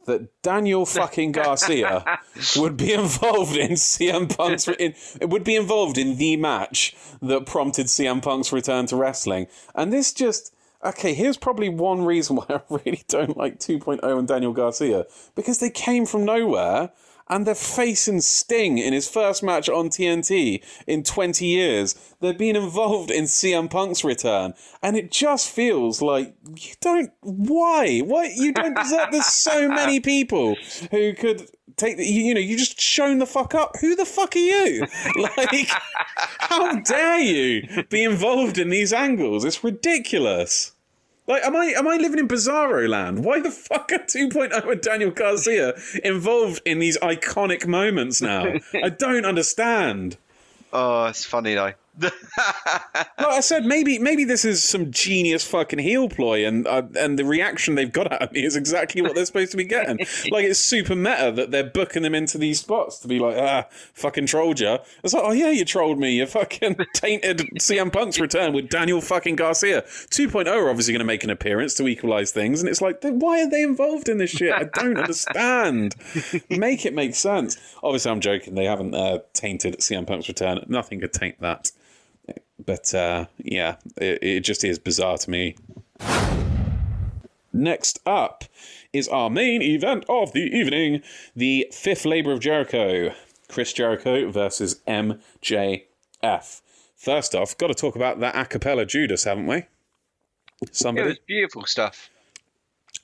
[0.05, 2.20] that Daniel fucking Garcia
[2.55, 7.88] would be involved in CM Punk's in, would be involved in the match that prompted
[7.88, 9.47] CM Punk's return to wrestling?
[9.74, 10.53] And this just
[10.84, 11.13] okay.
[11.13, 15.05] Here's probably one reason why I really don't like 2.0 and Daniel Garcia
[15.36, 16.91] because they came from nowhere
[17.28, 21.95] and they're facing Sting in his first match on TNT in 20 years.
[22.19, 27.11] They're being involved in CM Punk's return, and it just feels like you don't.
[27.21, 27.99] Why?
[27.99, 29.09] Why you don't deserve?
[29.11, 30.55] There's so many people
[30.91, 32.05] who could take the.
[32.05, 33.78] You, you know, you just shown the fuck up.
[33.82, 34.86] Who the fuck are you?
[35.15, 35.69] Like,
[36.39, 39.43] how dare you be involved in these angles?
[39.43, 40.74] It's ridiculous.
[41.28, 43.26] Like, am I am I living in Bizarro land?
[43.26, 45.73] Why the fuck are 2.0 and Daniel Garcia
[46.03, 48.55] involved in these iconic moments now?
[48.73, 50.17] I don't understand.
[50.71, 51.73] Oh, it's funny though.
[53.17, 57.17] Like I said, maybe maybe this is some genius fucking heel ploy, and uh, and
[57.17, 59.97] the reaction they've got out of me is exactly what they're supposed to be getting.
[60.31, 63.65] like it's super meta that they're booking them into these spots to be like, ah,
[63.93, 64.77] fucking trolled you.
[65.03, 66.17] It's like, oh yeah, you trolled me.
[66.17, 69.81] You fucking tainted CM Punk's return with Daniel fucking Garcia.
[69.83, 73.41] 2.0 are obviously going to make an appearance to equalize things, and it's like, why
[73.41, 74.51] are they involved in this shit?
[74.51, 75.95] I don't understand.
[76.49, 77.57] make it make sense.
[77.81, 78.55] Obviously, I'm joking.
[78.55, 80.63] They haven't uh, tainted CM Punk's return.
[80.67, 81.71] Nothing could taint that.
[82.66, 85.55] But uh, yeah, it, it just is bizarre to me.
[87.53, 88.43] Next up
[88.91, 91.01] is our main event of the evening
[91.36, 93.13] the fifth Labor of Jericho
[93.47, 95.82] Chris Jericho versus MJF.
[96.97, 99.63] First off, got to talk about that a cappella Judas, haven't we?
[100.97, 102.09] It was beautiful stuff.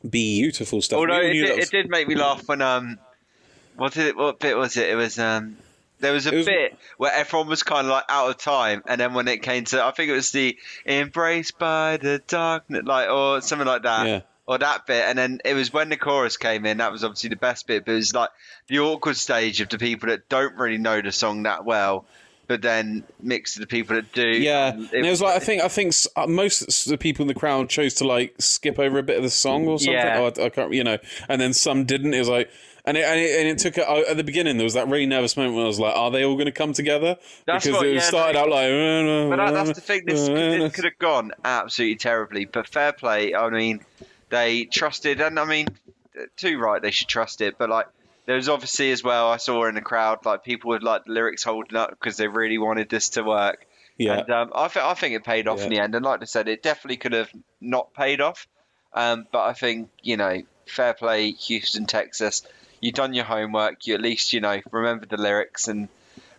[0.09, 0.97] Beautiful stuff.
[0.97, 2.97] Although it did, was- it did make me laugh when um,
[3.75, 4.17] what did it?
[4.17, 4.89] What bit was it?
[4.89, 5.57] It was um,
[6.01, 8.99] there was a was- bit where everyone was kind of like out of time, and
[8.99, 13.09] then when it came to, I think it was the embraced by the darkness, like
[13.09, 14.07] or something like that.
[14.07, 14.21] Yeah.
[14.47, 16.79] Or that bit, and then it was when the chorus came in.
[16.79, 18.31] That was obviously the best bit, but it was like
[18.67, 22.05] the awkward stage of the people that don't really know the song that well,
[22.47, 24.27] but then mixed with the people that do.
[24.27, 27.23] Yeah, and and it was like I think I think uh, most of the people
[27.23, 29.93] in the crowd chose to like skip over a bit of the song or something.
[29.93, 30.19] Yeah.
[30.19, 30.97] Or I can't, you know,
[31.29, 32.13] and then some didn't.
[32.13, 32.49] It was like,
[32.85, 35.05] and it, and it, and it took uh, at the beginning there was that really
[35.05, 37.17] nervous moment when I was like, are they all going to come together?
[37.45, 38.69] That's because what- it yeah, started out like,
[39.29, 40.03] But that, that's the thing.
[40.05, 42.45] This, this could have gone absolutely terribly.
[42.45, 43.35] But fair play.
[43.35, 43.81] I mean,
[44.29, 45.67] they trusted, and I mean,
[46.37, 46.81] too right.
[46.81, 47.57] They should trust it.
[47.57, 47.87] But like,
[48.25, 49.29] there was obviously as well.
[49.29, 52.27] I saw in the crowd like people with like the lyrics holding up because they
[52.27, 53.65] really wanted this to work.
[53.97, 54.19] yeah.
[54.19, 55.95] And um, I, th- I think it paid off in the end.
[55.95, 57.29] And like I said, it definitely could have
[57.59, 58.47] not paid off.
[58.93, 62.43] Um, but I think you know, fair play, Houston, Texas.
[62.81, 63.87] You done your homework.
[63.87, 65.87] You at least you know remembered the lyrics and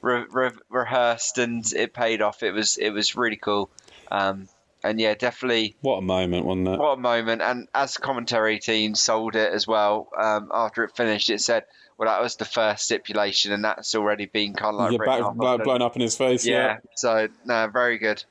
[0.02, 2.43] re- re- rehearsed, and it paid off.
[2.43, 3.70] It was it was really cool.
[4.10, 4.48] Um,
[4.85, 6.78] and yeah, definitely what a moment, wasn't it?
[6.78, 7.40] what a moment.
[7.40, 11.64] And as the commentary team sold it as well, um, after it finished, it said,
[11.97, 15.23] "Well, that was the first stipulation, and that's already been kind of like yeah, back,
[15.23, 16.44] off." blown, blown up in his face.
[16.44, 16.55] yeah.
[16.56, 16.78] Yeah.
[16.97, 18.24] So no, very good.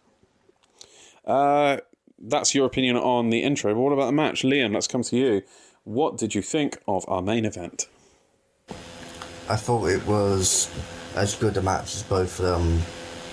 [1.26, 1.78] Uh,
[2.20, 3.74] that's your opinion on the intro.
[3.74, 4.74] But what about the match, Liam?
[4.74, 5.44] Let's come to you.
[5.84, 7.88] What did you think of our main event?
[9.50, 10.70] I thought it was
[11.16, 12.82] as good a match as both of them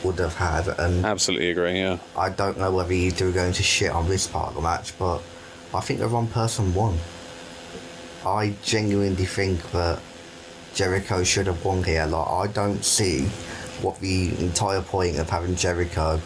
[0.04, 1.80] would have had, and Absolutely agree.
[1.80, 1.98] Yeah.
[2.16, 4.60] I don't know whether you two are going to shit on this part of the
[4.60, 5.20] match, but
[5.74, 6.98] I think the wrong person won.
[8.24, 10.00] I genuinely think that
[10.74, 12.06] Jericho should have won here.
[12.06, 13.22] Like, I don't see
[13.82, 16.20] what the entire point of having Jericho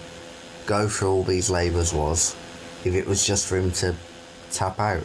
[0.67, 2.37] go through all these labours was
[2.85, 3.95] if it was just for him to
[4.51, 5.05] tap out.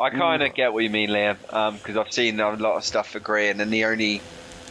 [0.00, 1.36] I kind of get what you mean, Liam,
[1.78, 4.18] because I've seen a lot of stuff agreeing, and the only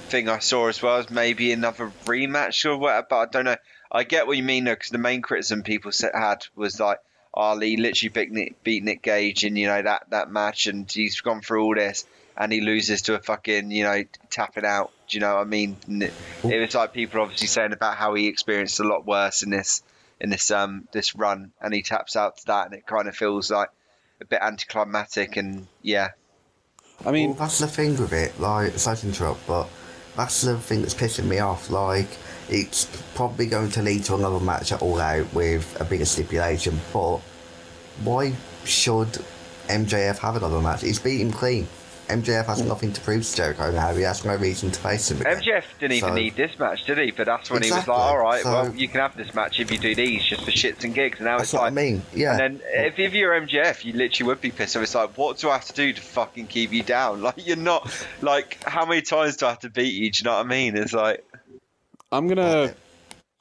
[0.08, 3.08] thing I saw as well is maybe another rematch or whatever.
[3.10, 3.56] But I don't know.
[3.92, 7.00] I get what you mean though, because the main criticism people had was like,
[7.34, 11.20] Ali literally beat Nick, beat Nick Gage in you know that that match, and he's
[11.22, 12.06] gone through all this,
[12.38, 14.92] and he loses to a fucking you know tapping out.
[15.08, 15.76] Do you know what I mean?
[15.88, 19.50] It, it was like people obviously saying about how he experienced a lot worse in
[19.50, 19.84] this
[20.22, 23.16] in this um this run, and he taps out to that, and it kind of
[23.18, 23.70] feels like
[24.22, 26.10] a bit anticlimactic, and yeah,
[27.06, 28.40] I mean, Well, that's the thing with it.
[28.40, 29.68] Like, sorry to interrupt, but
[30.16, 31.70] that's the thing that's pissing me off.
[31.70, 32.08] Like,
[32.50, 32.86] it's
[33.16, 36.80] probably going to lead to another match at All Out with a bigger stipulation.
[36.94, 37.18] But
[38.04, 38.34] why
[38.64, 39.24] should
[39.68, 40.82] MJF have another match?
[40.82, 41.68] He's beat him clean.
[42.07, 43.94] MJF has nothing to prove to Jericho now.
[43.94, 45.22] He has no reason to face him.
[45.22, 45.38] Again.
[45.41, 47.11] MJF didn't even So- need this match, did he?
[47.11, 49.60] But that's when he was like, all right, So- well, you can have this match
[49.60, 51.18] if you do these, just for shits and gigs.
[51.19, 52.02] And now That's it's what like, I mean.
[52.14, 52.32] Yeah.
[52.38, 54.84] And then if, if you're MJF, you literally would be pissed off.
[54.84, 57.22] It's like, what do I have to do to fucking keep you down?
[57.26, 57.91] Like, you're not,
[58.22, 60.11] like, how many times do I have to beat you?
[60.11, 60.77] Do you know what I mean?
[60.77, 61.26] It's like,
[62.11, 62.73] I'm gonna.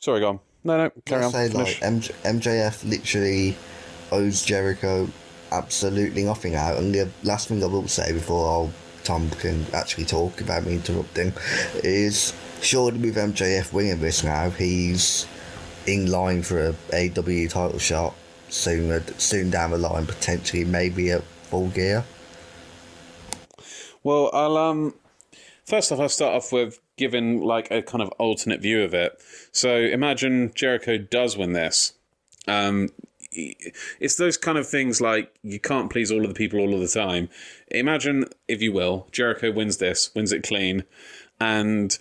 [0.01, 0.41] Sorry, go on.
[0.65, 1.33] No, no, carry I on.
[1.33, 3.55] say like MJ, MJF literally
[4.11, 5.09] owes Jericho
[5.55, 6.79] absolutely nothing out.
[6.79, 8.73] And the last thing I will say before I'll,
[9.05, 11.33] Tom can actually talk about me interrupting
[11.83, 12.33] is
[12.63, 15.27] surely with MJF winning this now, he's
[15.87, 18.15] in line for a AEW title shot
[18.49, 22.05] soon soon down the line, potentially maybe at full gear.
[24.03, 24.95] Well, I'll um.
[25.65, 29.19] First off, I'll start off with giving like a kind of alternate view of it.
[29.51, 31.95] So imagine Jericho does win this.
[32.47, 32.91] Um,
[33.35, 36.81] it's those kind of things like you can't please all of the people all of
[36.81, 37.29] the time.
[37.71, 40.85] Imagine, if you will, Jericho wins this, wins it clean,
[41.41, 41.99] and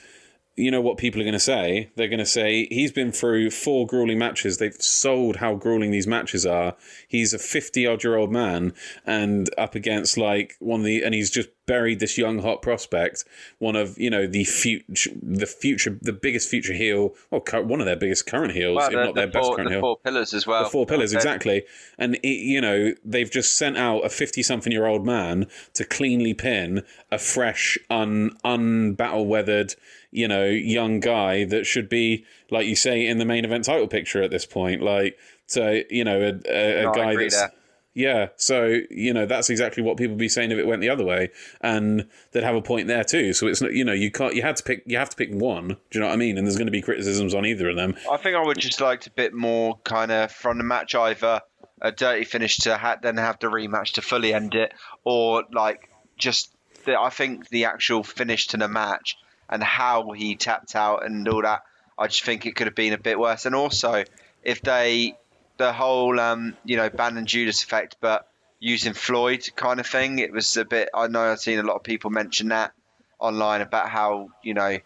[0.56, 1.90] you know what people are going to say?
[1.96, 4.60] They're going to say he's been through four grueling matches.
[4.60, 6.76] They've sold how grueling these matches are.
[7.08, 8.74] He's a fifty-odd-year-old man,
[9.04, 13.24] and up against like one of the, and he's just buried this young hot prospect,
[13.60, 17.80] one of you know the future, the future, the biggest future heel, well, cu- one
[17.80, 19.74] of their biggest current heels, well, if the, not their the, best four, current the
[19.76, 20.64] heel four pillars as well.
[20.64, 21.18] the four pillars Okay.
[21.20, 21.64] exactly
[21.98, 25.84] and it, you know they've just sent out a 50 something year old man to
[25.86, 29.76] cleanly pin a fresh un unbattle weathered
[30.12, 33.88] you know young guy that should be like you say in the main event title
[33.88, 35.18] picture at this point like
[35.48, 37.52] so you know a, a, a No, guy that's there.
[37.94, 40.90] Yeah so you know that's exactly what people would be saying if it went the
[40.90, 41.30] other way
[41.62, 44.42] and they'd have a point there too so it's not you know you can't you
[44.42, 46.48] had to pick you have to pick one do you know what i mean and
[46.48, 49.06] there's going to be criticisms on either of them I think I would just like
[49.08, 51.42] a bit more kind of from the match either
[51.82, 55.90] a dirty finish to ha- then have the rematch to fully end it, or like
[56.18, 56.52] just
[56.86, 59.18] the, I think the actual finish to the match
[59.50, 61.64] and how he tapped out and all that.
[61.98, 63.46] I just think it could have been a bit worse.
[63.46, 64.04] And also,
[64.44, 65.16] if they
[65.64, 68.28] the whole um, you know ban and Judas effect, but
[68.60, 70.90] using Floyd kind of thing, it was a bit.
[70.94, 72.74] I know I've seen a lot of people mention that
[73.18, 74.78] online about how you know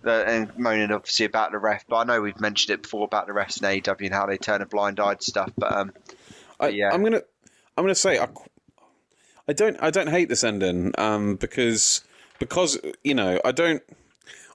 [0.00, 3.26] the, and moaning obviously about the ref, but I know we've mentioned it before about
[3.26, 5.52] the refs in AEW and how they turn a blind eye to stuff.
[5.56, 5.92] But um,
[6.58, 6.90] I, yeah.
[6.90, 7.22] I'm gonna
[7.76, 8.28] I'm gonna say I,
[9.46, 12.04] I don't I don't hate this ending um because
[12.38, 13.82] because you know I don't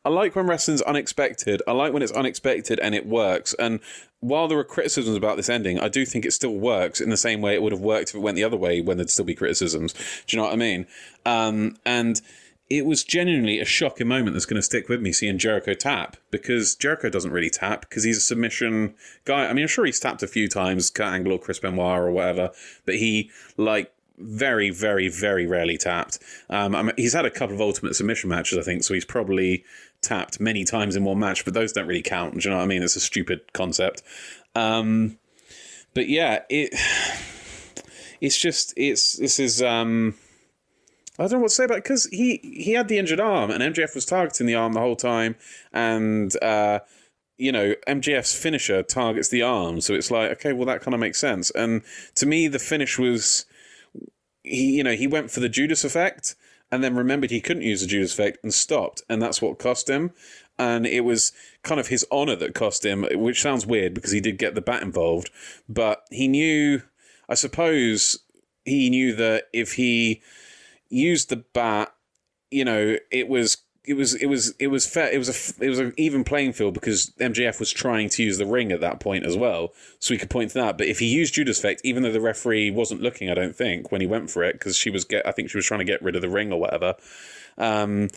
[0.07, 1.61] I like when wrestling's unexpected.
[1.67, 3.53] I like when it's unexpected and it works.
[3.55, 3.81] And
[4.21, 7.17] while there are criticisms about this ending, I do think it still works in the
[7.17, 9.25] same way it would have worked if it went the other way when there'd still
[9.25, 9.91] be criticisms.
[10.25, 10.87] Do you know what I mean?
[11.25, 12.21] Um, and
[12.69, 16.15] it was genuinely a shocking moment that's going to stick with me seeing Jericho tap
[16.31, 18.93] because Jericho doesn't really tap because he's a submission
[19.25, 19.47] guy.
[19.47, 22.11] I mean, I'm sure he's tapped a few times, Kurt Angle or Chris Benoit or
[22.11, 22.51] whatever,
[22.85, 26.19] but he like very, very, very rarely tapped.
[26.49, 29.05] Um, I mean, he's had a couple of ultimate submission matches, I think, so he's
[29.05, 29.63] probably
[30.07, 32.33] tapped many times in one match, but those don't really count.
[32.33, 32.83] Do you know what I mean?
[32.83, 34.03] It's a stupid concept.
[34.55, 35.17] Um,
[35.93, 36.73] but yeah, it
[38.21, 40.15] it's just it's this is um
[41.19, 43.61] I don't know what to say about because he he had the injured arm and
[43.63, 45.35] MJF was targeting the arm the whole time
[45.73, 46.79] and uh
[47.37, 50.99] you know MJF's finisher targets the arm so it's like okay well that kind of
[50.99, 51.81] makes sense and
[52.15, 53.45] to me the finish was
[54.43, 56.35] he you know he went for the Judas effect
[56.71, 59.89] and then remembered he couldn't use the Judas effect and stopped and that's what cost
[59.89, 60.11] him.
[60.59, 61.31] And it was
[61.61, 64.61] kind of his honor that cost him, which sounds weird because he did get the
[64.61, 65.29] bat involved,
[65.69, 66.81] but he knew,
[67.29, 68.17] I suppose,
[68.65, 70.21] he knew that if he
[70.89, 71.93] used the bat,
[72.49, 73.57] you know, it was
[73.87, 75.09] it was it was it was fair.
[75.09, 78.37] It was a it was an even playing field because MJF was trying to use
[78.37, 80.77] the ring at that point as well, so we could point to that.
[80.77, 83.89] But if he used Judas Effect, even though the referee wasn't looking, I don't think
[83.89, 85.85] when he went for it because she was get I think she was trying to
[85.85, 86.95] get rid of the ring or whatever.
[87.57, 88.09] Um,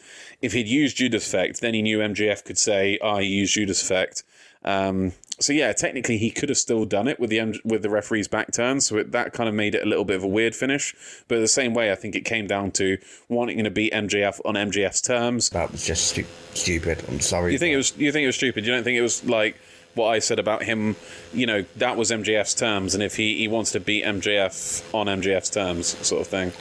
[0.43, 3.81] if he'd used Judas Effect, then he knew MJF could say, "I oh, used Judas
[3.81, 4.25] Effect."
[4.65, 8.29] Um, so yeah, technically he could have still done it with the with the referee's
[8.29, 8.81] back turn.
[8.81, 10.95] So it, that kind of made it a little bit of a weird finish.
[11.29, 12.99] But the same way, I think it came down to
[13.29, 15.49] wanting to beat MJF on MJF's terms.
[15.51, 17.03] That was just stu- stupid.
[17.09, 17.53] I'm sorry.
[17.53, 17.97] You think it was?
[17.97, 18.67] You think it was stupid?
[18.67, 19.57] You don't think it was like
[19.95, 20.97] what I said about him?
[21.33, 25.07] You know, that was MJF's terms, and if he he wants to beat MJF on
[25.07, 26.53] MJF's terms, sort of thing.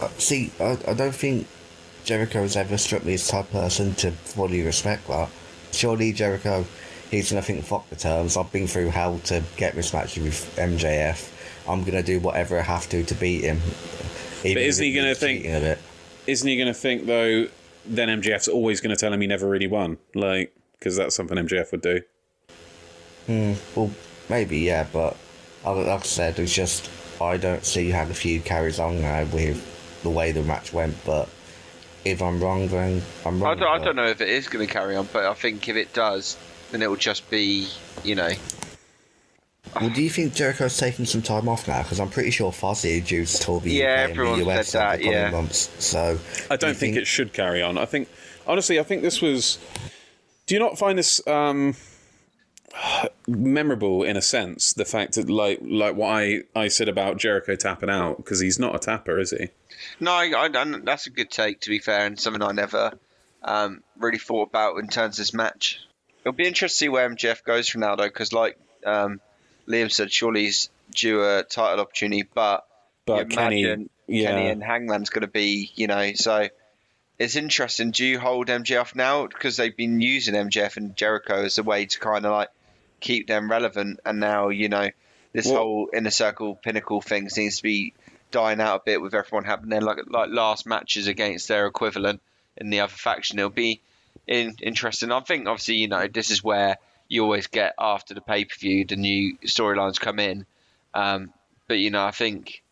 [0.00, 1.46] Uh, see, I, I don't think
[2.04, 5.28] Jericho has ever struck me as type of person to fully respect that.
[5.72, 6.64] Surely Jericho
[7.10, 8.36] he's going to think, fuck the terms.
[8.36, 11.32] I've been through hell to get this match with MJF.
[11.68, 13.60] I'm going to do whatever I have to to beat him.
[14.42, 15.44] But isn't he going to think?
[16.26, 17.48] Isn't he going to think though?
[17.84, 21.36] Then MJF's always going to tell him he never really won, like because that's something
[21.36, 22.02] MJF would do.
[23.26, 23.54] Hmm.
[23.74, 23.90] Well,
[24.28, 25.16] maybe yeah, but
[25.64, 30.02] like I said, it's just I don't see how the feud carries on now with
[30.02, 30.96] the way the match went.
[31.04, 31.28] But
[32.04, 33.56] if I'm wrong, then I'm wrong.
[33.56, 35.68] I don't, I don't know if it is going to carry on, but I think
[35.68, 36.36] if it does,
[36.70, 37.68] then it will just be,
[38.04, 38.30] you know.
[39.80, 41.82] Well, do you think Jericho's taking some time off now?
[41.82, 44.80] Because I'm pretty sure Fozzy due to tour the yeah, UK and the US said
[44.80, 45.30] that, yeah.
[45.30, 45.70] months.
[45.84, 46.18] So
[46.50, 47.76] I don't do think, think, it should carry on.
[47.76, 48.08] I think
[48.46, 49.58] honestly, I think this was.
[50.46, 51.74] Do you not find this um,
[53.26, 54.72] memorable in a sense?
[54.72, 58.58] The fact that like like what I, I said about Jericho tapping out because he's
[58.58, 59.48] not a tapper, is he?
[60.00, 60.48] No, I, I,
[60.84, 62.92] that's a good take to be fair, and something I never
[63.42, 65.80] um, really thought about in terms of this match.
[66.26, 69.20] It'll be interesting to see where MJF goes from now, though, because like um,
[69.68, 72.66] Liam said, surely he's due a title opportunity, but
[73.04, 74.30] but Kenny, yeah.
[74.32, 76.48] Kenny and Hangman's going to be, you know, so
[77.16, 77.92] it's interesting.
[77.92, 81.86] Do you hold MJF now because they've been using MJF and Jericho as a way
[81.86, 82.48] to kind of like
[82.98, 84.88] keep them relevant, and now you know
[85.32, 87.94] this well, whole inner circle pinnacle thing seems to be
[88.32, 92.20] dying out a bit with everyone having their like like last matches against their equivalent
[92.56, 93.38] in the other faction.
[93.38, 93.80] It'll be
[94.26, 95.12] in, interesting.
[95.12, 96.78] I think obviously you know this is where
[97.08, 100.46] you always get after the pay per view the new storylines come in,
[100.94, 101.32] um,
[101.68, 102.62] but you know I think.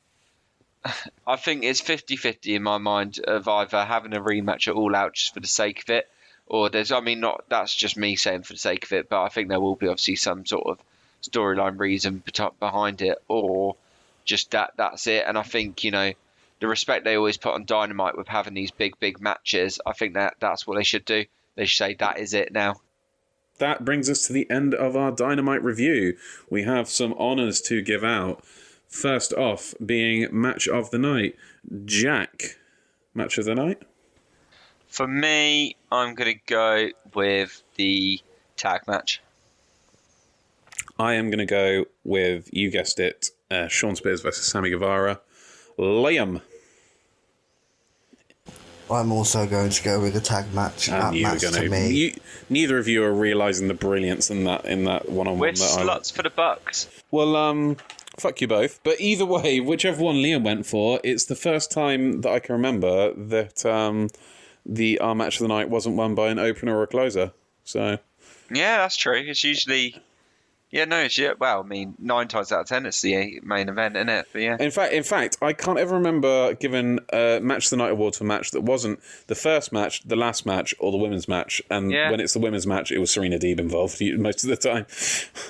[1.27, 5.15] I think it's 50-50 in my mind of either having a rematch at All Out
[5.15, 6.11] just for the sake of it,
[6.47, 9.23] or there's I mean not that's just me saying for the sake of it, but
[9.23, 10.79] I think there will be obviously some sort of
[11.23, 12.23] storyline reason
[12.61, 13.77] behind it, or
[14.25, 15.25] just that that's it.
[15.27, 16.13] And I think you know
[16.61, 20.15] the respect they always put on Dynamite with having these big big matches, I think
[20.15, 21.25] that that's what they should do
[21.57, 22.77] they say that is it now.
[23.59, 26.17] That brings us to the end of our Dynamite review.
[26.51, 28.45] We have some honours to give out.
[28.89, 31.37] First off, being match of the night,
[31.85, 32.59] Jack.
[33.15, 33.83] Match of the night?
[34.89, 38.21] For me, I'm going to go with the
[38.57, 39.21] tag match.
[40.99, 45.21] I am going to go with, you guessed it, uh, Shawn Spears versus Sammy Guevara.
[45.79, 46.43] Liam.
[48.91, 50.89] I'm also going to go with a tag match.
[50.89, 51.91] And that you match gonna, to me.
[51.91, 52.17] You,
[52.51, 55.41] neither of you are realizing the brilliance in that in that one on one.
[55.41, 56.89] We're slots for the Bucks.
[57.11, 57.77] Well, um,
[58.19, 58.81] fuck you both.
[58.83, 62.55] But either way, whichever one Liam went for, it's the first time that I can
[62.55, 64.11] remember that um,
[64.67, 67.33] the our match of the night wasn't won by an opener or a closer.
[67.65, 67.99] So.
[68.51, 69.23] Yeah, that's true.
[69.27, 69.97] It's usually
[70.75, 71.35] yeah, no, it's, yeah.
[71.39, 74.27] Well, I mean, nine times out of ten, it's the main event, isn't it?
[74.33, 74.57] But yeah.
[74.59, 78.15] In fact, in fact, I can't ever remember giving a match of the night award
[78.15, 78.99] to a match that wasn't
[79.29, 81.63] the first match, the last match, or the women's match.
[81.71, 82.11] And yeah.
[82.11, 84.87] when it's the women's match, it was Serena Deeb involved most of the time.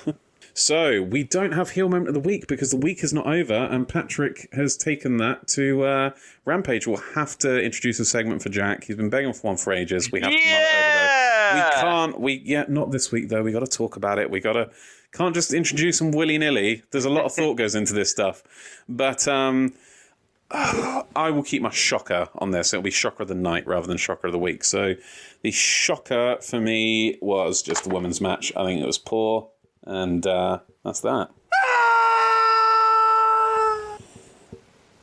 [0.53, 3.55] so we don't have heel moment of the week because the week is not over,
[3.55, 6.09] and Patrick has taken that to uh,
[6.45, 6.85] Rampage.
[6.85, 8.83] We'll have to introduce a segment for Jack.
[8.83, 10.11] He's been begging for one for ages.
[10.11, 10.37] We have yeah!
[10.37, 11.25] to there.
[11.55, 12.19] We can't.
[12.19, 13.41] We yeah, not this week though.
[13.41, 14.29] We got to talk about it.
[14.29, 14.69] We got to
[15.15, 16.83] can't just introduce them willy nilly.
[16.91, 18.43] There's a lot of thought goes into this stuff.
[18.87, 19.73] But um,
[20.51, 22.73] I will keep my shocker on this.
[22.73, 24.63] It'll be shocker of the night rather than shocker of the week.
[24.63, 24.95] So
[25.41, 28.51] the shocker for me was just the women's match.
[28.55, 29.49] I think it was poor,
[29.83, 31.29] and uh, that's that.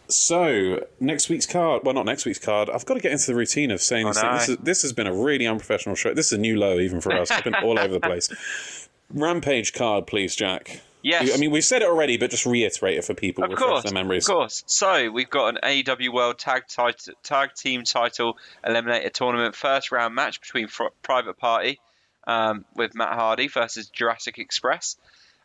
[0.08, 2.68] So next week's card, well, not next week's card.
[2.68, 4.20] I've got to get into the routine of saying this.
[4.20, 6.12] This, is, this, has been a really unprofessional show.
[6.12, 7.30] This is a new low even for us.
[7.30, 8.28] I've been all over the place.
[9.12, 10.80] Rampage card, please, Jack.
[11.02, 11.34] Yes.
[11.34, 13.92] I mean, we've said it already, but just reiterate it for people, Of course, their
[13.92, 14.28] memories.
[14.28, 14.62] of course.
[14.66, 20.14] So we've got an AEW World Tag tit- Tag Team Title Eliminator Tournament first round
[20.14, 21.80] match between Fr- Private Party
[22.26, 24.96] um, with Matt Hardy versus Jurassic Express.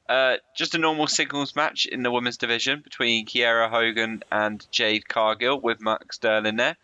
[0.07, 5.07] Uh, just a normal singles match in the women's division between Kiera Hogan and Jade
[5.07, 6.77] Cargill with Mark Sterling there.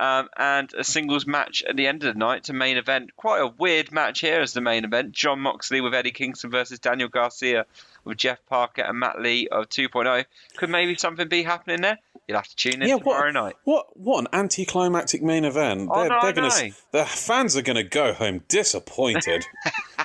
[0.00, 3.14] Um, and a singles match at the end of the night to main event.
[3.16, 5.12] Quite a weird match here as the main event.
[5.12, 7.66] Jon Moxley with Eddie Kingston versus Daniel Garcia
[8.04, 10.24] with Jeff Parker and Matt Lee of 2.0.
[10.56, 11.98] Could maybe something be happening there?
[12.26, 13.56] You'll have to tune in Yeah, tomorrow what, night.
[13.64, 15.90] what what an anticlimactic main event.
[15.92, 19.44] Oh, they're, no, they're gonna the fans are gonna go home disappointed.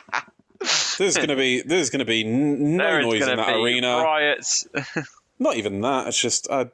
[0.98, 3.98] there's gonna be there's gonna be no There is noise in that be arena.
[3.98, 4.68] riots.
[5.40, 6.08] Not even that.
[6.08, 6.66] It's just uh,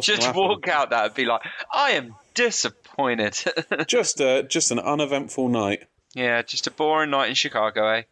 [0.00, 1.40] Just walk out there and be like,
[1.74, 3.36] I am disappointed.
[3.88, 5.86] Just uh, just an uneventful night.
[6.14, 8.02] yeah, just a boring night in Chicago, eh?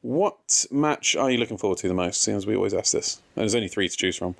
[0.00, 2.20] What match are you looking forward to the most?
[2.22, 4.34] Seems we always ask this, and there's only three to choose from.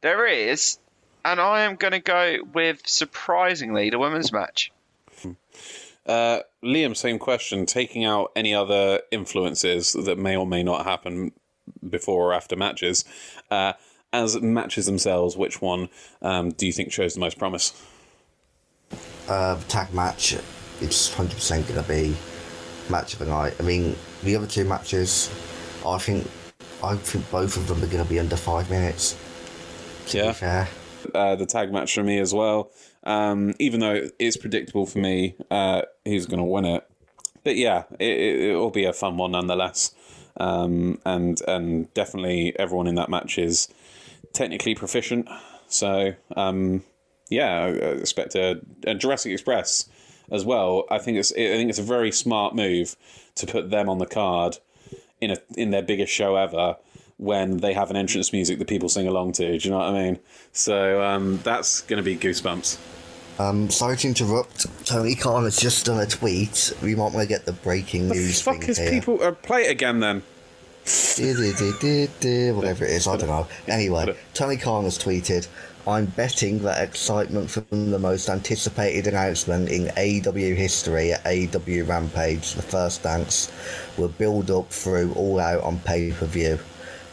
[0.00, 0.78] There is,
[1.24, 4.70] and I am going to go with surprisingly the women's match.
[6.06, 7.66] Uh, Liam, same question.
[7.66, 11.32] Taking out any other influences that may or may not happen
[11.88, 13.04] before or after matches,
[13.50, 13.74] uh,
[14.12, 15.90] as matches themselves, which one
[16.22, 17.72] um, do you think shows the most promise?
[19.28, 20.34] Uh, tag match,
[20.80, 22.16] it's 100% going to be
[22.90, 23.54] match of the night.
[23.60, 25.30] I mean, the other two matches,
[25.86, 26.26] I think,
[26.82, 29.16] I think both of them are going to be under five minutes.
[30.08, 30.28] To Yeah.
[30.28, 30.68] be fair.
[31.14, 32.70] Uh, the tag match for me as well.
[33.04, 36.84] Um, even though it's predictable for me uh, who's going to win it,
[37.44, 39.94] but yeah, it, it, it will be a fun one nonetheless.
[40.38, 43.68] Um, and and definitely everyone in that match is
[44.32, 45.28] technically proficient.
[45.68, 46.82] So um,
[47.28, 49.88] yeah, I I expect a, a Jurassic Express
[50.30, 50.84] as well.
[50.90, 52.96] I think it's I think it's a very smart move
[53.36, 54.58] to put them on the card
[55.20, 56.76] in a in their biggest show ever
[57.16, 59.58] when they have an entrance music that people sing along to.
[59.58, 60.18] Do you know what I mean?
[60.52, 62.78] So um, that's going to be goosebumps.
[63.40, 64.66] Um, sorry to interrupt.
[64.84, 66.72] Tony Khan has just done a tweet.
[66.82, 68.90] We might want to get the breaking The news fuck thing is here.
[68.90, 69.22] people?
[69.22, 70.22] Uh, play it again then.
[72.54, 73.46] Whatever it is, I don't know.
[73.66, 75.46] Anyway, Tony Khan has tweeted,
[75.88, 82.52] I'm betting that excitement from the most anticipated announcement in AEW history at AEW Rampage,
[82.52, 83.50] the first dance,
[83.96, 86.58] will build up through All Out on pay per view.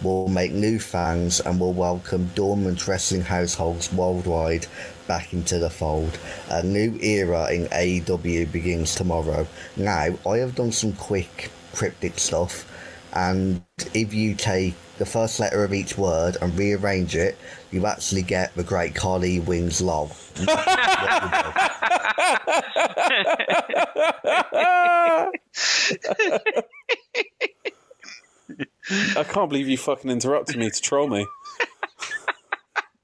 [0.02, 4.68] We'll make new fans and will welcome dormant wrestling households worldwide
[5.08, 6.20] back into the fold.
[6.50, 9.48] A new era in AEW begins tomorrow.
[9.78, 12.70] Now, I have done some quick cryptic stuff
[13.16, 17.38] and if you take the first letter of each word and rearrange it,
[17.76, 20.10] you actually get the great Carly Wings lol.
[29.18, 31.26] I can't believe you fucking interrupted me to troll me.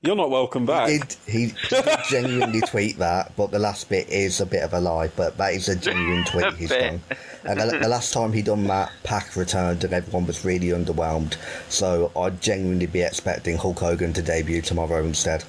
[0.04, 0.88] You're not welcome back.
[0.88, 3.36] Did he did genuinely tweet that?
[3.36, 5.10] But the last bit is a bit of a lie.
[5.10, 6.80] But that is a genuine tweet he's bit.
[6.80, 7.02] done.
[7.44, 11.38] And the, the last time he done that, Pac returned and everyone was really underwhelmed.
[11.70, 15.44] So I'd genuinely be expecting Hulk Hogan to debut tomorrow instead.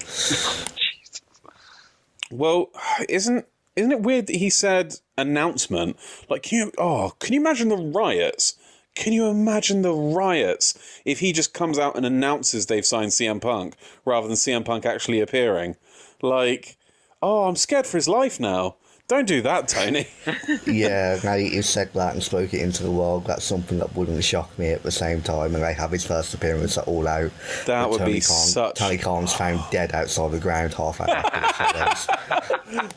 [2.31, 2.71] Well,
[3.09, 3.47] isn't
[3.77, 5.97] isn't it weird that he said announcement?
[6.29, 6.73] Like, can you?
[6.79, 8.55] Oh, can you imagine the riots?
[8.95, 13.41] Can you imagine the riots if he just comes out and announces they've signed CM
[13.41, 13.75] Punk
[14.05, 15.77] rather than CM Punk actually appearing?
[16.21, 16.77] Like,
[17.23, 18.77] oh, I'm scared for his life now.
[19.13, 20.07] Don't do that, Tony.
[20.67, 23.95] yeah, now that you said that and spoke it into the world, that's something that
[23.95, 25.55] wouldn't shock me at the same time.
[25.55, 27.31] And they have his first appearance at All Out.
[27.67, 28.47] That with would be Tony Khan.
[28.47, 32.89] such- Tony Khan's found dead outside the ground half an hour after.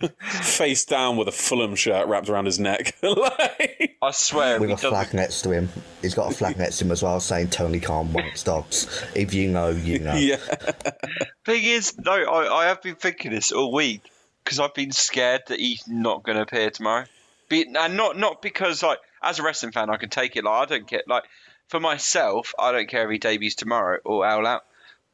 [0.40, 2.96] Face down with a Fulham shirt wrapped around his neck.
[3.02, 5.16] like, I swear, With he a flag doesn't.
[5.20, 5.68] next to him.
[6.00, 9.04] He's got a flag next to him as well saying Tony Khan wants dogs.
[9.14, 10.14] If you know, you know.
[10.14, 10.36] yeah.
[11.44, 14.00] Thing is, no, I, I have been thinking this all week
[14.44, 17.04] because I've been scared that he's not going to appear tomorrow.
[17.48, 20.44] Be, and not not because like as a wrestling fan, I can take it.
[20.44, 21.02] Like I don't care.
[21.06, 21.24] Like
[21.68, 24.62] for myself, I don't care if he debuts tomorrow or All Out.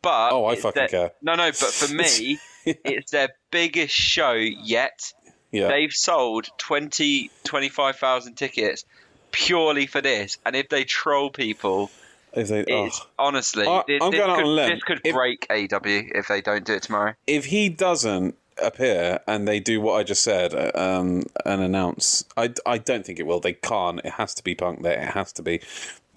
[0.02, 1.10] But Oh, I fucking their- care.
[1.22, 1.46] No, no.
[1.46, 5.12] But for me, it's their biggest show yet.
[5.50, 5.68] Yeah.
[5.68, 8.84] They've sold 20, 25,000 tickets
[9.30, 11.90] purely for this, and if they troll people,
[12.32, 12.86] If they, oh.
[12.86, 16.64] it's honestly I- this, I'm this could, this could If- break AEW if they don't
[16.64, 17.14] do it tomorrow.
[17.28, 22.52] if he doesn't appear and they do what I just said um, and announce, I,
[22.66, 23.40] I don't think it will.
[23.40, 24.00] They can't.
[24.04, 25.00] It has to be Punk there.
[25.00, 25.60] It has to be.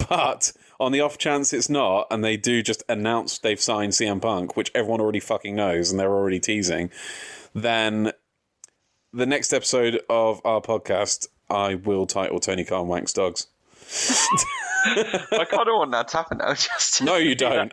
[0.08, 4.20] But on the off chance it's not, and they do just announce they've signed CM
[4.20, 6.90] Punk, which everyone already fucking knows and they're already teasing,
[7.54, 8.12] then
[9.12, 13.46] the next episode of our podcast, I will title Tony Khan Wanks Dogs.
[14.84, 16.54] I kind of want that to happen now.
[16.54, 17.72] Just no, you don't.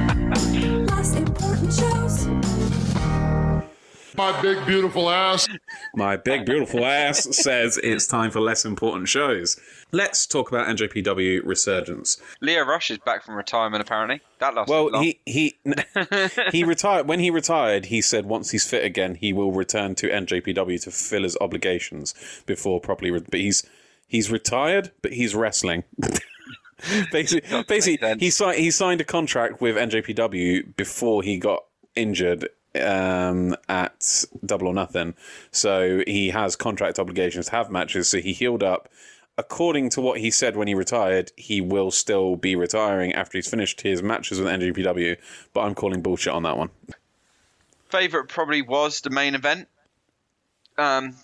[4.16, 5.46] My big beautiful ass.
[5.94, 9.58] My big beautiful ass says it's time for less important shows.
[9.92, 12.20] Let's talk about NJPW Resurgence.
[12.40, 13.82] Lio Rush is back from retirement.
[13.82, 15.02] Apparently, that lasted Well, long.
[15.02, 15.58] he he
[16.52, 17.06] he retired.
[17.06, 20.90] When he retired, he said once he's fit again, he will return to NJPW to
[20.90, 22.14] fulfill his obligations
[22.46, 23.10] before properly.
[23.10, 23.64] Re- but he's
[24.06, 25.84] he's retired, but he's wrestling.
[27.12, 31.64] basically, basically, he signed he signed a contract with NJPW before he got
[31.94, 32.48] injured
[32.82, 35.14] um, at Double or Nothing.
[35.50, 38.08] So he has contract obligations to have matches.
[38.08, 38.88] So he healed up.
[39.38, 43.48] According to what he said when he retired, he will still be retiring after he's
[43.48, 45.18] finished his matches with NJPW.
[45.52, 46.70] But I'm calling bullshit on that one.
[47.90, 49.68] favorite probably was the main event.
[50.78, 51.16] Um,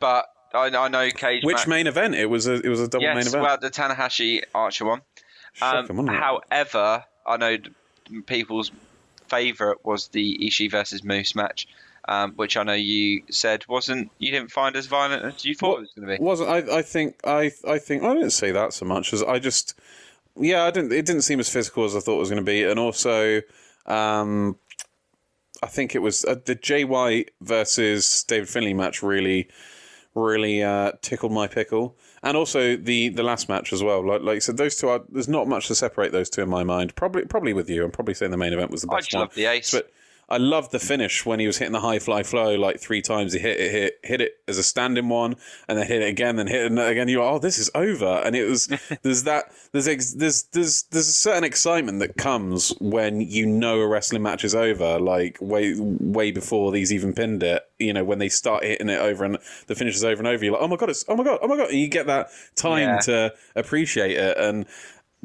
[0.00, 1.44] but I, I know Cage.
[1.44, 2.14] Which match- main event?
[2.14, 3.42] It was a it was a double yes, main event.
[3.42, 5.00] well, the Tanahashi Archer one.
[5.62, 7.56] Um, however, I know
[8.26, 8.70] people's
[9.28, 11.68] favorite was the Ishii versus Moose match,
[12.08, 15.78] um, which I know you said wasn't you didn't find as violent as you thought
[15.78, 16.22] it was going to be.
[16.22, 16.78] wasn't I?
[16.78, 19.74] I think I I think I didn't say that so much as I just
[20.36, 22.50] yeah I didn't it didn't seem as physical as I thought it was going to
[22.50, 23.40] be and also
[23.86, 24.58] um
[25.62, 29.48] I think it was uh, the Jay White versus David Finlay match really
[30.14, 34.04] really uh, tickled my pickle and also the the last match as well.
[34.04, 36.48] Like like I said those two are there's not much to separate those two in
[36.48, 36.96] my mind.
[36.96, 37.84] Probably probably with you.
[37.84, 39.20] I'm probably saying the main event was the I best just one.
[39.22, 39.70] love the ace.
[39.70, 39.92] but
[40.28, 43.32] I loved the finish when he was hitting the high fly flow like three times.
[43.34, 45.36] He hit it, hit, hit it as a standing one,
[45.68, 47.08] and then hit it again, then hit it again.
[47.08, 48.66] You're oh, this is over, and it was
[49.02, 53.80] there's that there's ex, there's there's there's a certain excitement that comes when you know
[53.80, 57.62] a wrestling match is over, like way way before these even pinned it.
[57.78, 60.44] You know when they start hitting it over and the finish is over and over.
[60.44, 62.06] You're like oh my god, it's oh my god, oh my god, and you get
[62.06, 62.98] that time Yeah.
[63.00, 64.36] to appreciate it.
[64.38, 64.66] And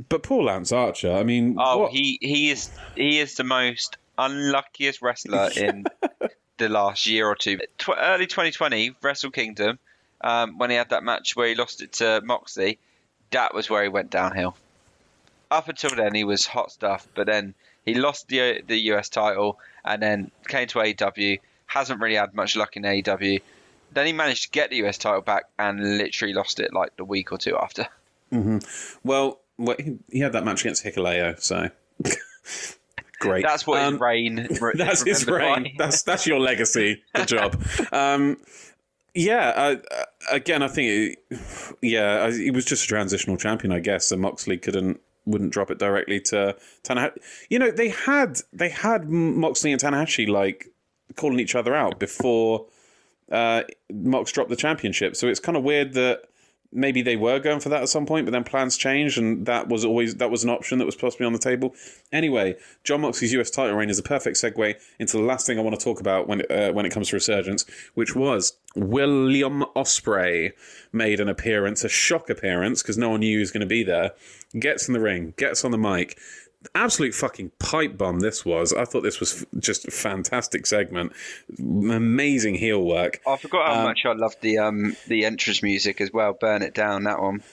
[0.10, 3.98] but poor Lance Archer, I mean, Oh, what- he he is he is the most
[4.20, 5.86] unluckiest wrestler in
[6.58, 7.58] the last year or two.
[7.78, 9.80] Tw- early 2020, Wrestle Kingdom,
[10.22, 12.78] um, when he had that match where he lost it to Moxley,
[13.32, 14.56] that was where he went downhill.
[15.50, 17.56] Up until then, he was hot stuff, but then
[17.86, 21.40] he lost the the US title and then came to AEW.
[21.66, 23.42] Hasn't really had much luck in AEW.
[23.92, 27.06] Then he managed to get the US title back and literally lost it like the
[27.06, 27.88] week or two after.
[29.04, 31.70] Well, well he, he had that match against Hikuleo, so
[33.20, 33.44] great.
[33.44, 34.48] That's what Um, his reign.
[34.76, 35.64] that's his reign.
[35.64, 35.72] by.
[35.78, 37.02] That's that's your legacy.
[37.16, 37.62] Good job.
[37.92, 38.38] Um,
[39.14, 39.50] yeah.
[39.50, 39.76] Uh,
[40.32, 41.40] again, I think it,
[41.82, 44.12] yeah, I- he was just a transitional champion, I guess.
[44.12, 47.18] And Moxley couldn't wouldn't drop it directly to Tanahashi.
[47.50, 50.68] You know, they had they had Moxley and Tanahashi like
[51.16, 52.66] calling each other out before
[53.32, 55.16] uh, Mox dropped the championship.
[55.16, 56.22] So it's kind of weird that
[56.72, 59.68] maybe they were going for that at some point, but then plans changed, and that
[59.68, 61.74] was always that was an option that was possibly on the table.
[62.12, 65.62] Anyway, Jon Moxley's US title reign is a perfect segue into the last thing I
[65.62, 67.66] want to talk about when uh, when it comes to resurgence,
[67.96, 70.52] which was William Ospreay
[70.92, 73.84] made an appearance, a shock appearance, because no one knew he was going to be
[73.84, 74.12] there.
[74.58, 76.18] Gets in the ring, gets on the mic.
[76.76, 78.74] Absolute fucking pipe bomb this was.
[78.74, 81.14] I thought this was f- just a fantastic segment.
[81.58, 83.22] Amazing heel work.
[83.26, 86.34] I forgot how much I loved the um the entrance music as well.
[86.34, 87.44] Burn it down that one.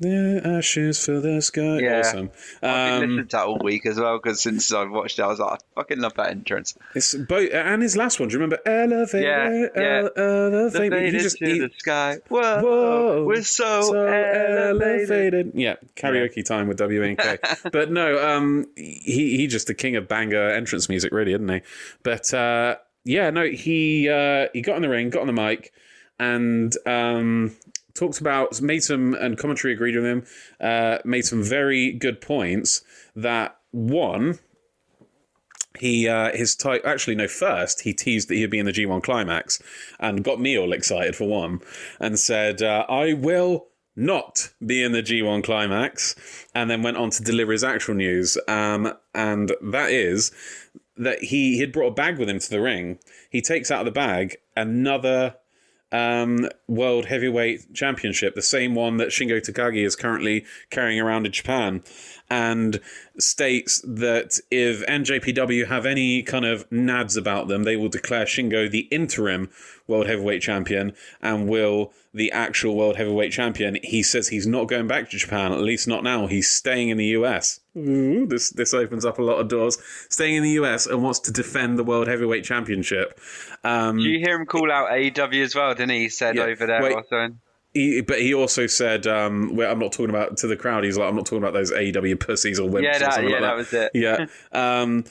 [0.00, 1.78] The ashes for the sky.
[1.80, 1.98] Yeah.
[2.00, 2.30] Awesome.
[2.62, 5.22] I've been Um, listening to that all week as well because since I've watched it,
[5.22, 6.74] I was like, I fucking love that entrance.
[6.94, 8.28] it's both, and his last one.
[8.30, 8.58] Do you remember?
[8.64, 9.98] Elevator, Yeah, yeah.
[9.98, 10.84] ele- elevator.
[10.84, 12.16] He Elevated just to he- the sky.
[12.28, 15.52] Whoa, Whoa, we're so, elevated.
[15.54, 17.70] Yeah, karaoke time with WNK.
[17.72, 21.60] but no, um, he he just the king of banger entrance music, really, isn't he?
[22.02, 25.72] But uh, yeah, no, he uh, he got in the ring, got on the mic,
[26.18, 27.54] and um,
[27.94, 30.24] talked about made some and commentary agreed with him,
[30.60, 32.82] uh, made some very good points.
[33.14, 34.38] That one,
[35.78, 39.02] he uh, his type actually no first he teased that he'd be in the G1
[39.02, 39.62] climax
[39.98, 41.60] and got me all excited for one
[42.00, 47.10] and said uh, I will not be in the G1 climax and then went on
[47.10, 50.32] to deliver his actual news um, and that is
[50.96, 52.98] that he had brought a bag with him to the ring
[53.30, 55.36] he takes out of the bag another
[55.92, 61.32] um, World Heavyweight Championship, the same one that Shingo Takagi is currently carrying around in
[61.32, 61.82] Japan,
[62.30, 62.80] and
[63.18, 68.70] states that if NJPW have any kind of nads about them, they will declare Shingo
[68.70, 69.50] the interim
[69.88, 73.78] World Heavyweight Champion and will the actual World Heavyweight Champion.
[73.82, 76.28] He says he's not going back to Japan, at least not now.
[76.28, 77.60] He's staying in the US.
[77.76, 79.78] Ooh, this this opens up a lot of doors.
[80.08, 83.18] Staying in the US and wants to defend the World Heavyweight Championship.
[83.64, 85.74] Um, Did you hear him call out AEW as well?
[85.74, 85.98] Didn't he?
[86.00, 86.96] He said Yeah, over there wait.
[87.74, 87.78] Or.
[87.80, 90.98] He, but he also said, um, well, "I'm not talking about to the crowd." He's
[90.98, 93.40] like, "I'm not talking about those AEW pussies or wimps." Yeah, or that, something yeah,
[93.40, 93.90] like that was it.
[93.94, 94.26] yeah.
[94.52, 95.04] Um,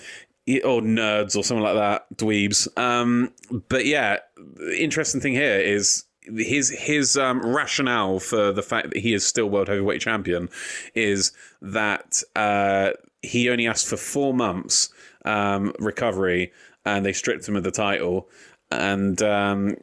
[0.64, 2.68] or nerds or something like that, dweebs.
[2.78, 3.32] Um,
[3.68, 4.18] but yeah,
[4.56, 6.06] the interesting thing here is
[6.38, 10.50] his his um, rationale for the fact that he is still world heavyweight champion
[10.96, 11.32] is
[11.62, 12.92] that uh,
[13.22, 14.90] he only asked for four months
[15.26, 16.52] um, recovery,
[16.86, 18.28] and they stripped him of the title.
[18.72, 19.78] And um,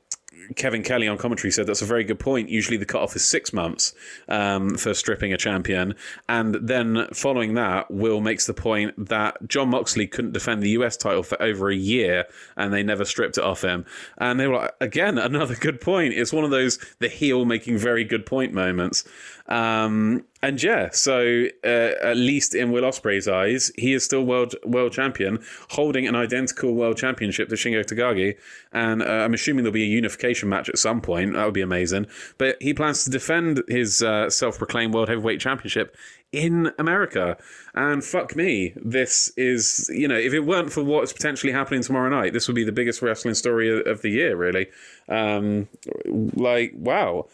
[0.54, 2.48] Kevin Kelly on commentary said that's a very good point.
[2.48, 3.94] Usually the cutoff is six months
[4.28, 5.94] um, for stripping a champion.
[6.28, 10.96] And then following that, Will makes the point that Jon Moxley couldn't defend the US
[10.96, 13.84] title for over a year and they never stripped it off him.
[14.18, 16.14] And they were like, again, another good point.
[16.14, 19.04] It's one of those the heel making very good point moments.
[19.48, 24.54] Um, and yeah, so uh, at least in Will Ospreay's eyes, he is still world
[24.64, 28.36] world champion, holding an identical world championship to Shingo Takagi.
[28.72, 31.32] And uh, I'm assuming there'll be a unification match at some point.
[31.32, 32.06] That would be amazing.
[32.38, 35.96] But he plans to defend his uh, self-proclaimed world heavyweight championship
[36.30, 37.36] in America.
[37.74, 42.08] And fuck me, this is you know if it weren't for what's potentially happening tomorrow
[42.08, 44.68] night, this would be the biggest wrestling story of the year, really.
[45.08, 45.66] Um,
[46.06, 47.26] like wow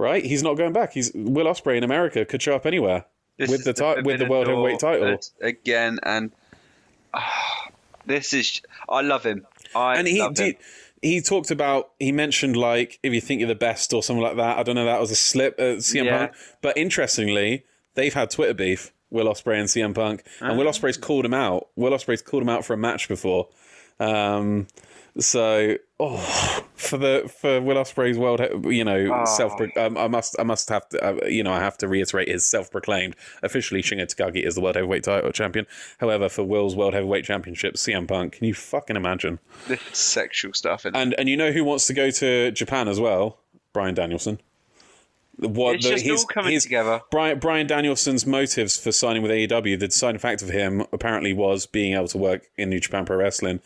[0.00, 0.24] right?
[0.24, 0.92] He's not going back.
[0.92, 3.04] He's Will Ospreay in America could show up anywhere
[3.36, 5.18] This with the ti- with the world heavyweight title.
[5.40, 6.32] again, and
[7.14, 7.68] ah,
[8.06, 9.46] this is I love him.
[9.74, 10.34] I And he love him.
[10.34, 10.56] did.
[11.02, 11.92] He talked about.
[11.98, 14.58] He mentioned like if you think you're the best or something like that.
[14.58, 14.84] I don't know.
[14.84, 16.18] That was a slip at CM Yeah.
[16.18, 16.32] Punk.
[16.60, 17.64] But interestingly,
[17.94, 18.92] they've had Twitter beef.
[19.12, 20.54] Will Ospreay and CM Punk, and Ah.
[20.54, 21.68] Will Ospreay's called him out.
[21.74, 23.48] Will Ospreay's called him out for a match before.
[23.98, 24.68] Um,
[25.18, 28.40] so, oh, for the for Will Ospreay's world,
[28.72, 29.24] you know, Oh.
[29.24, 29.52] self.
[29.76, 32.46] Um, I must, I must have to, uh, you know, I have to reiterate his
[32.46, 33.16] self-proclaimed.
[33.42, 35.66] Officially, Shingo Takagi is the world heavyweight title champion.
[35.98, 39.38] However, for Will's world heavyweight championship, CM Punk, can you fucking imagine?
[39.68, 42.98] this sexual stuff, and And and you know who wants to go to Japan as
[43.00, 43.38] well?
[43.72, 44.40] Bryan Danielson.
[45.38, 47.00] What it's just all coming his- together.
[47.10, 51.64] Bryan Bryan Danielson's motives for signing with AEW, the deciding factor for him apparently was
[51.64, 53.60] being able to work in New Japan Pro Wrestling.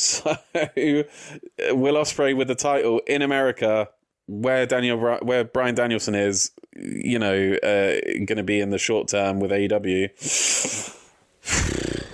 [0.10, 3.90] So Will Ospreay with the title in America,
[4.26, 9.08] where Daniel where Bryan Danielson is, you know, uh, going to be in the short
[9.08, 10.08] term with AEW.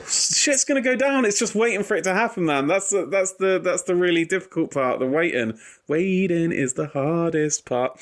[0.09, 1.25] Shit's gonna go down.
[1.25, 2.67] It's just waiting for it to happen, man.
[2.67, 4.99] That's the that's the that's the really difficult part.
[4.99, 5.59] The waiting,
[5.89, 8.01] waiting is the hardest part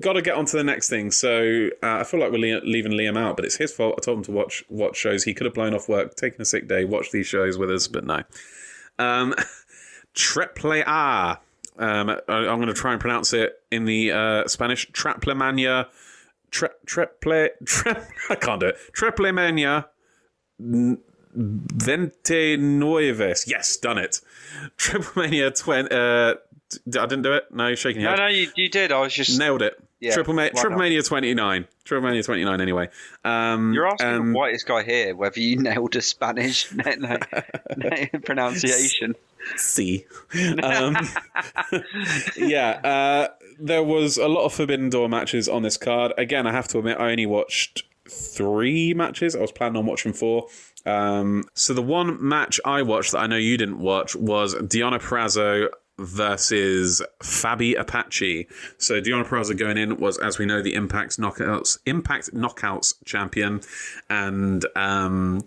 [0.00, 1.12] got to get on to the next thing.
[1.12, 3.94] So uh, I feel like we're leaving Liam out, but it's his fault.
[3.96, 5.22] I told him to watch watch shows.
[5.24, 7.86] He could have blown off work, taken a sick day, watched these shows with us,
[7.86, 8.22] but no.
[8.98, 9.34] Um,
[10.14, 11.40] Triple A.
[11.78, 14.90] Um, I, I'm going to try and pronounce it in the uh, Spanish.
[14.92, 15.88] Traplemania.
[16.50, 17.48] Tre- triple.
[17.64, 18.76] Tre- I can't do it.
[18.92, 19.86] Triplemania.
[20.58, 23.46] Vente Nueves.
[23.46, 24.20] Yes, done it.
[24.78, 25.90] Triplemania 20.
[25.90, 26.34] Uh,
[27.00, 27.44] I didn't do it.
[27.52, 28.22] No, you're shaking your no, head.
[28.22, 28.90] no, you, you did.
[28.90, 29.78] I was just Nailed it.
[30.00, 30.78] Yeah, Triple, Ma- Triple?
[30.78, 31.66] Mania 29.
[31.84, 32.88] Triple Mania 29 anyway.
[33.24, 36.68] Um, You're asking um, the whitest guy here whether you nailed a Spanish
[38.24, 39.14] pronunciation.
[39.56, 40.04] C.
[40.62, 40.96] Um,
[42.36, 43.28] yeah, uh,
[43.58, 46.12] there was a lot of Forbidden Door matches on this card.
[46.18, 49.36] Again, I have to admit, I only watched three matches.
[49.36, 50.48] I was planning on watching four.
[50.84, 55.00] Um, so the one match I watched that I know you didn't watch was Deonna
[55.00, 55.68] Purrazzo
[55.98, 58.46] versus Fabi Apache.
[58.78, 63.60] So Deonna Purrazzo going in was, as we know, the Impact Knockouts Impact Knockouts champion,
[64.10, 65.42] and um,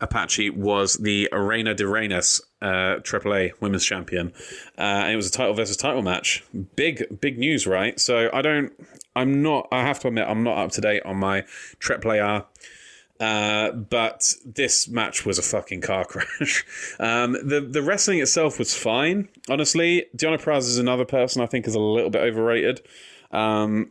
[0.00, 4.32] Apache was the Reina de Reinas uh, AAA Women's Champion.
[4.76, 6.44] Uh, and it was a title versus title match.
[6.76, 7.98] Big, big news, right?
[7.98, 8.72] So I don't,
[9.16, 11.42] I'm not, I have to admit, I'm not up to date on my
[11.80, 12.44] AAA.
[13.20, 16.64] Uh, but this match was a fucking car crash.
[17.00, 20.06] Um, the the wrestling itself was fine, honestly.
[20.16, 22.80] Deonna Purrazzo is another person I think is a little bit overrated.
[23.32, 23.90] Um,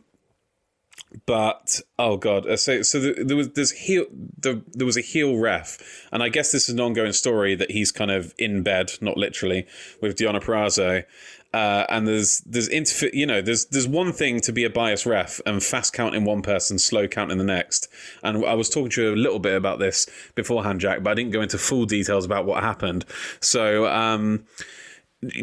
[1.26, 5.02] but oh god, uh, so so the, there was there's heel the, there was a
[5.02, 8.62] heel ref, and I guess this is an ongoing story that he's kind of in
[8.62, 9.66] bed, not literally,
[10.02, 11.04] with Deonna Purrazzo.
[11.54, 15.06] Uh, and there's there's interf- you know there's there's one thing to be a biased
[15.06, 17.88] ref and fast counting one person, slow counting the next.
[18.22, 21.14] And I was talking to you a little bit about this beforehand, Jack, but I
[21.14, 23.06] didn't go into full details about what happened.
[23.40, 24.44] So um,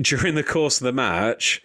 [0.02, 1.64] during the course of the match,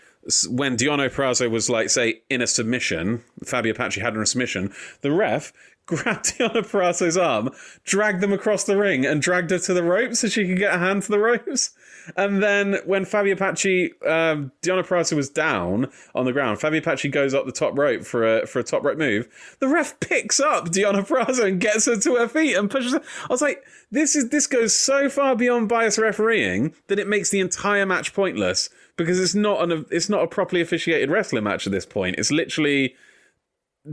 [0.49, 4.73] when Deonna Purrazzo was like, say, in a submission, Fabi Apache had in a submission,
[5.01, 5.53] the ref
[5.91, 7.51] grabbed Deonna Purrazzo's arm,
[7.85, 10.75] dragged them across the ring, and dragged her to the ropes so she could get
[10.75, 11.73] a hand to the ropes.
[12.17, 17.09] And then when Fabi Apache, um, Deonna Purrazzo was down on the ground, Fabi Apache
[17.09, 19.29] goes up the top rope for a for a top rope move.
[19.61, 23.03] The ref picks up Deonna Purrazzo and gets her to her feet and pushes her.
[23.25, 27.31] I was like, this is this goes so far beyond bias refereeing that it makes
[27.31, 31.67] the entire match pointless because it's not an it's not a properly officiated wrestling match
[31.67, 32.17] at this point.
[32.19, 32.95] It's literally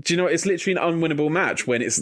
[0.02, 2.00] do you know it's literally an unwinnable match when it's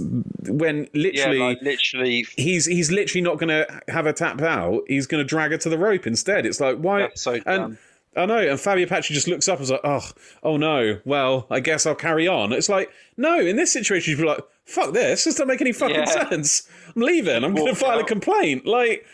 [0.48, 4.82] when literally yeah, like literally he's he's literally not going to have a tap out
[4.88, 7.78] he's going to drag her to the rope instead it's like why so and dumb.
[8.18, 10.10] I know, and Fabi Apache just looks up and is like, "Oh,
[10.42, 11.02] oh no.
[11.04, 13.42] Well, I guess I'll carry on." It's like, no.
[13.42, 15.26] In this situation, you'd be like, "Fuck this!
[15.26, 16.06] This doesn't make any fucking Yeah.
[16.30, 16.66] sense.
[16.96, 17.44] I'm leaving.
[17.44, 19.06] I'm going to file a complaint." Like,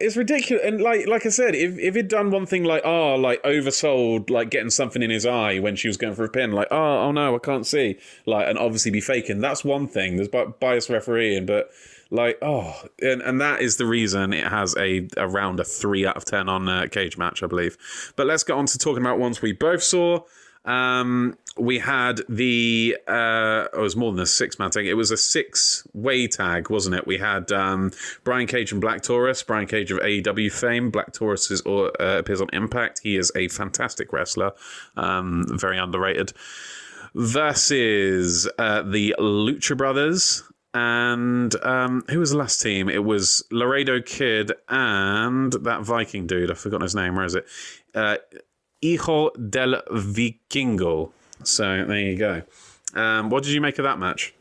[0.00, 0.64] it's ridiculous.
[0.64, 4.30] And like, like I said, if if he'd done one thing like, oh, like oversold,
[4.30, 7.00] like getting something in his eye when she was going for a pin, like, oh,
[7.00, 9.40] oh no, I can't see, like, and obviously be faking.
[9.40, 10.16] That's one thing.
[10.16, 11.70] There's bi- bias refereeing, but
[12.10, 16.16] like, oh, and, and that is the reason it has a around a three out
[16.16, 17.78] of ten on uh, Cagematch, I believe.
[18.16, 20.20] But let's get on to talking about ones we both saw.
[20.64, 24.86] Um, we had the uh, oh, it was more than a six man tag.
[24.86, 27.06] It was a six way tag, wasn't it?
[27.06, 27.92] We had um,
[28.24, 29.42] Brian Cage and Black Taurus.
[29.42, 30.90] Brian Cage of AEW fame.
[30.90, 33.00] Black Taurus is, uh, appears on Impact.
[33.02, 34.52] He is a fantastic wrestler,
[34.96, 36.32] um, very underrated.
[37.14, 40.42] Versus uh, the Lucha Brothers.
[40.74, 42.88] And um, who was the last team?
[42.88, 46.50] It was Laredo Kid and that Viking dude.
[46.50, 47.14] I've forgotten his name.
[47.14, 47.46] Where is it?
[47.94, 48.16] Uh,
[48.82, 51.12] Hijo del Vikingo.
[51.44, 52.42] So there you go.
[52.94, 54.34] Um, what did you make of that match?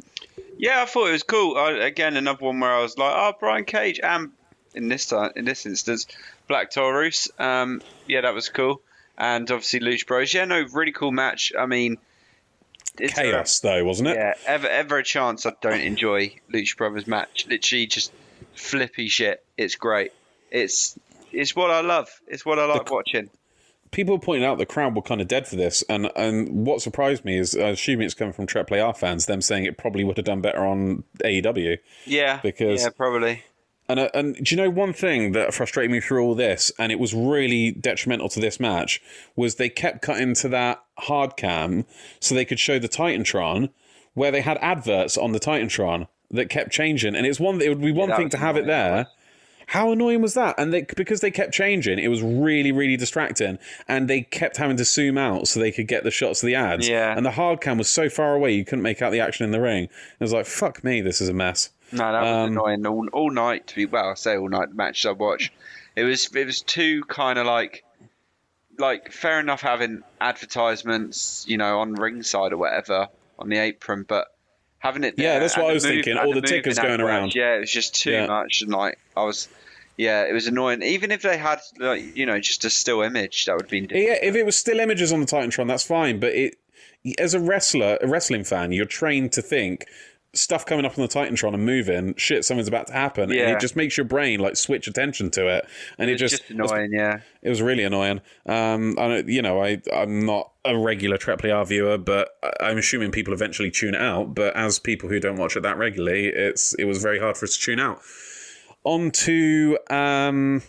[0.57, 1.57] Yeah, I thought it was cool.
[1.57, 4.31] I, again, another one where I was like, "Oh, Brian Cage," and
[4.75, 6.07] in this time, in this instance,
[6.47, 7.29] Black Taurus.
[7.39, 8.81] Um, yeah, that was cool,
[9.17, 10.33] and obviously Lucha Bros.
[10.33, 11.51] Yeah, no, really cool match.
[11.57, 11.97] I mean,
[12.99, 14.15] it's Chaos, though, wasn't it?
[14.15, 17.47] Yeah, ever ever a chance I don't enjoy Lucha Brothers match.
[17.47, 18.11] Literally just
[18.53, 19.43] flippy shit.
[19.57, 20.11] It's great.
[20.51, 20.97] It's
[21.31, 22.09] it's what I love.
[22.27, 23.29] It's what I like watching.
[23.91, 27.25] People pointing out the crowd were kind of dead for this, and and what surprised
[27.25, 30.25] me is, I assume it's coming from AAA fans, them saying it probably would have
[30.25, 31.77] done better on AEW.
[32.05, 33.43] Yeah, Because- yeah, probably.
[33.89, 36.93] And uh, and do you know one thing that frustrated me through all this, and
[36.93, 39.01] it was really detrimental to this match,
[39.35, 41.85] was they kept cutting to that hard cam
[42.21, 43.69] so they could show the Titantron,
[44.13, 47.59] where they had adverts on the Titantron that kept changing, and it's one.
[47.59, 48.95] It would be one that thing to have it there.
[48.95, 49.07] that
[49.71, 50.55] How annoying was that?
[50.57, 53.57] And they, because they kept changing, it was really, really distracting.
[53.87, 56.55] And they kept having to zoom out so they could get the shots of the
[56.55, 56.89] ads.
[56.89, 57.15] Yeah.
[57.15, 59.51] And the hard cam was so far away you couldn't make out the action in
[59.51, 59.85] the ring.
[59.85, 61.69] It was like, fuck me, this is a mess.
[61.93, 63.67] No, that was Um, annoying all, all night.
[63.67, 64.67] To be well, I say all night.
[64.71, 65.53] The matches I watched,
[65.95, 67.85] it was it was too kind of like
[68.77, 73.07] like fair enough having advertisements, you know, on ringside or whatever
[73.39, 74.27] on the apron, but
[74.79, 75.15] having it.
[75.17, 77.35] Yeah, that's what I was move- thinking, all the moving tickers going around.
[77.35, 78.27] Yeah, it was just too Yeah.
[78.27, 79.47] much, and like I was.
[80.01, 80.81] Yeah, it was annoying.
[80.81, 83.87] Even if they had, like, you know, just a still image, that would have been.
[83.91, 86.19] Yeah, if it was still images on the Titantron, that's fine.
[86.19, 86.55] But it,
[87.19, 89.85] as a wrestler, a wrestling fan, you're trained to think
[90.33, 93.59] stuff coming up on the Titantron and moving, shit, something's about to happen, and it
[93.59, 95.67] just makes your brain like switch attention to it,
[95.99, 96.89] and it, It's just, just annoying.
[96.91, 97.19] Yeah.
[97.43, 98.21] it was really annoying.
[98.47, 102.29] Um, I don't, you know, I I'm not a regular Triple R viewer, but
[102.59, 104.33] I'm assuming people eventually tune it out.
[104.33, 107.45] But as people who don't watch it that regularly, it's it was very hard for
[107.45, 108.01] us to tune out.
[108.83, 110.61] On to um,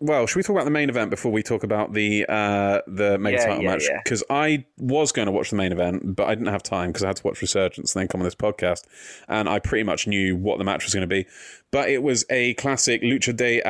[0.00, 3.18] well, should we talk about the main event before we talk about the uh, the
[3.18, 3.84] mega Yeah, title yeah, match?
[3.90, 4.00] yeah.
[4.02, 7.02] Because I was going to watch the main event, but I didn't have time because
[7.02, 8.84] I had to watch Resurgence and then come on this podcast,
[9.26, 11.26] and I pretty much knew what the match was going to be.
[11.72, 13.60] But it was a classic Lucha de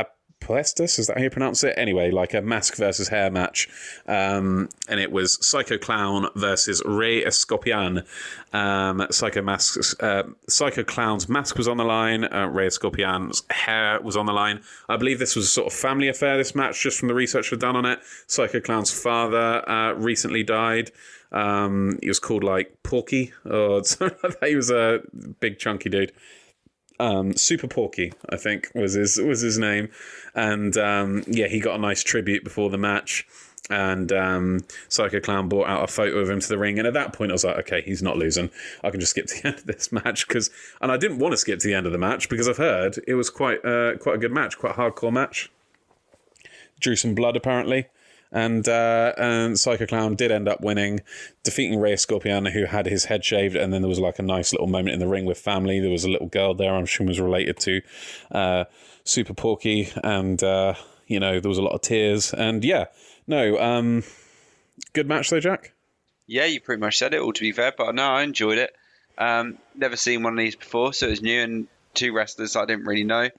[0.40, 1.74] Apuestas, is that how you pronounce it?
[1.76, 3.68] Anyway, like a mask versus hair match,
[4.06, 8.06] um, and it was Psycho Clown versus Rey Escorpión.
[8.52, 12.24] Um, Psycho Mask's uh, Psycho Clown's mask was on the line.
[12.24, 14.60] Uh, Rey Escorpión's hair was on the line.
[14.88, 16.36] I believe this was a sort of family affair.
[16.36, 18.00] This match, just from the research we've done on it.
[18.26, 20.90] Psycho Clown's father uh, recently died.
[21.30, 24.48] Um, he was called like Porky or something like that.
[24.48, 25.00] He was a
[25.40, 26.12] big chunky dude
[26.98, 29.88] um, Super Porky, I think was his was his name,
[30.34, 33.26] and um, yeah, he got a nice tribute before the match.
[33.70, 36.94] And um, Psycho Clown brought out a photo of him to the ring, and at
[36.94, 38.48] that point, I was like, okay, he's not losing.
[38.82, 40.48] I can just skip to the end of this match because,
[40.80, 42.98] and I didn't want to skip to the end of the match because I've heard
[43.06, 45.50] it was quite uh, quite a good match, quite a hardcore match.
[46.80, 47.88] Drew some blood apparently,
[48.30, 51.00] and uh, and Psycho Clown did end up winning,
[51.42, 54.52] defeating Rey Scorpion, who had his head shaved, and then there was like a nice
[54.52, 55.80] little moment in the ring with family.
[55.80, 57.80] There was a little girl there, I'm sure was related to
[58.30, 58.64] uh,
[59.04, 60.74] Super Porky, and uh,
[61.06, 62.86] you know there was a lot of tears, and yeah,
[63.26, 64.04] no, um,
[64.92, 65.72] good match though, Jack.
[66.26, 67.32] Yeah, you pretty much said it all.
[67.32, 68.74] To be fair, but no, I enjoyed it.
[69.16, 72.66] Um, never seen one of these before, so it was new and two wrestlers I
[72.66, 73.30] didn't really know.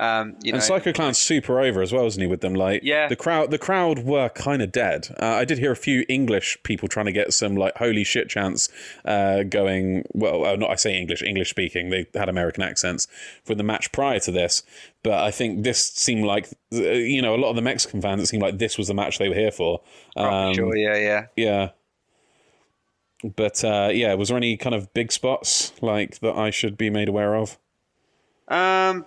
[0.00, 2.28] Um, you and know, Psycho Clown's super over as well, isn't he?
[2.28, 3.08] With them, like Yeah.
[3.08, 5.08] the crowd, the crowd were kind of dead.
[5.20, 8.28] Uh, I did hear a few English people trying to get some like holy shit
[8.28, 8.68] chants
[9.04, 10.04] uh, going.
[10.12, 11.90] Well, uh, not I say English, English speaking.
[11.90, 13.08] They had American accents
[13.44, 14.62] for the match prior to this,
[15.02, 18.22] but I think this seemed like uh, you know a lot of the Mexican fans.
[18.22, 19.80] It seemed like this was the match they were here for.
[20.16, 21.26] oh, Um, sure, yeah, yeah.
[21.36, 21.70] Yeah.
[23.34, 26.88] But uh, yeah, was there any kind of big spots like that I should be
[26.88, 27.58] made aware of?
[28.46, 29.06] Um,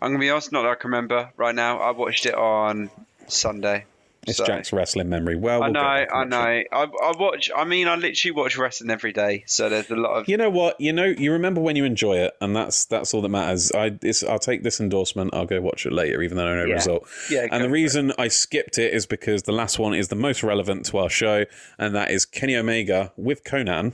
[0.00, 1.78] I'm gonna be honest, not that I can remember right now.
[1.78, 2.90] I watched it on
[3.28, 3.86] Sunday.
[4.26, 5.36] It's so- Jack's wrestling memory.
[5.36, 6.36] Well, I we'll know, I know.
[6.38, 7.50] I, I watch.
[7.56, 10.28] I mean, I literally watch wrestling every day, so there's a lot of.
[10.28, 10.80] You know what?
[10.80, 13.70] You know, you remember when you enjoy it, and that's that's all that matters.
[13.72, 15.34] I it's, I'll take this endorsement.
[15.34, 16.74] I'll go watch it later, even though I know the Yeah.
[16.74, 17.08] result.
[17.30, 20.42] Yeah, And the reason I skipped it is because the last one is the most
[20.42, 21.44] relevant to our show,
[21.78, 23.92] and that is Kenny Omega with Konnan.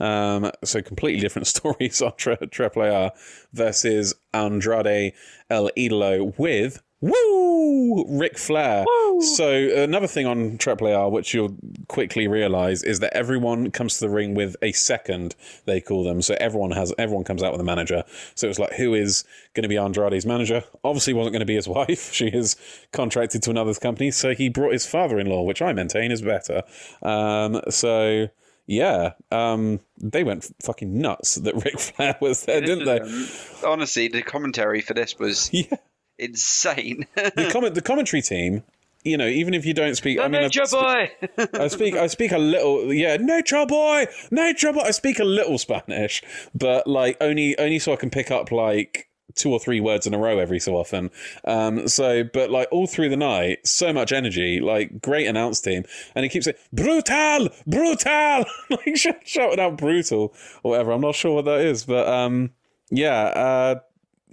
[0.00, 3.12] Um, so completely different stories on tri- Triple AR
[3.52, 5.12] versus Andrade
[5.50, 8.18] El Idolo with Woo!
[8.18, 8.84] Ric Flair.
[9.20, 11.56] So another thing on Triple AR, which you'll
[11.88, 15.34] quickly realise, is that everyone comes to the ring with a second.
[15.66, 16.22] They call them.
[16.22, 18.04] So everyone has everyone comes out with a manager.
[18.34, 20.64] So it's like, who is going to be Andrade's manager?
[20.82, 22.12] Obviously, wasn't going to be his wife.
[22.12, 22.56] She is
[22.92, 24.10] contracted to another company.
[24.10, 26.62] So he brought his father-in-law, which I maintain is better.
[27.02, 28.28] Um, so.
[28.66, 32.98] Yeah, um, they went fucking nuts that Ric Flair was there, didn't they?
[32.98, 33.28] Um,
[33.62, 35.76] honestly, the commentary for this was Yeah.
[36.18, 37.06] Insane.
[37.14, 38.62] the comment the commentary team
[39.04, 41.10] you know even if you don't speak i mean I, Nature boy.
[41.54, 44.06] I speak i speak a little yeah nature boy!
[44.30, 44.80] Nature boy!
[44.80, 46.22] I speak a little spanish
[46.54, 50.14] but like only only so i can pick up like two or three words in
[50.14, 51.10] a row every so often.
[51.44, 55.84] Um so but like all through the night so much energy like great announce team.
[56.14, 57.48] And he keeps saying brutal!
[57.66, 58.44] Brutal!
[58.70, 60.92] Like sh- shouting out brutal or whatever.
[60.92, 62.50] I'm not sure what that is but um
[62.90, 63.74] yeah uh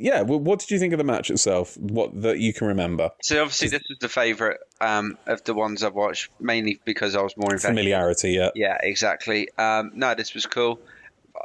[0.01, 1.77] yeah, well, what did you think of the match itself?
[1.77, 3.11] What that you can remember?
[3.21, 7.21] so obviously, this was the favourite um, of the ones I've watched, mainly because I
[7.21, 7.69] was more invested.
[7.69, 8.49] Familiarity, yeah.
[8.55, 9.49] Yeah, exactly.
[9.57, 10.79] Um, no, this was cool.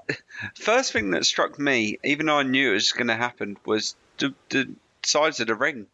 [0.57, 3.95] First thing that struck me, even though I knew it was going to happen, was
[4.19, 4.69] the, the
[5.05, 5.87] sides of the ring.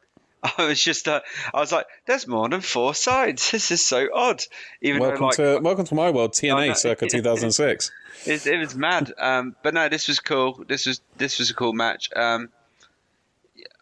[0.59, 1.20] I was just, uh,
[1.55, 3.51] I was like, "There's more than four sides.
[3.52, 4.43] This is so odd."
[4.81, 6.55] Even Welcome though, like, to welcome to my world, know.
[6.56, 7.90] TNA, circa 2006.
[8.27, 9.12] it, it was mad.
[9.19, 10.64] Um, but no, this was cool.
[10.66, 12.10] This was this was a cool match.
[12.14, 12.48] Um,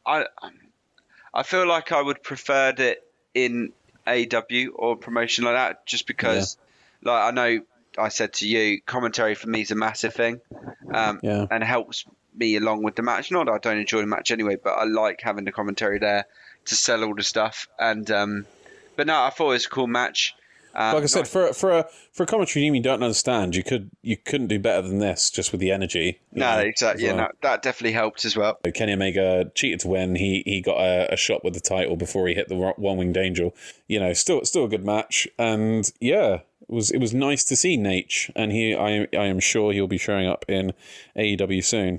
[0.07, 0.27] I
[1.32, 3.03] I feel like I would preferred it
[3.35, 3.73] in
[4.07, 6.59] AEW or promotion like that, just because,
[7.03, 7.61] like I know
[7.99, 10.41] I said to you, commentary for me is a massive thing,
[10.93, 11.47] um, Yeah.
[11.51, 12.05] and helps
[12.35, 13.31] me along with the match.
[13.31, 16.27] Not that I don't enjoy the match anyway, but I like having the commentary there
[16.66, 17.69] to sell all the stuff.
[17.78, 18.47] And um,
[18.97, 20.35] but no, I thought it was a cool match.
[20.73, 23.65] Um, Like I said, for for a for a commentary team you don't understand, you
[23.65, 26.20] could you couldn't do better than this just with the energy.
[26.32, 27.03] no, know, exactly.
[27.05, 27.24] as Yeah, well.
[27.24, 28.57] no, that definitely helped as well.
[28.74, 30.15] Kenny Omega cheated to win.
[30.15, 33.16] He he got a, a shot with the title before he hit the one winged
[33.16, 33.53] angel.
[33.89, 37.57] You know, still still a good match, and yeah, it was it was nice to
[37.57, 40.73] see Naitch, and he I I am sure he'll be showing up in
[41.16, 41.99] AEW soon.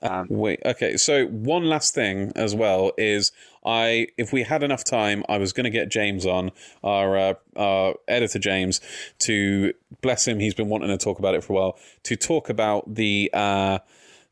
[0.00, 0.96] Um, Wait, okay.
[0.96, 3.32] So one last thing as well is
[3.64, 6.52] I, if we had enough time, I was going to get James on
[6.84, 8.80] our uh, our editor James
[9.20, 10.38] to bless him.
[10.38, 11.78] He's been wanting to talk about it for a while.
[12.04, 13.78] To talk about the uh,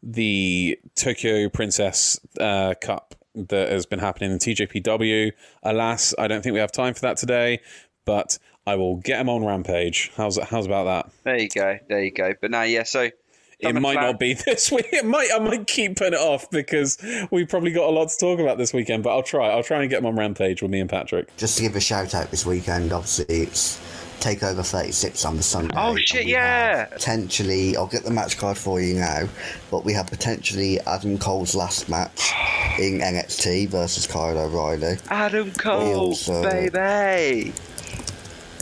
[0.02, 5.32] the Tokyo Princess uh, Cup that has been happening in TJPW.
[5.62, 7.60] Alas, I don't think we have time for that today,
[8.04, 10.10] but I will get him on Rampage.
[10.16, 11.12] How's how's about that?
[11.24, 11.78] There you go.
[11.88, 12.32] There you go.
[12.40, 12.84] But no, yeah.
[12.84, 13.10] So
[13.60, 14.88] It might not be this week.
[14.92, 15.30] It might.
[15.34, 16.98] I might keep putting it off because
[17.30, 19.02] we've probably got a lot to talk about this weekend.
[19.02, 19.48] But I'll try.
[19.48, 21.34] I'll try and get him on Rampage with me and Patrick.
[21.36, 23.80] Just to give a shout out this weekend, obviously it's
[24.20, 25.74] Takeover 36 on the Sunday.
[25.76, 26.86] Oh, shit, yeah.
[26.86, 29.28] Potentially, I'll get the match card for you now,
[29.70, 32.32] but we have potentially Adam Cole's last match
[32.78, 34.96] in NXT versus Kyle O'Reilly.
[35.10, 37.52] Adam Cole, also- baby.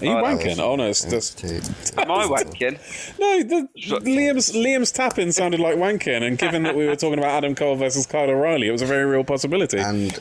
[0.01, 0.59] Are you Oh, wanking?
[0.59, 1.99] Oh no, it's that's NXT.
[1.99, 3.19] Am I wanking?
[3.19, 3.43] no.
[3.43, 3.69] The,
[4.01, 7.77] Liam's Liam's tapping sounded like wanking, and given that we were talking about Adam Cole
[7.77, 9.79] versus Kyle O'Reilly, it was a very real possibility.
[9.79, 10.19] And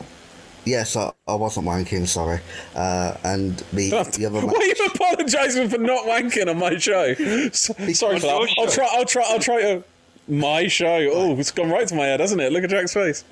[0.66, 2.40] yes, I, I wasn't wanking, sorry.
[2.76, 4.52] Uh, and the, the other match.
[4.54, 7.14] Why are you apologising for not wanking on my show?
[7.52, 8.56] So, sorry for that.
[8.60, 8.88] I'll try.
[8.92, 9.24] I'll try.
[9.28, 9.84] I'll try to.
[10.28, 11.10] My show.
[11.12, 12.54] Oh, it's gone right to my head, hasn't it?
[12.54, 13.26] Look at Jack's face.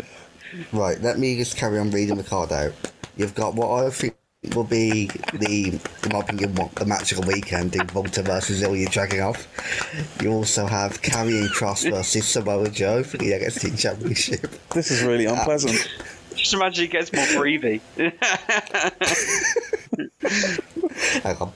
[0.73, 2.73] Right, let me just carry on reading the card out.
[3.15, 4.13] You've got what I think
[4.55, 8.87] will be the, in my opinion, the match of the weekend in WALTER versus Ilja
[8.87, 9.45] Dragunov.
[10.21, 14.47] You also have Karrion Kross versus Samoa Joe for the NXT Championship.
[14.73, 15.87] This is really uh, unpleasant.
[16.35, 17.81] Just imagine he gets more breathy.
[21.21, 21.53] Hang on.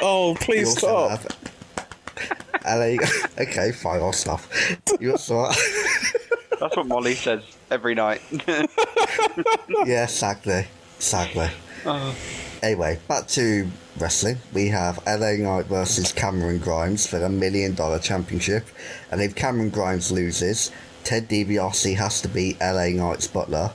[0.00, 1.10] Oh, please stop.
[1.10, 1.26] have
[2.64, 2.96] LA.
[3.38, 4.40] Okay, fine, I'll stop.
[5.00, 5.56] You're smart.
[6.60, 8.22] That's what Molly says every night.
[9.84, 10.66] yeah, exactly.
[10.96, 11.48] Exactly.
[12.62, 13.68] Anyway, back to
[13.98, 14.38] wrestling.
[14.52, 18.66] We have LA Knight versus Cameron Grimes for the million dollar championship.
[19.10, 20.70] And if Cameron Grimes loses,
[21.04, 23.72] Ted DiBiase has to beat LA Knight's butler.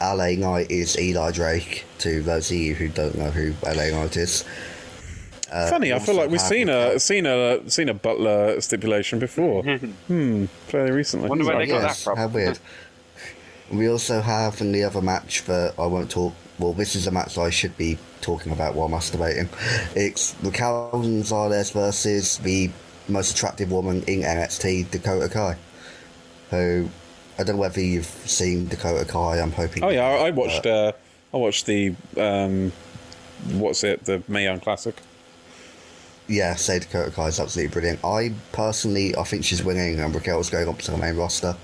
[0.00, 4.16] LA Knight is Eli Drake, to those of you who don't know who LA Knight
[4.16, 4.44] is.
[5.52, 9.62] Uh, Funny, I feel like we've seen a seen a seen a Butler stipulation before.
[10.08, 11.28] hmm, fairly recently.
[11.28, 12.16] Wonder where they got that from.
[12.16, 12.58] how weird.
[13.70, 16.32] we also have in the other match that I won't talk.
[16.62, 19.48] Well, this is a match I should be talking about while masturbating.
[19.96, 22.70] It's Raquel Gonzalez versus the
[23.08, 25.56] most attractive woman in NXT, Dakota Kai.
[26.50, 26.88] Who
[27.36, 29.40] I don't know whether you've seen Dakota Kai.
[29.40, 29.82] I'm hoping.
[29.82, 30.64] Oh yeah, I, I watched.
[30.64, 30.92] Uh,
[31.34, 32.70] I watched the um,
[33.54, 34.04] what's it?
[34.04, 34.94] The Mae Young Classic.
[36.28, 38.04] Yeah, say Dakota Kai is absolutely brilliant.
[38.04, 41.56] I personally, I think she's winning, and Raquel's going up to the main roster.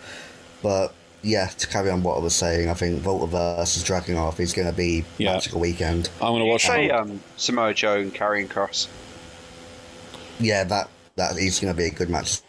[0.61, 0.93] But
[1.23, 4.69] yeah, to carry on what I was saying, I think WALTER versus Dragunov is going
[4.69, 5.35] to be Yeah.
[5.35, 6.11] match of the weekend.
[6.21, 6.67] I'm gonna watch.
[6.67, 8.87] say um, Samoa Joe and Karrion Kross.
[10.41, 12.41] Yeah, that that is going to be a good match.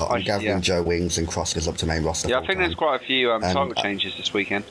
[0.00, 0.60] I'm I- gathering yeah.
[0.60, 2.28] Joe Wings and Kross goes up to main roster.
[2.28, 4.64] Yeah, I full think there's quite a few um, Um, title uh, changes this weekend.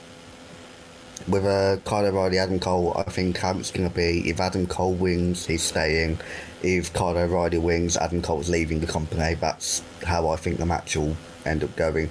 [1.28, 2.94] with uh, Kyle O'Reilly, Adam Cole.
[2.98, 6.20] I think how it's going to be if Adam Cole wins, he's staying.
[6.62, 9.34] If Kyle O'Reilly wins, Adam Cole's leaving the company.
[9.36, 11.16] That's how I think the match will
[11.46, 12.10] end up going.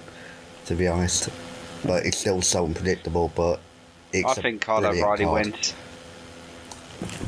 [0.66, 1.28] To be honest,
[1.84, 3.32] but it's still so unpredictable.
[3.34, 3.60] But
[4.12, 5.46] it's I a think Kyle brilliant O'Reilly card.
[5.46, 5.74] wins.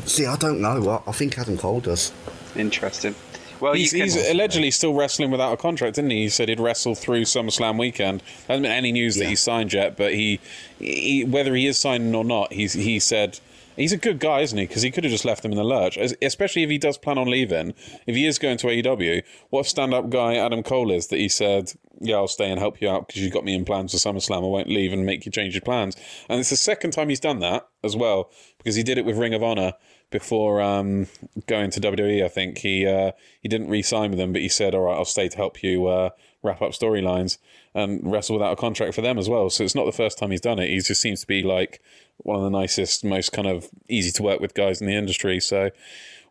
[0.04, 1.02] See, I don't know.
[1.06, 2.12] I, I think Adam Cole does.
[2.54, 3.14] Interesting.
[3.60, 4.02] Well, He's, can.
[4.02, 6.22] he's allegedly still wrestling without a contract, didn't he?
[6.24, 8.20] He said he'd wrestle through SummerSlam weekend.
[8.20, 9.30] There hasn't been any news that Yeah.
[9.30, 10.38] he's signed yet, but he,
[10.78, 13.40] he, whether he is signing or not, he's he said
[13.76, 14.66] he's a good guy, isn't he?
[14.66, 15.96] Because he could have just left them in the lurch.
[15.98, 17.74] As- Especially if he does plan on leaving.
[18.06, 21.72] If he is going to AEW, what stand-up guy Adam Cole is that he said,
[22.00, 24.38] "Yeah, I'll stay and help you out because you've got me in plans for SummerSlam.
[24.44, 25.96] I won't leave and make you change your plans."
[26.28, 29.18] And it's the second time he's done that as well because he did it with
[29.18, 29.72] Ring of Honor
[30.10, 31.08] before um,
[31.46, 32.24] going to WWE.
[32.24, 35.04] I think he uh, he didn't re-sign with them, but he said, "All right, I'll
[35.04, 36.10] stay to help you uh,
[36.42, 37.38] wrap up storylines
[37.74, 40.30] and wrestle without a contract for them as well." So it's not the first time
[40.30, 40.68] he's done it.
[40.68, 41.80] He just seems to be like
[42.18, 45.40] one of the nicest, most kind of easy to work with guys in the industry.
[45.40, 45.70] So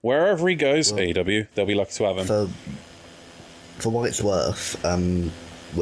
[0.02, 2.26] wherever he goes, AEW, they'll be lucky to have him.
[2.26, 2.50] For
[3.80, 5.32] for what it's worth, um,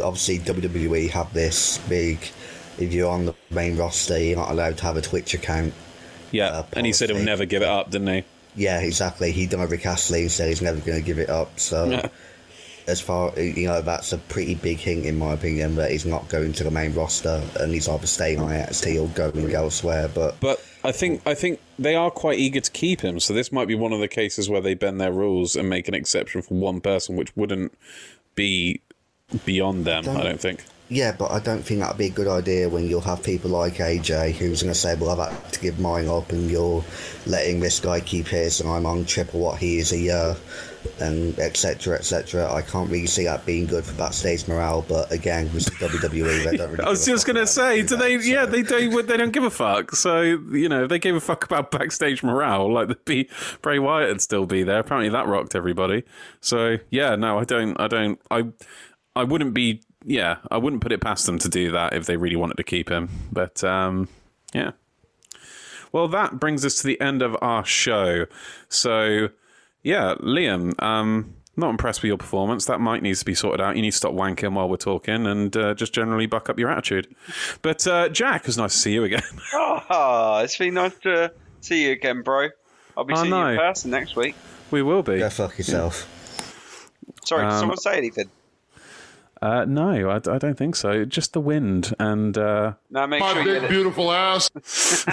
[0.01, 2.19] obviously WWE have this big.
[2.79, 5.73] If you're on the main roster, you're not allowed to have a Twitch account.
[6.31, 8.23] yeah, uh, and he said he'll never give it up, didn't he?
[8.55, 9.31] Yeah, exactly.
[9.31, 11.59] He done a Rick Astley and said he's never going to give it up.
[11.59, 12.07] So, Yeah.
[12.88, 16.28] As far you know, that's a pretty big hint in my opinion that he's not
[16.30, 20.10] going to the main roster and he's either staying on NXT or going elsewhere.
[20.14, 23.20] But But I think I think they are quite eager to keep him.
[23.20, 25.88] So this might be one of the cases where they bend their rules and make
[25.88, 27.78] an exception for one person, which wouldn't
[28.36, 28.82] be
[29.45, 30.08] beyond them.
[30.10, 30.64] I don't think.
[30.90, 33.76] yeah, but I don't think that'd be a good idea when you'll have people like
[33.76, 36.84] AJ who's going to say, "Well, I've had to give mine up," and you're
[37.26, 40.36] letting this guy keep his, and I'm on triple what he is a year,
[40.99, 41.95] and etc.
[41.95, 42.52] etc.
[42.52, 44.86] I can't really see that being good for backstage morale.
[44.88, 46.84] But again, with the WWE, they don't really.
[46.86, 48.18] I was just gonna say, do they?
[48.18, 49.08] that, Yeah, so- they don't.
[49.08, 49.91] They don't give a fuck.
[49.95, 53.30] So you know, if they gave a fuck about backstage morale, like the be
[53.62, 54.80] Bray Wyatt would still be there.
[54.80, 56.03] Apparently, that rocked everybody.
[56.40, 57.80] So yeah, no, I don't.
[57.80, 58.20] I don't.
[58.30, 58.45] I
[59.16, 59.82] I wouldn't be.
[60.03, 62.64] Yeah, I wouldn't put it past them to do that if they really wanted to
[62.64, 63.10] keep him.
[63.32, 64.08] But um,
[64.53, 64.72] yeah.
[65.91, 68.26] Well, that brings us to the end of our show.
[68.70, 69.28] So,
[69.84, 72.66] yeah, Liam, um, not impressed with your performance.
[72.66, 73.76] That might needs to be sorted out.
[73.76, 76.70] You need to stop wanking while we're talking and uh, just generally buck up your
[76.70, 77.14] attitude.
[77.62, 79.22] But uh, Jack, it was nice to see you again.
[79.53, 82.49] Oh, it's been nice to see you again, bro.
[82.98, 84.36] I'll be I seeing you in person next week.
[84.72, 85.18] we will be.
[85.20, 86.08] Go fuck yourself.
[87.26, 88.30] Sorry, did Um, someone say anything?
[89.41, 91.03] Uh, no, I, I don't think so.
[91.03, 91.94] Just the wind.
[91.99, 93.70] And uh, No, make My sure you big, it.
[93.70, 94.49] beautiful ass.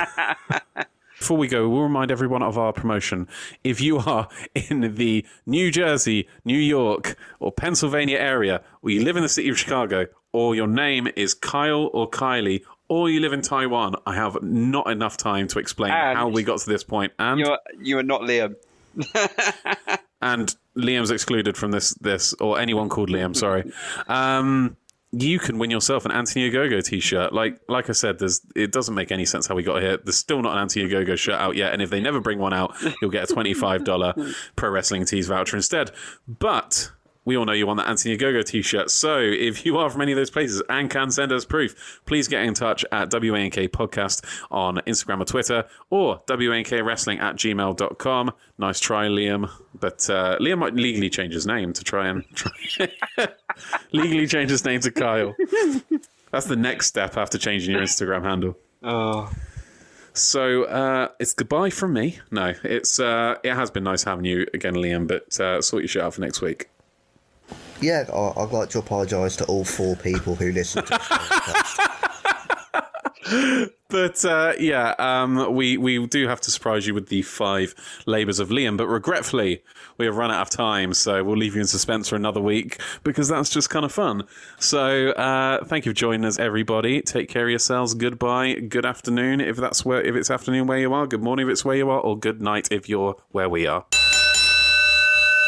[1.18, 3.26] Before we go, we'll remind everyone of our promotion.
[3.64, 9.16] If you are in the New Jersey, New York, or Pennsylvania area, or you live
[9.16, 13.32] in the city of Chicago, or your name is Kyle or Kylie, or you live
[13.32, 16.84] in Taiwan, I have not enough time to explain And- how we got to this
[16.84, 17.12] point.
[17.18, 18.54] And You are, you are not Liam.
[20.22, 23.70] and Liam's excluded from this this or anyone called Liam, sorry.
[24.08, 24.76] Um
[25.12, 27.32] you can win yourself an Anthony Ogogo t-shirt.
[27.32, 29.96] Like like I said, there's it doesn't make any sense how we got here.
[29.96, 32.52] There's still not an Anthony Ogogo shirt out yet, and if they never bring one
[32.52, 34.14] out, you'll get a twenty-five dollar
[34.56, 35.92] pro wrestling tees voucher instead.
[36.26, 36.90] But
[37.28, 38.90] we all know you want the Anthony Ogogo t-shirt.
[38.90, 42.26] So if you are from any of those places and can send us proof, please
[42.26, 48.32] get in touch at WANK Podcast on Instagram or Twitter or WANK Wrestling at gmail.com.
[48.56, 49.50] Nice try, Liam.
[49.78, 52.88] But uh, Liam might legally change his name to try and try
[53.92, 55.36] legally change his name to Kyle.
[56.30, 58.56] That's the next step after changing your Instagram handle.
[58.82, 59.30] Oh.
[60.14, 62.20] So uh, it's goodbye from me.
[62.30, 65.06] No, it's uh, it has been nice having you again, Liam.
[65.06, 66.70] But uh, sort your shit out for next week.
[67.80, 71.94] Yeah, I- I'd like to apologise to all four people who listened to this podcast.
[73.90, 77.74] But uh, yeah, um, we we do have to surprise you with the five
[78.06, 78.76] labours of Liam.
[78.76, 79.62] But regretfully,
[79.96, 82.80] we have run out of time, so we'll leave you in suspense for another week
[83.02, 84.24] because that's just kind of fun.
[84.58, 87.00] So uh, thank you for joining us, everybody.
[87.00, 87.94] Take care of yourselves.
[87.94, 88.54] Goodbye.
[88.54, 91.06] Good afternoon if that's where if it's afternoon where you are.
[91.06, 93.86] Good morning if it's where you are, or good night if you're where we are.